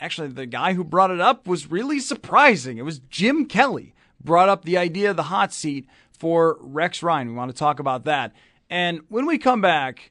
actually 0.00 0.28
the 0.28 0.46
guy 0.46 0.74
who 0.74 0.84
brought 0.84 1.10
it 1.10 1.20
up 1.20 1.46
was 1.46 1.70
really 1.70 2.00
surprising. 2.00 2.78
It 2.78 2.84
was 2.84 3.00
Jim 3.00 3.46
Kelly 3.46 3.94
brought 4.22 4.48
up 4.48 4.64
the 4.64 4.78
idea 4.78 5.10
of 5.10 5.16
the 5.16 5.24
hot 5.24 5.52
seat 5.52 5.86
for 6.18 6.56
Rex 6.60 7.02
Ryan. 7.02 7.28
We 7.28 7.34
want 7.34 7.50
to 7.50 7.56
talk 7.56 7.78
about 7.78 8.04
that. 8.04 8.32
And 8.70 9.00
when 9.08 9.26
we 9.26 9.38
come 9.38 9.60
back, 9.60 10.10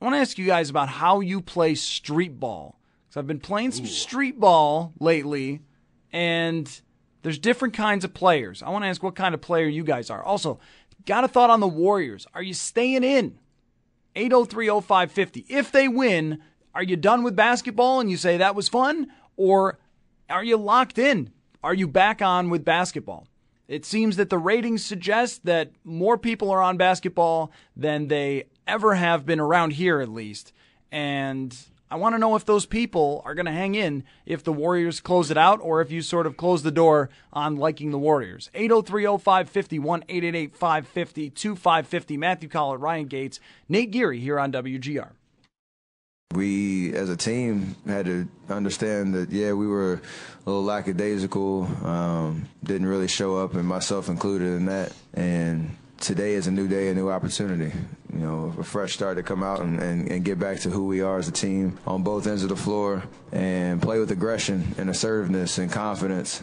I 0.00 0.04
want 0.04 0.14
to 0.14 0.20
ask 0.20 0.38
you 0.38 0.46
guys 0.46 0.70
about 0.70 0.88
how 0.88 1.20
you 1.20 1.40
play 1.40 1.74
street 1.74 2.38
ball. 2.38 2.78
So 3.16 3.20
I've 3.20 3.26
been 3.26 3.40
playing 3.40 3.72
some 3.72 3.86
street 3.86 4.38
ball 4.38 4.92
lately, 5.00 5.62
and 6.12 6.70
there's 7.22 7.38
different 7.38 7.72
kinds 7.72 8.04
of 8.04 8.12
players. 8.12 8.62
I 8.62 8.68
want 8.68 8.84
to 8.84 8.88
ask 8.88 9.02
what 9.02 9.14
kind 9.14 9.34
of 9.34 9.40
player 9.40 9.66
you 9.66 9.84
guys 9.84 10.10
are. 10.10 10.22
Also, 10.22 10.60
got 11.06 11.24
a 11.24 11.28
thought 11.28 11.48
on 11.48 11.60
the 11.60 11.66
Warriors? 11.66 12.26
Are 12.34 12.42
you 12.42 12.52
staying 12.52 13.04
in? 13.04 13.38
8030550. 14.16 15.46
If 15.48 15.72
they 15.72 15.88
win, 15.88 16.42
are 16.74 16.82
you 16.82 16.94
done 16.94 17.22
with 17.22 17.34
basketball 17.34 18.00
and 18.00 18.10
you 18.10 18.18
say 18.18 18.36
that 18.36 18.54
was 18.54 18.68
fun? 18.68 19.10
Or 19.38 19.78
are 20.28 20.44
you 20.44 20.58
locked 20.58 20.98
in? 20.98 21.30
Are 21.64 21.72
you 21.72 21.88
back 21.88 22.20
on 22.20 22.50
with 22.50 22.66
basketball? 22.66 23.28
It 23.66 23.86
seems 23.86 24.16
that 24.16 24.28
the 24.28 24.36
ratings 24.36 24.84
suggest 24.84 25.46
that 25.46 25.70
more 25.84 26.18
people 26.18 26.50
are 26.50 26.60
on 26.60 26.76
basketball 26.76 27.50
than 27.74 28.08
they 28.08 28.44
ever 28.66 28.96
have 28.96 29.24
been 29.24 29.40
around 29.40 29.72
here, 29.72 30.00
at 30.00 30.10
least. 30.10 30.52
And 30.92 31.56
I 31.88 31.96
want 31.96 32.14
to 32.14 32.18
know 32.18 32.34
if 32.34 32.44
those 32.44 32.66
people 32.66 33.22
are 33.24 33.34
going 33.34 33.46
to 33.46 33.52
hang 33.52 33.76
in 33.76 34.02
if 34.24 34.42
the 34.42 34.52
Warriors 34.52 35.00
close 35.00 35.30
it 35.30 35.38
out 35.38 35.60
or 35.62 35.80
if 35.80 35.92
you 35.92 36.02
sort 36.02 36.26
of 36.26 36.36
close 36.36 36.64
the 36.64 36.72
door 36.72 37.10
on 37.32 37.56
liking 37.56 37.92
the 37.92 37.98
Warriors. 37.98 38.50
8030550 38.54 40.52
550 40.52 41.30
2550 41.30 42.16
Matthew 42.16 42.48
Coller, 42.48 42.78
Ryan 42.78 43.06
Gates, 43.06 43.38
Nate 43.68 43.92
Geary 43.92 44.18
here 44.18 44.40
on 44.40 44.50
WGR. 44.50 45.10
We, 46.34 46.92
as 46.92 47.08
a 47.08 47.16
team, 47.16 47.76
had 47.86 48.06
to 48.06 48.28
understand 48.50 49.14
that, 49.14 49.30
yeah, 49.30 49.52
we 49.52 49.68
were 49.68 49.94
a 49.94 50.00
little 50.44 50.64
lackadaisical, 50.64 51.64
um, 51.86 52.48
didn't 52.64 52.88
really 52.88 53.06
show 53.06 53.36
up, 53.36 53.54
and 53.54 53.66
myself 53.66 54.08
included 54.08 54.48
in 54.48 54.66
that. 54.66 54.92
And 55.14 55.76
today 56.00 56.34
is 56.34 56.46
a 56.46 56.50
new 56.50 56.68
day, 56.68 56.88
a 56.88 56.94
new 56.94 57.10
opportunity. 57.10 57.72
You 58.12 58.18
know, 58.18 58.54
a 58.58 58.64
fresh 58.64 58.94
start 58.94 59.16
to 59.16 59.22
come 59.22 59.42
out 59.42 59.60
and, 59.60 59.80
and, 59.80 60.10
and, 60.10 60.24
get 60.24 60.38
back 60.38 60.60
to 60.60 60.70
who 60.70 60.86
we 60.86 61.02
are 61.02 61.18
as 61.18 61.28
a 61.28 61.32
team 61.32 61.78
on 61.86 62.02
both 62.02 62.26
ends 62.26 62.42
of 62.42 62.48
the 62.48 62.56
floor 62.56 63.02
and 63.30 63.82
play 63.82 63.98
with 63.98 64.10
aggression 64.10 64.74
and 64.78 64.88
assertiveness 64.88 65.58
and 65.58 65.70
confidence. 65.70 66.42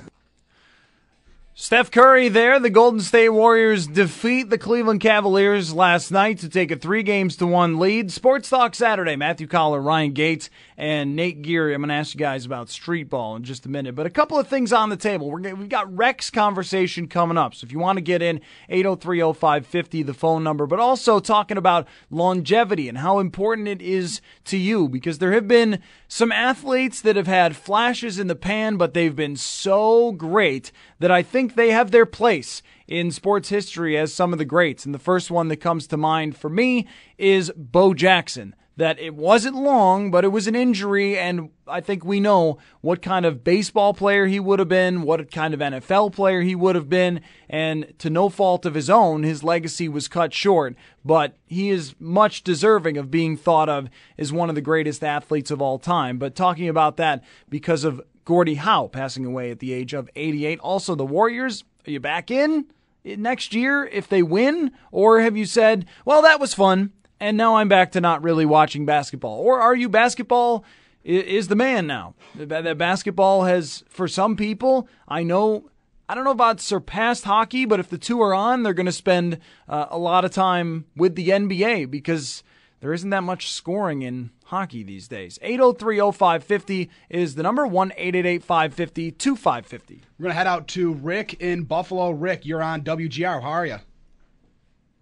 Steph 1.55 1.91
Curry 1.91 2.29
there. 2.29 2.59
The 2.59 2.71
Golden 2.71 2.99
State 2.99 3.29
Warriors 3.29 3.85
defeat 3.85 4.49
the 4.49 4.57
Cleveland 4.57 5.01
Cavaliers 5.01 5.71
last 5.71 6.09
night 6.09 6.39
to 6.39 6.49
take 6.49 6.71
a 6.71 6.75
three 6.75 7.03
games 7.03 7.35
to 7.37 7.45
one 7.45 7.77
lead. 7.77 8.11
Sports 8.11 8.49
Talk 8.49 8.73
Saturday. 8.73 9.15
Matthew 9.15 9.45
Coller, 9.45 9.79
Ryan 9.79 10.13
Gates, 10.13 10.49
and 10.77 11.15
Nate 11.15 11.43
Geary. 11.43 11.75
I'm 11.75 11.81
going 11.81 11.89
to 11.89 11.93
ask 11.93 12.15
you 12.15 12.19
guys 12.19 12.47
about 12.47 12.69
street 12.69 13.07
ball 13.07 13.35
in 13.35 13.43
just 13.43 13.67
a 13.67 13.69
minute. 13.69 13.93
But 13.93 14.07
a 14.07 14.09
couple 14.09 14.39
of 14.39 14.47
things 14.47 14.73
on 14.73 14.89
the 14.89 14.97
table. 14.97 15.29
we 15.29 15.47
have 15.47 15.69
got 15.69 15.95
Rex 15.95 16.31
conversation 16.31 17.07
coming 17.07 17.37
up. 17.37 17.53
So 17.53 17.65
if 17.65 17.71
you 17.71 17.77
want 17.77 17.97
to 17.97 18.01
get 18.01 18.23
in, 18.23 18.41
8030550, 18.71 20.07
the 20.07 20.13
phone 20.15 20.43
number. 20.43 20.65
But 20.65 20.79
also 20.79 21.19
talking 21.19 21.57
about 21.57 21.87
longevity 22.09 22.89
and 22.89 22.97
how 22.97 23.19
important 23.19 23.67
it 23.67 23.79
is 23.79 24.21
to 24.45 24.57
you 24.57 24.89
because 24.89 25.19
there 25.19 25.33
have 25.33 25.47
been 25.47 25.83
some 26.07 26.31
athletes 26.31 26.99
that 27.01 27.15
have 27.15 27.27
had 27.27 27.55
flashes 27.55 28.17
in 28.17 28.25
the 28.25 28.35
pan, 28.35 28.77
but 28.77 28.95
they've 28.95 29.15
been 29.15 29.35
so 29.35 30.11
great 30.13 30.71
that 31.03 31.11
I 31.11 31.21
think 31.21 31.55
they 31.55 31.71
have 31.71 31.91
their 31.91 32.05
place 32.05 32.61
in 32.87 33.11
sports 33.11 33.49
history 33.49 33.97
as 33.97 34.13
some 34.13 34.31
of 34.31 34.39
the 34.39 34.45
greats. 34.45 34.85
And 34.85 34.95
the 34.95 34.99
first 34.99 35.29
one 35.29 35.49
that 35.49 35.57
comes 35.57 35.85
to 35.87 35.97
mind 35.97 36.37
for 36.37 36.47
me 36.47 36.87
is 37.17 37.51
Bo 37.57 37.93
Jackson 37.93 38.55
that 38.77 38.97
it 38.99 39.13
wasn't 39.13 39.55
long, 39.55 40.11
but 40.11 40.23
it 40.23 40.29
was 40.29 40.47
an 40.47 40.55
injury, 40.55 41.19
and 41.19 41.49
I 41.67 41.81
think 41.81 42.05
we 42.05 42.21
know 42.21 42.57
what 42.79 43.01
kind 43.01 43.25
of 43.25 43.43
baseball 43.43 43.93
player 43.93 44.27
he 44.27 44.39
would 44.39 44.59
have 44.59 44.69
been, 44.69 45.01
what 45.01 45.29
kind 45.29 45.53
of 45.53 45.59
NFL 45.59 46.13
player 46.13 46.41
he 46.41 46.55
would 46.55 46.75
have 46.75 46.89
been, 46.89 47.19
and 47.49 47.93
to 47.99 48.09
no 48.09 48.29
fault 48.29 48.65
of 48.65 48.73
his 48.73 48.89
own, 48.89 49.23
his 49.23 49.43
legacy 49.43 49.89
was 49.89 50.07
cut 50.07 50.33
short, 50.33 50.75
but 51.03 51.37
he 51.45 51.69
is 51.69 51.95
much 51.99 52.43
deserving 52.43 52.97
of 52.97 53.11
being 53.11 53.35
thought 53.35 53.69
of 53.69 53.89
as 54.17 54.31
one 54.31 54.47
of 54.47 54.55
the 54.55 54.61
greatest 54.61 55.03
athletes 55.03 55.51
of 55.51 55.61
all 55.61 55.77
time. 55.77 56.17
But 56.17 56.33
talking 56.33 56.69
about 56.69 56.95
that 56.97 57.23
because 57.49 57.83
of 57.83 58.01
Gordie 58.25 58.55
Howe 58.55 58.87
passing 58.87 59.25
away 59.25 59.51
at 59.51 59.59
the 59.59 59.73
age 59.73 59.93
of 59.93 60.09
88. 60.15 60.59
Also, 60.59 60.95
the 60.95 61.05
Warriors, 61.05 61.63
are 61.87 61.91
you 61.91 61.99
back 61.99 62.31
in? 62.31 62.65
Next 63.03 63.53
year, 63.53 63.85
if 63.85 64.07
they 64.07 64.23
win? 64.23 64.71
Or 64.91 65.19
have 65.19 65.35
you 65.35 65.45
said, 65.45 65.85
well, 66.05 66.21
that 66.21 66.39
was 66.39 66.53
fun 66.53 66.93
and 67.23 67.37
now 67.37 67.55
I'm 67.55 67.69
back 67.69 67.93
to 67.93 68.01
not 68.01 68.21
really 68.21 68.45
watching 68.45 68.85
basketball? 68.85 69.39
Or 69.39 69.61
are 69.61 69.75
you 69.75 69.87
basketball 69.87 70.65
is 71.05 71.47
the 71.47 71.55
man 71.55 71.87
now? 71.87 72.15
That 72.35 72.77
basketball 72.77 73.43
has, 73.43 73.83
for 73.87 74.09
some 74.09 74.35
people, 74.35 74.89
I 75.07 75.23
know, 75.23 75.69
I 76.09 76.15
don't 76.15 76.25
know 76.25 76.31
about 76.31 76.59
surpassed 76.59 77.23
hockey, 77.23 77.65
but 77.65 77.79
if 77.79 77.89
the 77.89 77.97
two 77.97 78.21
are 78.21 78.33
on, 78.33 78.63
they're 78.63 78.73
going 78.73 78.87
to 78.87 78.91
spend 78.91 79.39
uh, 79.69 79.85
a 79.89 79.97
lot 79.97 80.25
of 80.25 80.31
time 80.31 80.85
with 80.97 81.15
the 81.15 81.29
NBA 81.29 81.89
because 81.89 82.43
there 82.83 82.91
isn't 82.91 83.11
that 83.11 83.23
much 83.23 83.49
scoring 83.49 84.01
in 84.01 84.29
hockey 84.47 84.83
these 84.83 85.07
days. 85.07 85.39
8030550 85.41 86.89
is 87.09 87.35
the 87.35 87.41
number, 87.41 87.65
1 87.65 87.91
550 87.91 89.11
2550. 89.11 90.01
We're 90.19 90.23
going 90.23 90.31
to 90.31 90.37
head 90.37 90.47
out 90.47 90.67
to 90.67 90.91
Rick 90.91 91.35
in 91.35 91.63
Buffalo. 91.63 92.09
Rick, 92.09 92.45
you're 92.45 92.61
on 92.61 92.81
WGR. 92.81 93.41
How 93.41 93.49
are 93.51 93.65
you? 93.65 93.77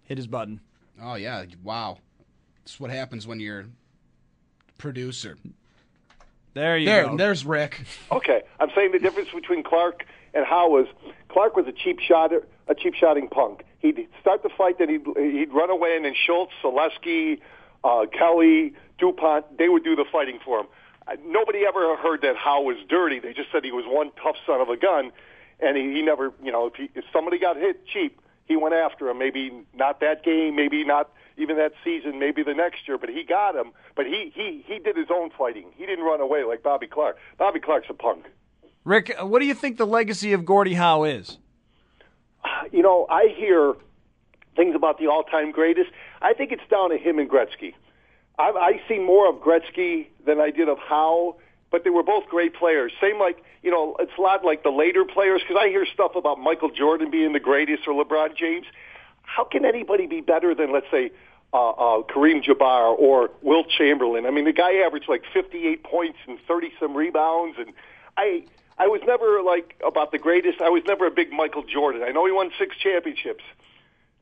Hit 0.04 0.16
his 0.16 0.28
button. 0.28 0.60
Oh, 1.02 1.16
yeah. 1.16 1.44
Wow. 1.64 1.98
That's 2.58 2.78
what 2.78 2.92
happens 2.92 3.26
when 3.26 3.40
you're 3.40 3.66
producer. 4.78 5.36
There 6.54 6.78
you 6.78 6.86
there, 6.86 7.06
go. 7.08 7.16
There's 7.16 7.44
Rick. 7.44 7.84
Okay, 8.12 8.42
I'm 8.60 8.70
saying 8.76 8.92
the 8.92 9.00
difference 9.00 9.30
between 9.34 9.64
Clarke 9.64 10.06
and 10.34 10.46
Howe 10.46 10.68
was 10.68 10.86
Clarke 11.28 11.56
was 11.56 11.66
a 11.66 11.72
cheap 11.72 11.98
shotter, 11.98 12.46
a 12.68 12.76
cheap 12.76 12.94
shotting 12.94 13.26
punk. 13.26 13.64
He'd 13.80 14.06
start 14.20 14.44
the 14.44 14.50
fight, 14.50 14.78
then 14.78 14.88
he'd 14.88 15.04
he'd 15.16 15.52
run 15.52 15.70
away, 15.70 15.96
and 15.96 16.04
then 16.04 16.14
Schultz, 16.14 16.52
Saleski, 16.62 17.40
uh, 17.84 18.06
Kelly, 18.16 18.74
Dupont, 18.98 19.58
they 19.58 19.68
would 19.68 19.84
do 19.84 19.96
the 19.96 20.04
fighting 20.10 20.38
for 20.44 20.60
him. 20.60 20.66
Uh, 21.06 21.16
nobody 21.26 21.64
ever 21.66 21.96
heard 21.96 22.22
that 22.22 22.36
Howe 22.36 22.62
was 22.62 22.76
dirty. 22.88 23.18
They 23.18 23.32
just 23.32 23.50
said 23.50 23.64
he 23.64 23.72
was 23.72 23.84
one 23.86 24.10
tough 24.22 24.36
son 24.46 24.60
of 24.60 24.68
a 24.68 24.76
gun, 24.76 25.10
and 25.60 25.76
he, 25.76 25.92
he 25.94 26.02
never, 26.02 26.32
you 26.42 26.52
know, 26.52 26.66
if, 26.66 26.74
he, 26.74 26.90
if 26.94 27.04
somebody 27.12 27.38
got 27.38 27.56
hit 27.56 27.86
cheap, 27.86 28.20
he 28.44 28.56
went 28.56 28.74
after 28.74 29.08
him. 29.08 29.18
Maybe 29.18 29.64
not 29.74 30.00
that 30.00 30.24
game, 30.24 30.56
maybe 30.56 30.84
not 30.84 31.10
even 31.36 31.56
that 31.56 31.72
season, 31.82 32.18
maybe 32.18 32.42
the 32.42 32.54
next 32.54 32.86
year. 32.86 32.98
But 32.98 33.10
he 33.10 33.24
got 33.24 33.56
him. 33.56 33.72
But 33.94 34.06
he 34.06 34.32
he 34.34 34.64
he 34.66 34.78
did 34.78 34.96
his 34.96 35.08
own 35.10 35.30
fighting. 35.30 35.66
He 35.76 35.86
didn't 35.86 36.04
run 36.04 36.20
away 36.20 36.44
like 36.44 36.62
Bobby 36.62 36.86
Clarke. 36.86 37.18
Bobby 37.38 37.60
Clarke's 37.60 37.88
a 37.88 37.94
punk. 37.94 38.26
Rick, 38.84 39.14
what 39.20 39.38
do 39.38 39.46
you 39.46 39.54
think 39.54 39.78
the 39.78 39.86
legacy 39.86 40.32
of 40.32 40.44
Gordie 40.44 40.74
Howe 40.74 41.04
is? 41.04 41.38
You 42.72 42.82
know, 42.82 43.06
I 43.08 43.28
hear 43.36 43.74
things 44.56 44.74
about 44.74 44.98
the 44.98 45.06
all-time 45.06 45.52
greatest. 45.52 45.90
I 46.22 46.34
think 46.34 46.52
it's 46.52 46.62
down 46.70 46.90
to 46.90 46.98
him 46.98 47.18
and 47.18 47.28
Gretzky. 47.28 47.74
I, 48.38 48.50
I 48.50 48.80
see 48.88 48.98
more 48.98 49.28
of 49.28 49.36
Gretzky 49.36 50.06
than 50.24 50.40
I 50.40 50.50
did 50.50 50.68
of 50.68 50.78
Howe, 50.78 51.36
but 51.70 51.84
they 51.84 51.90
were 51.90 52.02
both 52.02 52.26
great 52.26 52.54
players. 52.54 52.92
Same 53.00 53.18
like 53.18 53.42
you 53.62 53.70
know, 53.70 53.96
it's 54.00 54.12
a 54.18 54.20
lot 54.20 54.44
like 54.44 54.62
the 54.62 54.70
later 54.70 55.04
players 55.04 55.40
because 55.40 55.60
I 55.60 55.68
hear 55.68 55.86
stuff 55.86 56.12
about 56.16 56.40
Michael 56.40 56.70
Jordan 56.70 57.10
being 57.10 57.32
the 57.32 57.40
greatest 57.40 57.86
or 57.86 58.04
LeBron 58.04 58.36
James 58.36 58.66
how 59.24 59.44
can 59.44 59.64
anybody 59.64 60.06
be 60.06 60.20
better 60.20 60.54
than, 60.54 60.72
let's 60.72 60.86
say, 60.90 61.10
uh, 61.52 61.70
uh, 61.70 62.02
Kareem 62.02 62.42
Jabbar 62.42 62.98
or 62.98 63.30
Wilt 63.42 63.68
Chamberlain? 63.68 64.26
I 64.26 64.30
mean, 64.30 64.44
the 64.44 64.52
guy 64.52 64.74
averaged 64.84 65.08
like 65.08 65.22
58 65.32 65.82
points 65.84 66.18
and 66.26 66.38
30 66.46 66.72
some 66.80 66.96
rebounds, 66.96 67.56
and 67.58 67.72
I 68.16 68.44
I 68.78 68.88
was 68.88 69.00
never 69.06 69.42
like 69.42 69.80
about 69.86 70.12
the 70.12 70.18
greatest. 70.18 70.60
I 70.60 70.70
was 70.70 70.82
never 70.86 71.06
a 71.06 71.10
big 71.10 71.30
Michael 71.30 71.62
Jordan. 71.62 72.02
I 72.02 72.10
know 72.10 72.26
he 72.26 72.32
won 72.32 72.50
six 72.58 72.76
championships, 72.76 73.44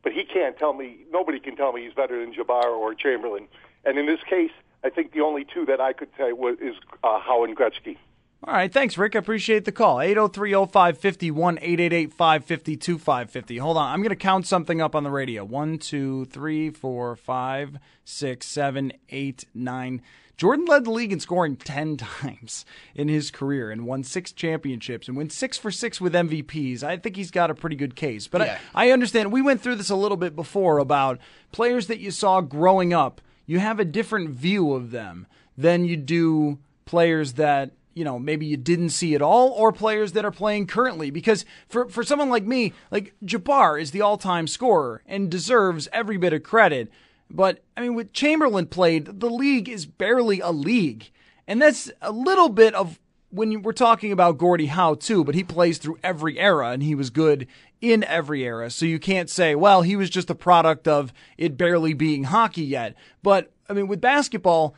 but 0.03 0.13
he 0.13 0.25
can't 0.25 0.57
tell 0.57 0.73
me. 0.73 0.99
Nobody 1.11 1.41
can 1.41 1.57
tell 1.57 1.73
me 1.73 1.85
he's 1.85 1.95
better 1.95 2.21
than 2.21 2.35
Jabbar 2.35 2.67
or 2.67 2.95
Chamberlain. 2.95 3.49
And 3.85 3.99
in 3.99 4.07
this 4.07 4.21
case, 4.29 4.53
I 4.85 4.91
think 4.91 5.13
the 5.13 5.21
only 5.21 5.45
two 5.45 5.67
that 5.67 5.81
I 5.81 5.93
could 5.93 6.09
say 6.17 6.33
was 6.33 6.59
is 6.61 6.75
uh, 7.05 7.21
Howe 7.21 7.45
and 7.45 7.57
Gretzky. 7.57 7.97
All 8.43 8.55
right, 8.55 8.73
thanks, 8.73 8.97
Rick. 8.97 9.17
I 9.17 9.19
appreciate 9.19 9.67
the 9.67 9.73
call. 9.73 9.99
803-0550, 9.99 11.59
888 11.61 13.61
Hold 13.61 13.77
on, 13.77 13.93
I'm 13.93 14.01
going 14.01 14.09
to 14.09 14.17
count 14.17 14.47
something 14.47 14.81
up 14.81 14.95
on 14.95 15.05
the 15.05 15.11
radio. 15.11 15.45
One, 15.45 15.77
two, 15.77 16.25
three, 16.25 16.71
four, 16.71 17.17
five, 17.17 17.79
six, 18.03 18.47
seven, 18.47 18.95
eight, 19.11 19.45
nine. 19.55 20.01
Jordan 20.41 20.65
led 20.65 20.87
the 20.87 20.91
league 20.91 21.13
in 21.13 21.21
scoring 21.21 21.55
10 21.55 21.97
times 21.99 22.65
in 22.95 23.09
his 23.09 23.31
career 23.31 23.71
and 23.71 23.85
won 23.85 24.03
six 24.03 24.33
championships 24.33 25.07
and 25.07 25.15
went 25.15 25.33
six 25.33 25.59
for 25.59 25.71
six 25.71 26.01
with 26.01 26.15
MVPs. 26.15 26.83
I 26.83 26.97
think 26.97 27.17
he's 27.17 27.31
got 27.31 27.51
a 27.51 27.55
pretty 27.55 27.77
good 27.77 27.95
case. 27.95 28.27
But 28.27 28.41
yeah. 28.41 28.59
I, 28.75 28.89
I 28.89 28.91
understand. 28.93 29.33
We 29.33 29.43
went 29.43 29.61
through 29.61 29.75
this 29.75 29.91
a 29.91 29.97
little 29.97 30.17
bit 30.17 30.35
before 30.35 30.79
about 30.79 31.19
players 31.53 31.89
that 31.89 32.01
you 32.01 32.11
saw 32.11 32.41
growing 32.41 32.95
up. 32.95 33.21
You 33.45 33.59
have 33.59 33.79
a 33.79 33.85
different 33.85 34.31
view 34.31 34.73
of 34.73 34.93
them 34.93 35.27
than 35.59 35.85
you 35.85 35.99
do 35.99 36.59
players 36.87 37.35
that 37.35 37.73
you 37.93 38.05
know 38.05 38.19
maybe 38.19 38.47
you 38.47 38.57
didn't 38.57 38.91
see 38.91 39.13
it 39.13 39.21
all 39.21 39.51
or 39.51 39.73
players 39.73 40.13
that 40.13 40.25
are 40.25 40.31
playing 40.31 40.67
currently 40.67 41.11
because 41.11 41.45
for 41.69 41.87
for 41.89 42.03
someone 42.03 42.31
like 42.31 42.45
me 42.45 42.73
like 42.91 43.13
Jabbar 43.25 43.81
is 43.81 43.91
the 43.91 44.01
all-time 44.01 44.47
scorer 44.47 45.03
and 45.07 45.31
deserves 45.31 45.87
every 45.93 46.17
bit 46.17 46.33
of 46.33 46.43
credit 46.43 46.91
but 47.31 47.63
I 47.77 47.83
mean 47.83 47.95
with 47.95 48.13
Chamberlain 48.13 48.67
played 48.67 49.21
the 49.21 49.31
league 49.31 49.69
is 49.69 49.87
barely 49.87 50.41
a 50.41 50.51
league. 50.51 51.11
And 51.47 51.61
that's 51.61 51.91
a 52.01 52.13
little 52.13 52.49
bit 52.49 52.75
of 52.75 53.01
when 53.31 53.63
we're 53.63 53.73
talking 53.73 54.13
about 54.13 54.39
Gordie 54.39 54.67
Howe 54.67 54.95
too 54.95 55.25
but 55.25 55.35
he 55.35 55.45
plays 55.45 55.79
through 55.79 55.99
every 56.03 56.39
era 56.39 56.71
and 56.71 56.83
he 56.83 56.95
was 56.95 57.11
good 57.11 57.47
in 57.81 58.05
every 58.05 58.45
era. 58.45 58.71
So 58.71 58.85
you 58.85 58.99
can't 58.99 59.31
say 59.31 59.55
well 59.55 59.83
he 59.83 59.97
was 59.97 60.11
just 60.11 60.31
a 60.31 60.35
product 60.35 60.89
of 60.89 61.13
it 61.39 61.57
barely 61.57 61.95
being 61.95 62.25
hockey 62.25 62.65
yet. 62.65 62.95
But 63.23 63.53
I 63.69 63.73
mean 63.73 63.89
with 63.89 64.01
basketball 64.01 64.75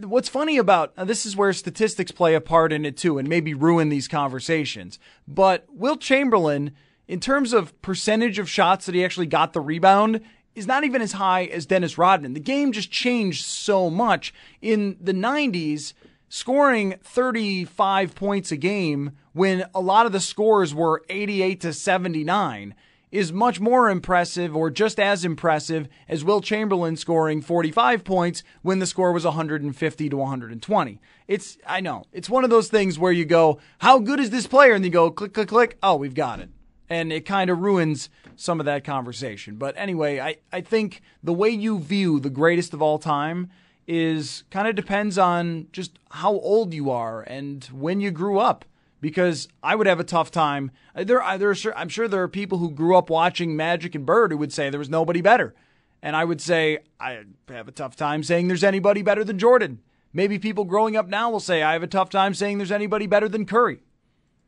What's 0.00 0.28
funny 0.28 0.58
about 0.58 0.94
this 0.96 1.24
is 1.24 1.34
where 1.34 1.52
statistics 1.52 2.12
play 2.12 2.34
a 2.34 2.40
part 2.40 2.72
in 2.72 2.84
it 2.84 2.96
too, 2.96 3.18
and 3.18 3.26
maybe 3.26 3.54
ruin 3.54 3.88
these 3.88 4.06
conversations. 4.06 4.98
But 5.26 5.66
Wilt 5.70 6.00
Chamberlain, 6.00 6.72
in 7.08 7.20
terms 7.20 7.52
of 7.52 7.80
percentage 7.80 8.38
of 8.38 8.50
shots 8.50 8.86
that 8.86 8.94
he 8.94 9.04
actually 9.04 9.26
got 9.26 9.54
the 9.54 9.60
rebound, 9.60 10.20
is 10.54 10.66
not 10.66 10.84
even 10.84 11.02
as 11.02 11.12
high 11.12 11.44
as 11.44 11.66
Dennis 11.66 11.98
Rodman. 11.98 12.34
The 12.34 12.40
game 12.40 12.72
just 12.72 12.90
changed 12.90 13.44
so 13.44 13.90
much. 13.90 14.34
In 14.60 14.96
the 15.00 15.14
90s, 15.14 15.94
scoring 16.28 16.94
35 17.02 18.14
points 18.14 18.52
a 18.52 18.56
game 18.56 19.12
when 19.32 19.64
a 19.74 19.80
lot 19.80 20.06
of 20.06 20.12
the 20.12 20.20
scores 20.20 20.74
were 20.74 21.02
88 21.08 21.60
to 21.60 21.72
79 21.72 22.74
is 23.12 23.30
much 23.30 23.60
more 23.60 23.90
impressive 23.90 24.56
or 24.56 24.70
just 24.70 24.98
as 24.98 25.24
impressive 25.24 25.86
as 26.08 26.24
Wilt 26.24 26.44
Chamberlain 26.44 26.96
scoring 26.96 27.42
45 27.42 28.04
points 28.04 28.42
when 28.62 28.78
the 28.78 28.86
score 28.86 29.12
was 29.12 29.24
150 29.24 30.08
to 30.08 30.16
120. 30.16 31.00
It's, 31.28 31.58
I 31.66 31.80
know, 31.80 32.04
it's 32.12 32.30
one 32.30 32.42
of 32.42 32.50
those 32.50 32.68
things 32.68 32.98
where 32.98 33.12
you 33.12 33.26
go, 33.26 33.60
how 33.78 33.98
good 33.98 34.18
is 34.18 34.30
this 34.30 34.46
player? 34.46 34.72
And 34.72 34.84
you 34.84 34.90
go, 34.90 35.10
click, 35.10 35.34
click, 35.34 35.48
click. 35.48 35.76
Oh, 35.82 35.96
we've 35.96 36.14
got 36.14 36.40
it. 36.40 36.48
And 36.92 37.10
it 37.10 37.24
kind 37.24 37.48
of 37.48 37.60
ruins 37.60 38.10
some 38.36 38.60
of 38.60 38.66
that 38.66 38.84
conversation. 38.84 39.56
But 39.56 39.74
anyway, 39.78 40.20
I, 40.20 40.36
I 40.52 40.60
think 40.60 41.00
the 41.22 41.32
way 41.32 41.48
you 41.48 41.78
view 41.78 42.20
the 42.20 42.28
greatest 42.28 42.74
of 42.74 42.82
all 42.82 42.98
time 42.98 43.48
is 43.86 44.44
kind 44.50 44.68
of 44.68 44.74
depends 44.74 45.16
on 45.16 45.68
just 45.72 45.98
how 46.10 46.32
old 46.32 46.74
you 46.74 46.90
are 46.90 47.22
and 47.22 47.64
when 47.72 48.02
you 48.02 48.10
grew 48.10 48.38
up. 48.38 48.66
Because 49.00 49.48
I 49.62 49.74
would 49.74 49.86
have 49.86 50.00
a 50.00 50.04
tough 50.04 50.30
time. 50.30 50.70
There, 50.94 51.22
there 51.38 51.50
are, 51.50 51.56
I'm 51.74 51.88
sure 51.88 52.06
there 52.08 52.22
are 52.22 52.28
people 52.28 52.58
who 52.58 52.70
grew 52.70 52.94
up 52.94 53.08
watching 53.08 53.56
Magic 53.56 53.94
and 53.94 54.04
Bird 54.04 54.30
who 54.30 54.36
would 54.36 54.52
say 54.52 54.68
there 54.68 54.78
was 54.78 54.90
nobody 54.90 55.22
better, 55.22 55.54
and 56.02 56.14
I 56.14 56.24
would 56.24 56.40
say 56.40 56.78
I 57.00 57.24
have 57.48 57.66
a 57.66 57.72
tough 57.72 57.96
time 57.96 58.22
saying 58.22 58.46
there's 58.46 58.62
anybody 58.62 59.02
better 59.02 59.24
than 59.24 59.40
Jordan. 59.40 59.80
Maybe 60.12 60.38
people 60.38 60.64
growing 60.64 60.94
up 60.94 61.08
now 61.08 61.30
will 61.30 61.40
say 61.40 61.62
I 61.62 61.72
have 61.72 61.82
a 61.82 61.88
tough 61.88 62.10
time 62.10 62.34
saying 62.34 62.58
there's 62.58 62.70
anybody 62.70 63.08
better 63.08 63.28
than 63.28 63.44
Curry 63.44 63.82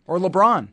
or 0.07 0.19
LeBron. 0.19 0.69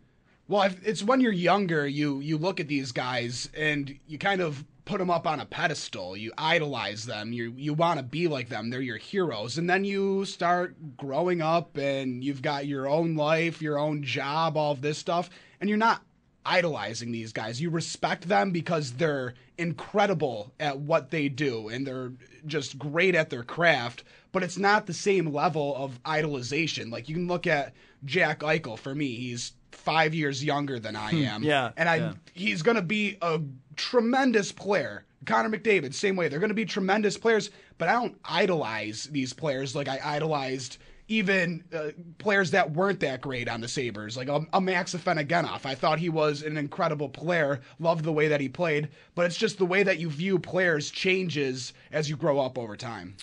Well, 0.52 0.70
it's 0.84 1.02
when 1.02 1.22
you're 1.22 1.32
younger, 1.32 1.88
you 1.88 2.20
you 2.20 2.38
look 2.38 2.60
at 2.60 2.68
these 2.68 2.92
guys 2.92 3.48
and 3.56 3.98
you 4.06 4.18
kind 4.18 4.42
of 4.42 4.66
put 4.84 4.98
them 4.98 5.10
up 5.10 5.26
on 5.26 5.40
a 5.40 5.46
pedestal. 5.46 6.18
You 6.18 6.34
idolize 6.38 7.06
them. 7.06 7.32
You 7.32 7.54
you 7.56 7.74
want 7.74 8.00
to 8.00 8.04
be 8.04 8.28
like 8.28 8.50
them. 8.50 8.70
They're 8.70 8.82
your 8.82 8.98
heroes. 8.98 9.58
And 9.58 9.70
then 9.70 9.86
you 9.86 10.26
start 10.26 10.98
growing 10.98 11.42
up 11.42 11.78
and 11.78 12.22
you've 12.22 12.42
got 12.42 12.68
your 12.68 12.90
own 12.90 13.16
life, 13.16 13.62
your 13.62 13.80
own 13.80 14.04
job, 14.04 14.58
all 14.58 14.74
of 14.74 14.82
this 14.82 14.98
stuff, 14.98 15.30
and 15.62 15.70
you're 15.70 15.78
not 15.78 16.02
idolizing 16.46 17.14
these 17.14 17.32
guys. 17.32 17.62
You 17.62 17.70
respect 17.70 18.28
them 18.28 18.52
because 18.52 18.92
they're 18.92 19.36
incredible 19.58 20.54
at 20.60 20.78
what 20.78 21.12
they 21.12 21.30
do 21.30 21.70
and 21.70 21.88
they're 21.88 22.12
just 22.46 22.78
great 22.78 23.16
at 23.16 23.30
their 23.30 23.44
craft, 23.44 24.04
but 24.34 24.44
it's 24.44 24.58
not 24.58 24.86
the 24.86 24.94
same 24.94 25.32
level 25.32 25.74
of 25.78 26.04
idolization. 26.04 26.92
Like 26.92 27.08
you 27.08 27.16
can 27.16 27.30
look 27.30 27.48
at 27.48 27.74
Jack 28.04 28.40
Eichel 28.40 28.78
for 28.78 28.94
me. 28.94 29.16
He's 29.16 29.54
5 29.82 30.14
years 30.14 30.44
younger 30.44 30.80
than 30.80 30.96
I 30.96 31.12
am. 31.12 31.44
Yeah, 31.44 31.72
And 31.78 31.90
I 31.90 31.96
yeah. 31.98 32.14
he's 32.34 32.62
going 32.62 32.76
to 32.76 32.82
be 32.82 33.18
a 33.22 33.42
tremendous 33.76 34.52
player. 34.52 35.06
Connor 35.26 35.56
McDavid, 35.56 35.94
same 35.94 36.16
way. 36.16 36.28
They're 36.30 36.40
going 36.40 36.50
to 36.50 36.56
be 36.56 36.66
tremendous 36.66 37.18
players, 37.18 37.52
but 37.78 37.88
I 37.88 37.94
don't 37.94 38.18
idolize 38.26 39.06
these 39.06 39.34
players 39.34 39.76
like 39.76 39.88
I 39.88 40.00
idolized 40.04 40.78
even 41.12 41.64
uh, 41.74 41.90
players 42.18 42.52
that 42.52 42.72
weren't 42.72 43.02
that 43.02 43.20
great 43.22 43.50
on 43.50 43.60
the 43.60 43.68
Sabres, 43.68 44.16
like 44.16 44.30
a, 44.30 44.46
a 44.54 44.62
Max 44.62 44.96
Afinogenov. 44.96 45.66
I 45.66 45.76
thought 45.76 46.00
he 46.00 46.10
was 46.10 46.42
an 46.42 46.58
incredible 46.58 47.10
player, 47.10 47.60
loved 47.80 48.06
the 48.06 48.14
way 48.14 48.30
that 48.30 48.40
he 48.40 48.48
played, 48.48 48.88
but 49.14 49.26
it's 49.26 49.36
just 49.36 49.58
the 49.58 49.66
way 49.66 49.84
that 49.84 50.00
you 50.00 50.10
view 50.10 50.40
players 50.40 50.90
changes 50.90 51.74
as 51.92 52.10
you 52.10 52.16
grow 52.16 52.40
up 52.40 52.58
over 52.58 52.78
time. 52.78 53.16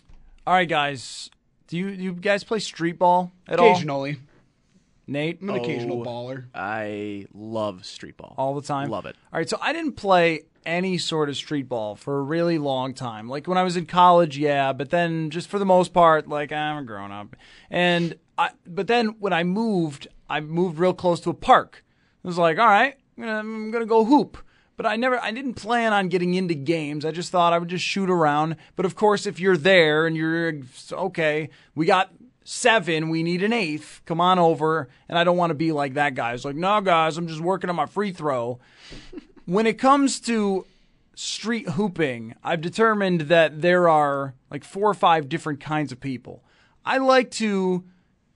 All 0.47 0.55
right, 0.55 0.69
guys. 0.69 1.31
Do 1.67 1.77
you 1.77 1.89
you 1.89 2.13
guys 2.13 2.45
play 2.45 2.59
street 2.59 2.99
ball 2.99 3.33
at 3.47 3.59
all? 3.59 3.71
Occasionally, 3.71 4.19
Nate, 5.09 5.41
I'm 5.41 5.49
an 5.51 5.57
occasional 5.57 6.03
Oh. 6.03 6.05
baller. 6.05 6.45
I 6.55 7.27
love 7.35 7.85
street 7.87 8.17
ball. 8.19 8.35
all 8.37 8.55
the 8.55 8.63
time. 8.63 8.91
Love 8.91 9.07
it. 9.07 9.17
All 9.33 9.39
right, 9.39 9.49
so 9.49 9.59
I 9.61 9.73
didn't 9.73 9.93
play 9.93 10.43
any 10.67 10.99
sort 10.99 11.31
of 11.31 11.37
street 11.37 11.67
ball 11.69 11.97
for 11.97 12.19
a 12.19 12.23
really 12.23 12.59
long 12.59 12.93
time. 12.93 13.27
Like 13.29 13.47
when 13.49 13.57
I 13.57 13.63
was 13.63 13.77
in 13.77 13.87
college, 13.87 14.37
yeah, 14.37 14.73
but 14.75 14.91
then 14.91 15.31
just 15.31 15.49
for 15.49 15.59
the 15.59 15.65
most 15.65 15.95
part, 15.95 16.29
like 16.29 16.53
I'm 16.53 16.77
a 16.79 16.83
grown 16.85 17.11
up. 17.11 17.35
And 17.71 18.17
I, 18.37 18.51
but 18.67 18.87
then 18.87 19.17
when 19.19 19.33
I 19.33 19.45
moved, 19.45 20.09
I 20.29 20.41
moved 20.41 20.79
real 20.79 20.93
close 20.93 21.21
to 21.21 21.31
a 21.31 21.35
park. 21.35 21.85
It 22.23 22.27
was 22.27 22.37
like, 22.37 22.59
all 22.59 22.67
right, 22.67 22.95
I'm 23.17 23.25
gonna, 23.25 23.39
I'm 23.39 23.71
gonna 23.71 23.87
go 23.87 24.05
hoop. 24.05 24.37
But 24.77 24.87
I 24.87 24.95
never, 24.95 25.19
I 25.21 25.33
didn't 25.33 25.55
plan 25.55 25.93
on 25.93 26.09
getting 26.09 26.35
into 26.35 26.55
games. 26.55 27.05
I 27.05 27.11
just 27.11 27.33
thought 27.33 27.53
I 27.53 27.59
would 27.59 27.69
just 27.69 27.85
shoot 27.85 28.09
around. 28.09 28.55
But 28.77 28.87
of 28.87 28.95
course, 28.95 29.27
if 29.27 29.41
you're 29.41 29.57
there 29.57 30.07
and 30.07 30.15
you're 30.17 30.61
okay, 30.93 31.49
we 31.75 31.85
got 31.87 32.11
seven, 32.49 33.11
we 33.11 33.23
need 33.23 33.43
an 33.43 33.53
eighth. 33.53 34.01
Come 34.07 34.21
on 34.23 34.39
over. 34.39 34.89
And 35.09 35.19
I 35.19 35.25
don't 35.25 35.37
want 35.37 35.51
to 35.51 35.55
be 35.55 35.71
like 35.71 35.95
that 35.95 36.15
guy. 36.15 36.33
It's 36.33 36.47
like, 36.47 36.57
no, 36.57 36.81
guys, 36.81 37.19
I'm 37.19 37.29
just 37.29 37.41
working 37.41 37.69
on 37.69 37.77
my 37.77 37.87
free 37.87 38.11
throw. 38.11 38.59
when 39.45 39.67
it 39.67 39.79
comes 39.79 40.19
to 40.21 40.67
street 41.15 41.69
hooping, 41.71 42.35
I've 42.43 42.63
determined 42.63 43.23
that 43.23 43.61
there 43.61 43.89
are 43.89 44.35
like 44.51 44.65
four 44.65 44.89
or 44.89 44.95
five 44.95 45.29
different 45.29 45.61
kinds 45.61 45.93
of 45.93 46.01
people. 46.01 46.43
I 46.87 46.97
like 46.99 47.31
to 47.33 47.85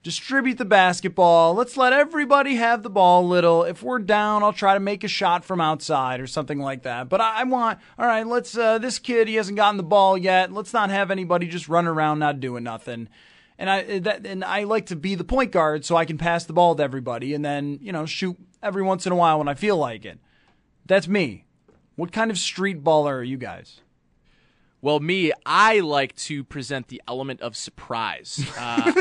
distribute 0.03 0.59
the 0.59 0.65
basketball. 0.65 1.55
Let's 1.55 1.75
let 1.75 1.91
everybody 1.91 2.55
have 2.55 2.83
the 2.83 2.89
ball 2.91 3.25
a 3.25 3.27
little. 3.27 3.63
If 3.63 3.81
we're 3.81 3.99
down, 3.99 4.43
I'll 4.43 4.53
try 4.53 4.75
to 4.75 4.79
make 4.79 5.03
a 5.03 5.07
shot 5.07 5.43
from 5.43 5.59
outside 5.59 6.19
or 6.19 6.27
something 6.27 6.59
like 6.59 6.83
that. 6.83 7.09
But 7.09 7.21
I, 7.21 7.43
want, 7.45 7.79
all 7.97 8.05
right, 8.05 8.27
let's, 8.27 8.55
uh, 8.55 8.77
this 8.77 8.99
kid, 8.99 9.27
he 9.27 9.35
hasn't 9.35 9.55
gotten 9.55 9.77
the 9.77 9.83
ball 9.83 10.17
yet. 10.17 10.51
Let's 10.51 10.73
not 10.73 10.91
have 10.91 11.09
anybody 11.09 11.47
just 11.47 11.67
run 11.67 11.87
around 11.87 12.19
not 12.19 12.39
doing 12.39 12.63
nothing. 12.63 13.07
And 13.63 13.69
I 13.69 13.99
that 13.99 14.25
and 14.25 14.43
I 14.43 14.65
like 14.65 14.87
to 14.87 14.95
be 14.97 15.15
the 15.15 15.23
point 15.23 15.53
guard 15.53 15.85
so 15.85 15.95
I 15.95 16.03
can 16.03 16.17
pass 16.17 16.43
the 16.43 16.51
ball 16.51 16.75
to 16.75 16.83
everybody 16.83 17.33
and 17.33 17.45
then, 17.45 17.79
you 17.81 17.93
know, 17.93 18.05
shoot 18.05 18.35
every 18.61 18.83
once 18.83 19.05
in 19.05 19.13
a 19.13 19.15
while 19.15 19.37
when 19.37 19.47
I 19.47 19.53
feel 19.53 19.77
like 19.77 20.03
it. 20.03 20.19
That's 20.85 21.07
me. 21.07 21.45
What 21.95 22.11
kind 22.11 22.29
of 22.29 22.37
street 22.37 22.83
baller 22.83 23.13
are 23.13 23.23
you 23.23 23.37
guys? 23.37 23.79
Well, 24.81 24.99
me, 24.99 25.31
I 25.45 25.79
like 25.79 26.13
to 26.17 26.43
present 26.43 26.89
the 26.89 27.01
element 27.07 27.39
of 27.39 27.55
surprise. 27.55 28.45
Uh, 28.59 28.91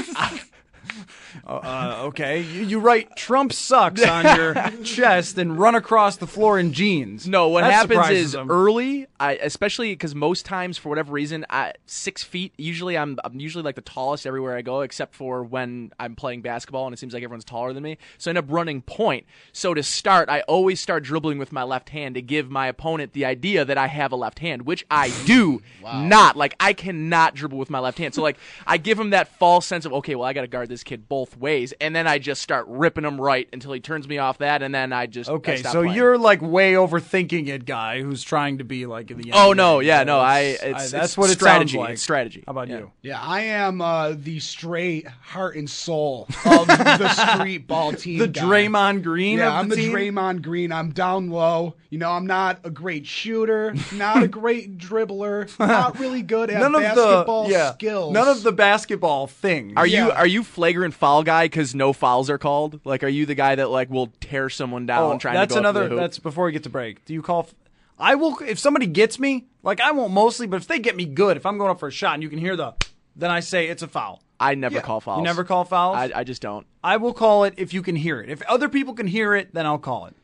Uh, 1.46 2.02
okay, 2.04 2.40
you, 2.42 2.62
you 2.64 2.78
write 2.80 3.16
Trump 3.16 3.52
sucks 3.52 4.02
on 4.02 4.36
your 4.36 4.54
chest 4.84 5.38
and 5.38 5.58
run 5.58 5.74
across 5.74 6.16
the 6.16 6.26
floor 6.26 6.58
in 6.58 6.72
jeans. 6.72 7.26
No, 7.26 7.48
what 7.48 7.62
That 7.62 7.72
happens 7.72 8.10
is 8.10 8.32
them. 8.32 8.50
early, 8.50 9.06
I 9.18 9.34
especially 9.36 9.92
because 9.92 10.14
most 10.14 10.44
times 10.44 10.78
for 10.78 10.88
whatever 10.88 11.12
reason, 11.12 11.46
I, 11.48 11.72
six 11.86 12.22
feet. 12.22 12.52
Usually, 12.58 12.96
I'm 12.98 13.18
I'm 13.24 13.40
usually 13.40 13.64
like 13.64 13.74
the 13.76 13.80
tallest 13.82 14.26
everywhere 14.26 14.56
I 14.56 14.62
go, 14.62 14.82
except 14.82 15.14
for 15.14 15.42
when 15.42 15.92
I'm 15.98 16.14
playing 16.16 16.42
basketball 16.42 16.86
and 16.86 16.94
it 16.94 16.98
seems 16.98 17.14
like 17.14 17.22
everyone's 17.22 17.44
taller 17.44 17.72
than 17.72 17.82
me. 17.82 17.98
So 18.18 18.28
I 18.28 18.32
end 18.32 18.38
up 18.38 18.46
running 18.48 18.82
point. 18.82 19.26
So 19.52 19.74
to 19.74 19.82
start, 19.82 20.28
I 20.28 20.40
always 20.42 20.80
start 20.80 21.02
dribbling 21.04 21.38
with 21.38 21.52
my 21.52 21.62
left 21.62 21.90
hand 21.90 22.14
to 22.16 22.22
give 22.22 22.50
my 22.50 22.66
opponent 22.66 23.12
the 23.12 23.24
idea 23.24 23.64
that 23.64 23.78
I 23.78 23.86
have 23.86 24.12
a 24.12 24.16
left 24.16 24.38
hand, 24.40 24.62
which 24.62 24.84
I 24.90 25.12
do 25.24 25.62
not. 25.82 26.36
Like 26.36 26.54
I 26.60 26.72
cannot 26.72 27.34
dribble 27.34 27.58
with 27.58 27.70
my 27.70 27.78
left 27.78 27.98
hand. 27.98 28.14
So 28.14 28.22
like 28.22 28.36
I 28.66 28.76
give 28.76 28.98
him 28.98 29.10
that 29.10 29.28
false 29.38 29.66
sense 29.66 29.84
of 29.84 29.92
okay, 29.94 30.14
well 30.14 30.26
I 30.26 30.32
got 30.32 30.42
to 30.42 30.46
guard 30.48 30.68
this 30.72 30.82
kid 30.82 31.08
both 31.08 31.36
ways, 31.36 31.72
and 31.80 31.94
then 31.94 32.06
I 32.08 32.18
just 32.18 32.42
start 32.42 32.66
ripping 32.68 33.04
him 33.04 33.20
right 33.20 33.48
until 33.52 33.72
he 33.72 33.80
turns 33.80 34.08
me 34.08 34.18
off 34.18 34.38
that, 34.38 34.62
and 34.62 34.74
then 34.74 34.92
I 34.92 35.06
just 35.06 35.30
I 35.30 35.34
Okay, 35.34 35.56
stop 35.56 35.72
so 35.72 35.82
playing. 35.82 35.94
you're 35.96 36.18
like 36.18 36.42
way 36.42 36.72
overthinking 36.72 37.48
it, 37.48 37.64
guy 37.64 38.02
who's 38.02 38.22
trying 38.22 38.58
to 38.58 38.64
be 38.64 38.86
like 38.86 39.10
in 39.10 39.18
the. 39.18 39.30
Oh 39.32 39.52
no, 39.52 39.80
yeah, 39.80 40.04
no, 40.04 40.18
I. 40.18 40.40
It's- 40.40 40.82
It's, 40.82 40.90
that's 40.92 41.04
it's 41.04 41.18
what 41.18 41.30
it 41.30 41.34
strategy. 41.34 41.78
like. 41.78 41.90
It's 41.90 42.02
strategy. 42.02 42.42
How 42.46 42.50
about 42.52 42.68
Yeah. 42.68 42.78
you? 42.78 42.90
Yeah, 43.02 43.20
I 43.20 43.40
am 43.42 43.80
uh, 43.80 44.14
the 44.16 44.40
straight 44.40 45.06
heart 45.06 45.56
and 45.56 45.68
soul 45.68 46.26
of 46.44 46.66
the 46.66 47.08
street 47.36 47.66
ball 47.66 47.92
team. 47.92 48.18
The 48.18 48.28
guy. 48.28 48.42
Draymond 48.42 49.02
Green 49.02 49.38
Yeah, 49.38 49.48
of 49.48 49.52
I'm 49.54 49.68
the 49.68 49.76
the 49.76 49.82
team? 49.82 49.92
Draymond 49.92 50.42
Green. 50.42 50.72
I'm 50.72 50.90
down 50.92 51.30
low. 51.30 51.74
You 51.90 51.98
know, 51.98 52.10
I'm 52.10 52.26
not 52.26 52.60
a 52.64 52.70
great 52.70 53.06
shooter, 53.06 53.74
not 53.92 54.22
a 54.22 54.28
great 54.28 54.78
dribbler, 54.78 55.46
not 55.58 55.98
really 55.98 56.22
good 56.22 56.48
at 56.50 56.58
None 56.60 56.74
of 56.74 56.80
basketball 56.80 57.44
the 57.44 57.50
yeah, 57.52 57.72
skills. 57.74 58.12
none 58.14 58.28
of 58.28 58.42
the 58.42 58.52
basketball 58.52 59.26
things. 59.26 59.74
Are 59.76 59.86
you 59.86 60.10
are 60.10 60.26
you 60.26 60.42
flagrant 60.62 60.94
foul 60.94 61.24
guy 61.24 61.46
because 61.46 61.74
no 61.74 61.92
fouls 61.92 62.30
are 62.30 62.38
called? 62.38 62.80
Like, 62.84 63.02
are 63.02 63.08
you 63.08 63.26
the 63.26 63.34
guy 63.34 63.56
that 63.56 63.68
like 63.70 63.90
will 63.90 64.12
tear 64.20 64.48
someone 64.48 64.86
down 64.86 65.16
Oh, 65.16 65.18
trying 65.18 65.34
that's 65.34 65.54
to 65.54 65.60
go 65.60 65.68
up 65.68 65.74
another. 65.74 65.82
the 65.84 65.88
hoop? 65.90 65.98
That's 65.98 66.18
before 66.20 66.44
we 66.44 66.52
get 66.52 66.62
to 66.62 66.70
break. 66.70 67.04
Do 67.04 67.12
you 67.14 67.22
call? 67.22 67.40
f- 67.40 67.54
I 67.98 68.14
will 68.14 68.38
if 68.46 68.58
somebody 68.58 68.86
gets 68.86 69.18
me. 69.18 69.46
Like 69.64 69.80
I 69.80 69.90
won't 69.90 70.12
mostly, 70.12 70.46
but 70.46 70.56
if 70.60 70.68
they 70.68 70.78
get 70.78 70.94
me 70.96 71.04
good, 71.04 71.36
if 71.36 71.44
I'm 71.46 71.58
going 71.58 71.70
up 71.70 71.80
for 71.80 71.88
a 71.88 71.92
shot 71.92 72.14
and 72.14 72.22
you 72.22 72.28
can 72.28 72.38
hear 72.38 72.56
the, 72.56 72.74
then 73.16 73.30
I 73.30 73.40
say 73.40 73.66
it's 73.68 73.82
a 73.82 73.88
foul. 73.88 74.22
I 74.38 74.54
never 74.54 74.76
Yeah. 74.76 74.80
call 74.82 75.00
fouls. 75.00 75.18
You 75.18 75.24
never 75.24 75.44
call 75.44 75.64
fouls. 75.64 75.96
I, 75.96 76.10
I 76.20 76.24
just 76.24 76.42
don't. 76.42 76.66
I 76.82 76.96
will 76.96 77.12
call 77.12 77.44
it 77.44 77.54
if 77.56 77.72
you 77.74 77.82
can 77.82 77.94
hear 77.96 78.20
it. 78.20 78.28
If 78.30 78.42
other 78.42 78.68
people 78.68 78.94
can 78.94 79.06
hear 79.06 79.34
it, 79.34 79.52
then 79.54 79.66
I'll 79.66 79.78
call 79.78 80.06
it. 80.06 80.14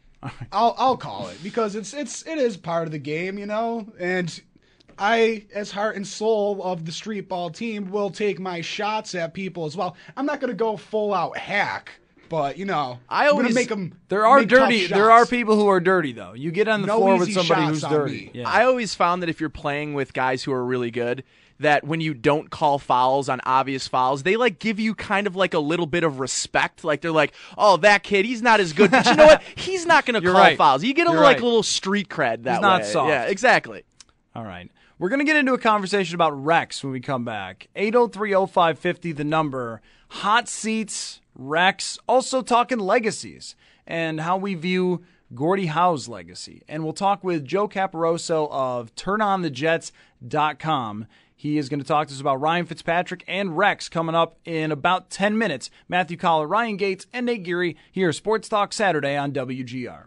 I'll 0.53 0.75
I'll 0.79 0.97
call 0.97 1.29
it 1.29 1.39
because 1.43 1.75
it's 1.77 1.95
it's 1.95 2.27
it 2.27 2.39
is 2.39 2.57
part 2.57 2.87
of 2.87 2.93
the 2.93 2.99
game, 2.99 3.39
you 3.39 3.47
know, 3.47 3.87
and. 3.99 4.41
I, 4.99 5.47
as 5.55 5.71
heart 5.71 5.97
and 5.97 6.07
soul 6.07 6.63
of 6.63 6.85
the 6.85 6.93
street 6.93 7.29
ball 7.29 7.51
team, 7.51 7.91
will 7.91 8.11
take 8.11 8.39
my 8.41 8.61
shots 8.61 9.15
at 9.15 9.35
people 9.35 9.65
as 9.67 9.77
well. 9.77 9.97
I'm 10.17 10.27
not 10.27 10.41
going 10.41 10.51
to 10.51 10.57
go 10.57 10.77
full 10.77 11.15
out 11.15 11.37
hack, 11.37 11.93
but 12.29 12.59
you 12.59 12.65
know, 12.65 12.99
I 13.09 13.25
I'm 13.25 13.31
gonna 13.31 13.41
always- 13.43 13.55
make 13.55 13.69
them. 13.69 13.95
There 14.09 14.27
are 14.27 14.45
dirty. 14.45 14.87
There 14.87 15.11
are 15.11 15.25
people 15.27 15.57
who 15.57 15.69
are 15.69 15.81
dirty 15.81 16.13
though. 16.13 16.35
You 16.35 16.51
get 16.51 16.69
on 16.69 16.83
the 16.83 16.87
No 16.89 16.99
floor 16.99 17.19
with 17.19 17.33
somebody 17.33 17.67
who's 17.67 17.83
dirty. 17.83 18.31
Yeah. 18.35 18.49
I 18.49 18.65
always 18.65 18.95
found 18.95 19.23
that 19.23 19.29
if 19.31 19.41
you're 19.41 19.49
playing 19.51 19.95
with 19.95 20.13
guys 20.13 20.43
who 20.43 20.53
are 20.53 20.65
really 20.65 20.91
good, 20.91 21.25
that 21.61 21.83
when 21.85 22.01
you 22.01 22.15
don't 22.15 22.51
call 22.51 22.79
fouls 22.79 23.29
on 23.29 23.41
obvious 23.45 23.89
fouls, 23.89 24.23
they 24.23 24.37
like 24.37 24.59
give 24.61 24.79
you 24.79 24.95
kind 24.95 25.27
of 25.27 25.35
like 25.35 25.55
a 25.55 25.59
little 25.59 25.87
bit 25.87 26.05
of 26.05 26.21
respect. 26.21 26.85
Like 26.85 27.01
they're 27.01 27.11
like, 27.11 27.33
"Oh, 27.57 27.79
that 27.79 28.03
kid, 28.05 28.25
he's 28.27 28.43
not 28.43 28.61
as 28.61 28.73
good." 28.73 28.91
But 28.93 29.07
you 29.07 29.17
know 29.17 29.27
what? 29.27 29.43
He's 29.57 29.85
not 29.87 30.07
going 30.07 30.21
to 30.23 30.27
call 30.27 30.39
right. 30.39 30.57
fouls. 30.57 30.85
You 30.85 30.95
get 30.95 31.09
a 31.09 31.13
You're 31.13 31.21
like 31.21 31.37
right. 31.37 31.43
a 31.43 31.45
little 31.45 31.63
street 31.65 32.09
cred 32.09 32.45
that 32.45 32.53
He's 32.55 32.61
not 32.61 32.83
way. 32.83 32.87
soft. 32.87 33.09
Yeah, 33.11 33.25
exactly. 33.25 33.83
All 34.37 34.45
right. 34.45 34.71
We're 35.01 35.11
going 35.11 35.21
to 35.21 35.25
get 35.25 35.37
into 35.37 35.55
a 35.55 35.59
conversation 35.59 36.17
about 36.17 36.33
Rex 36.33 36.83
when 36.83 36.93
we 36.93 36.99
come 36.99 37.25
back. 37.25 37.69
8030550, 37.77 39.15
the 39.15 39.23
number. 39.23 39.81
Hot 40.09 40.49
seats, 40.49 41.21
Rex. 41.37 42.01
Also 42.09 42.43
talking 42.43 42.81
legacies 42.81 43.55
and 43.87 44.21
how 44.21 44.37
we 44.37 44.55
view 44.55 45.05
Gordie 45.33 45.67
Howe's 45.67 46.09
legacy. 46.09 46.65
And 46.69 46.83
we'll 46.83 46.95
talk 46.95 47.23
with 47.23 47.45
Joe 47.45 47.69
Caporoso 47.69 48.51
of 48.51 48.93
TurnOnTheJets.com. 48.97 51.07
He 51.37 51.59
is 51.59 51.69
going 51.69 51.79
to 51.79 51.87
talk 51.87 52.09
to 52.09 52.15
us 52.15 52.21
about 52.21 52.41
Ryan 52.41 52.67
Fitzpatrick 52.67 53.23
and 53.29 53.57
Rex 53.57 53.89
coming 53.89 54.17
up 54.17 54.35
in 54.45 54.73
about 54.73 55.11
10 55.11 55.39
minutes. 55.39 55.71
Matthew 55.89 56.17
Coller, 56.17 56.49
Ryan 56.49 56.77
Gates, 56.77 57.07
and 57.13 57.27
Nate 57.27 57.45
Geary 57.45 57.77
here, 57.93 58.13
Sports 58.13 58.49
Talk 58.49 58.73
Saturday 58.73 59.17
on 59.17 59.31
WGR. 59.31 60.07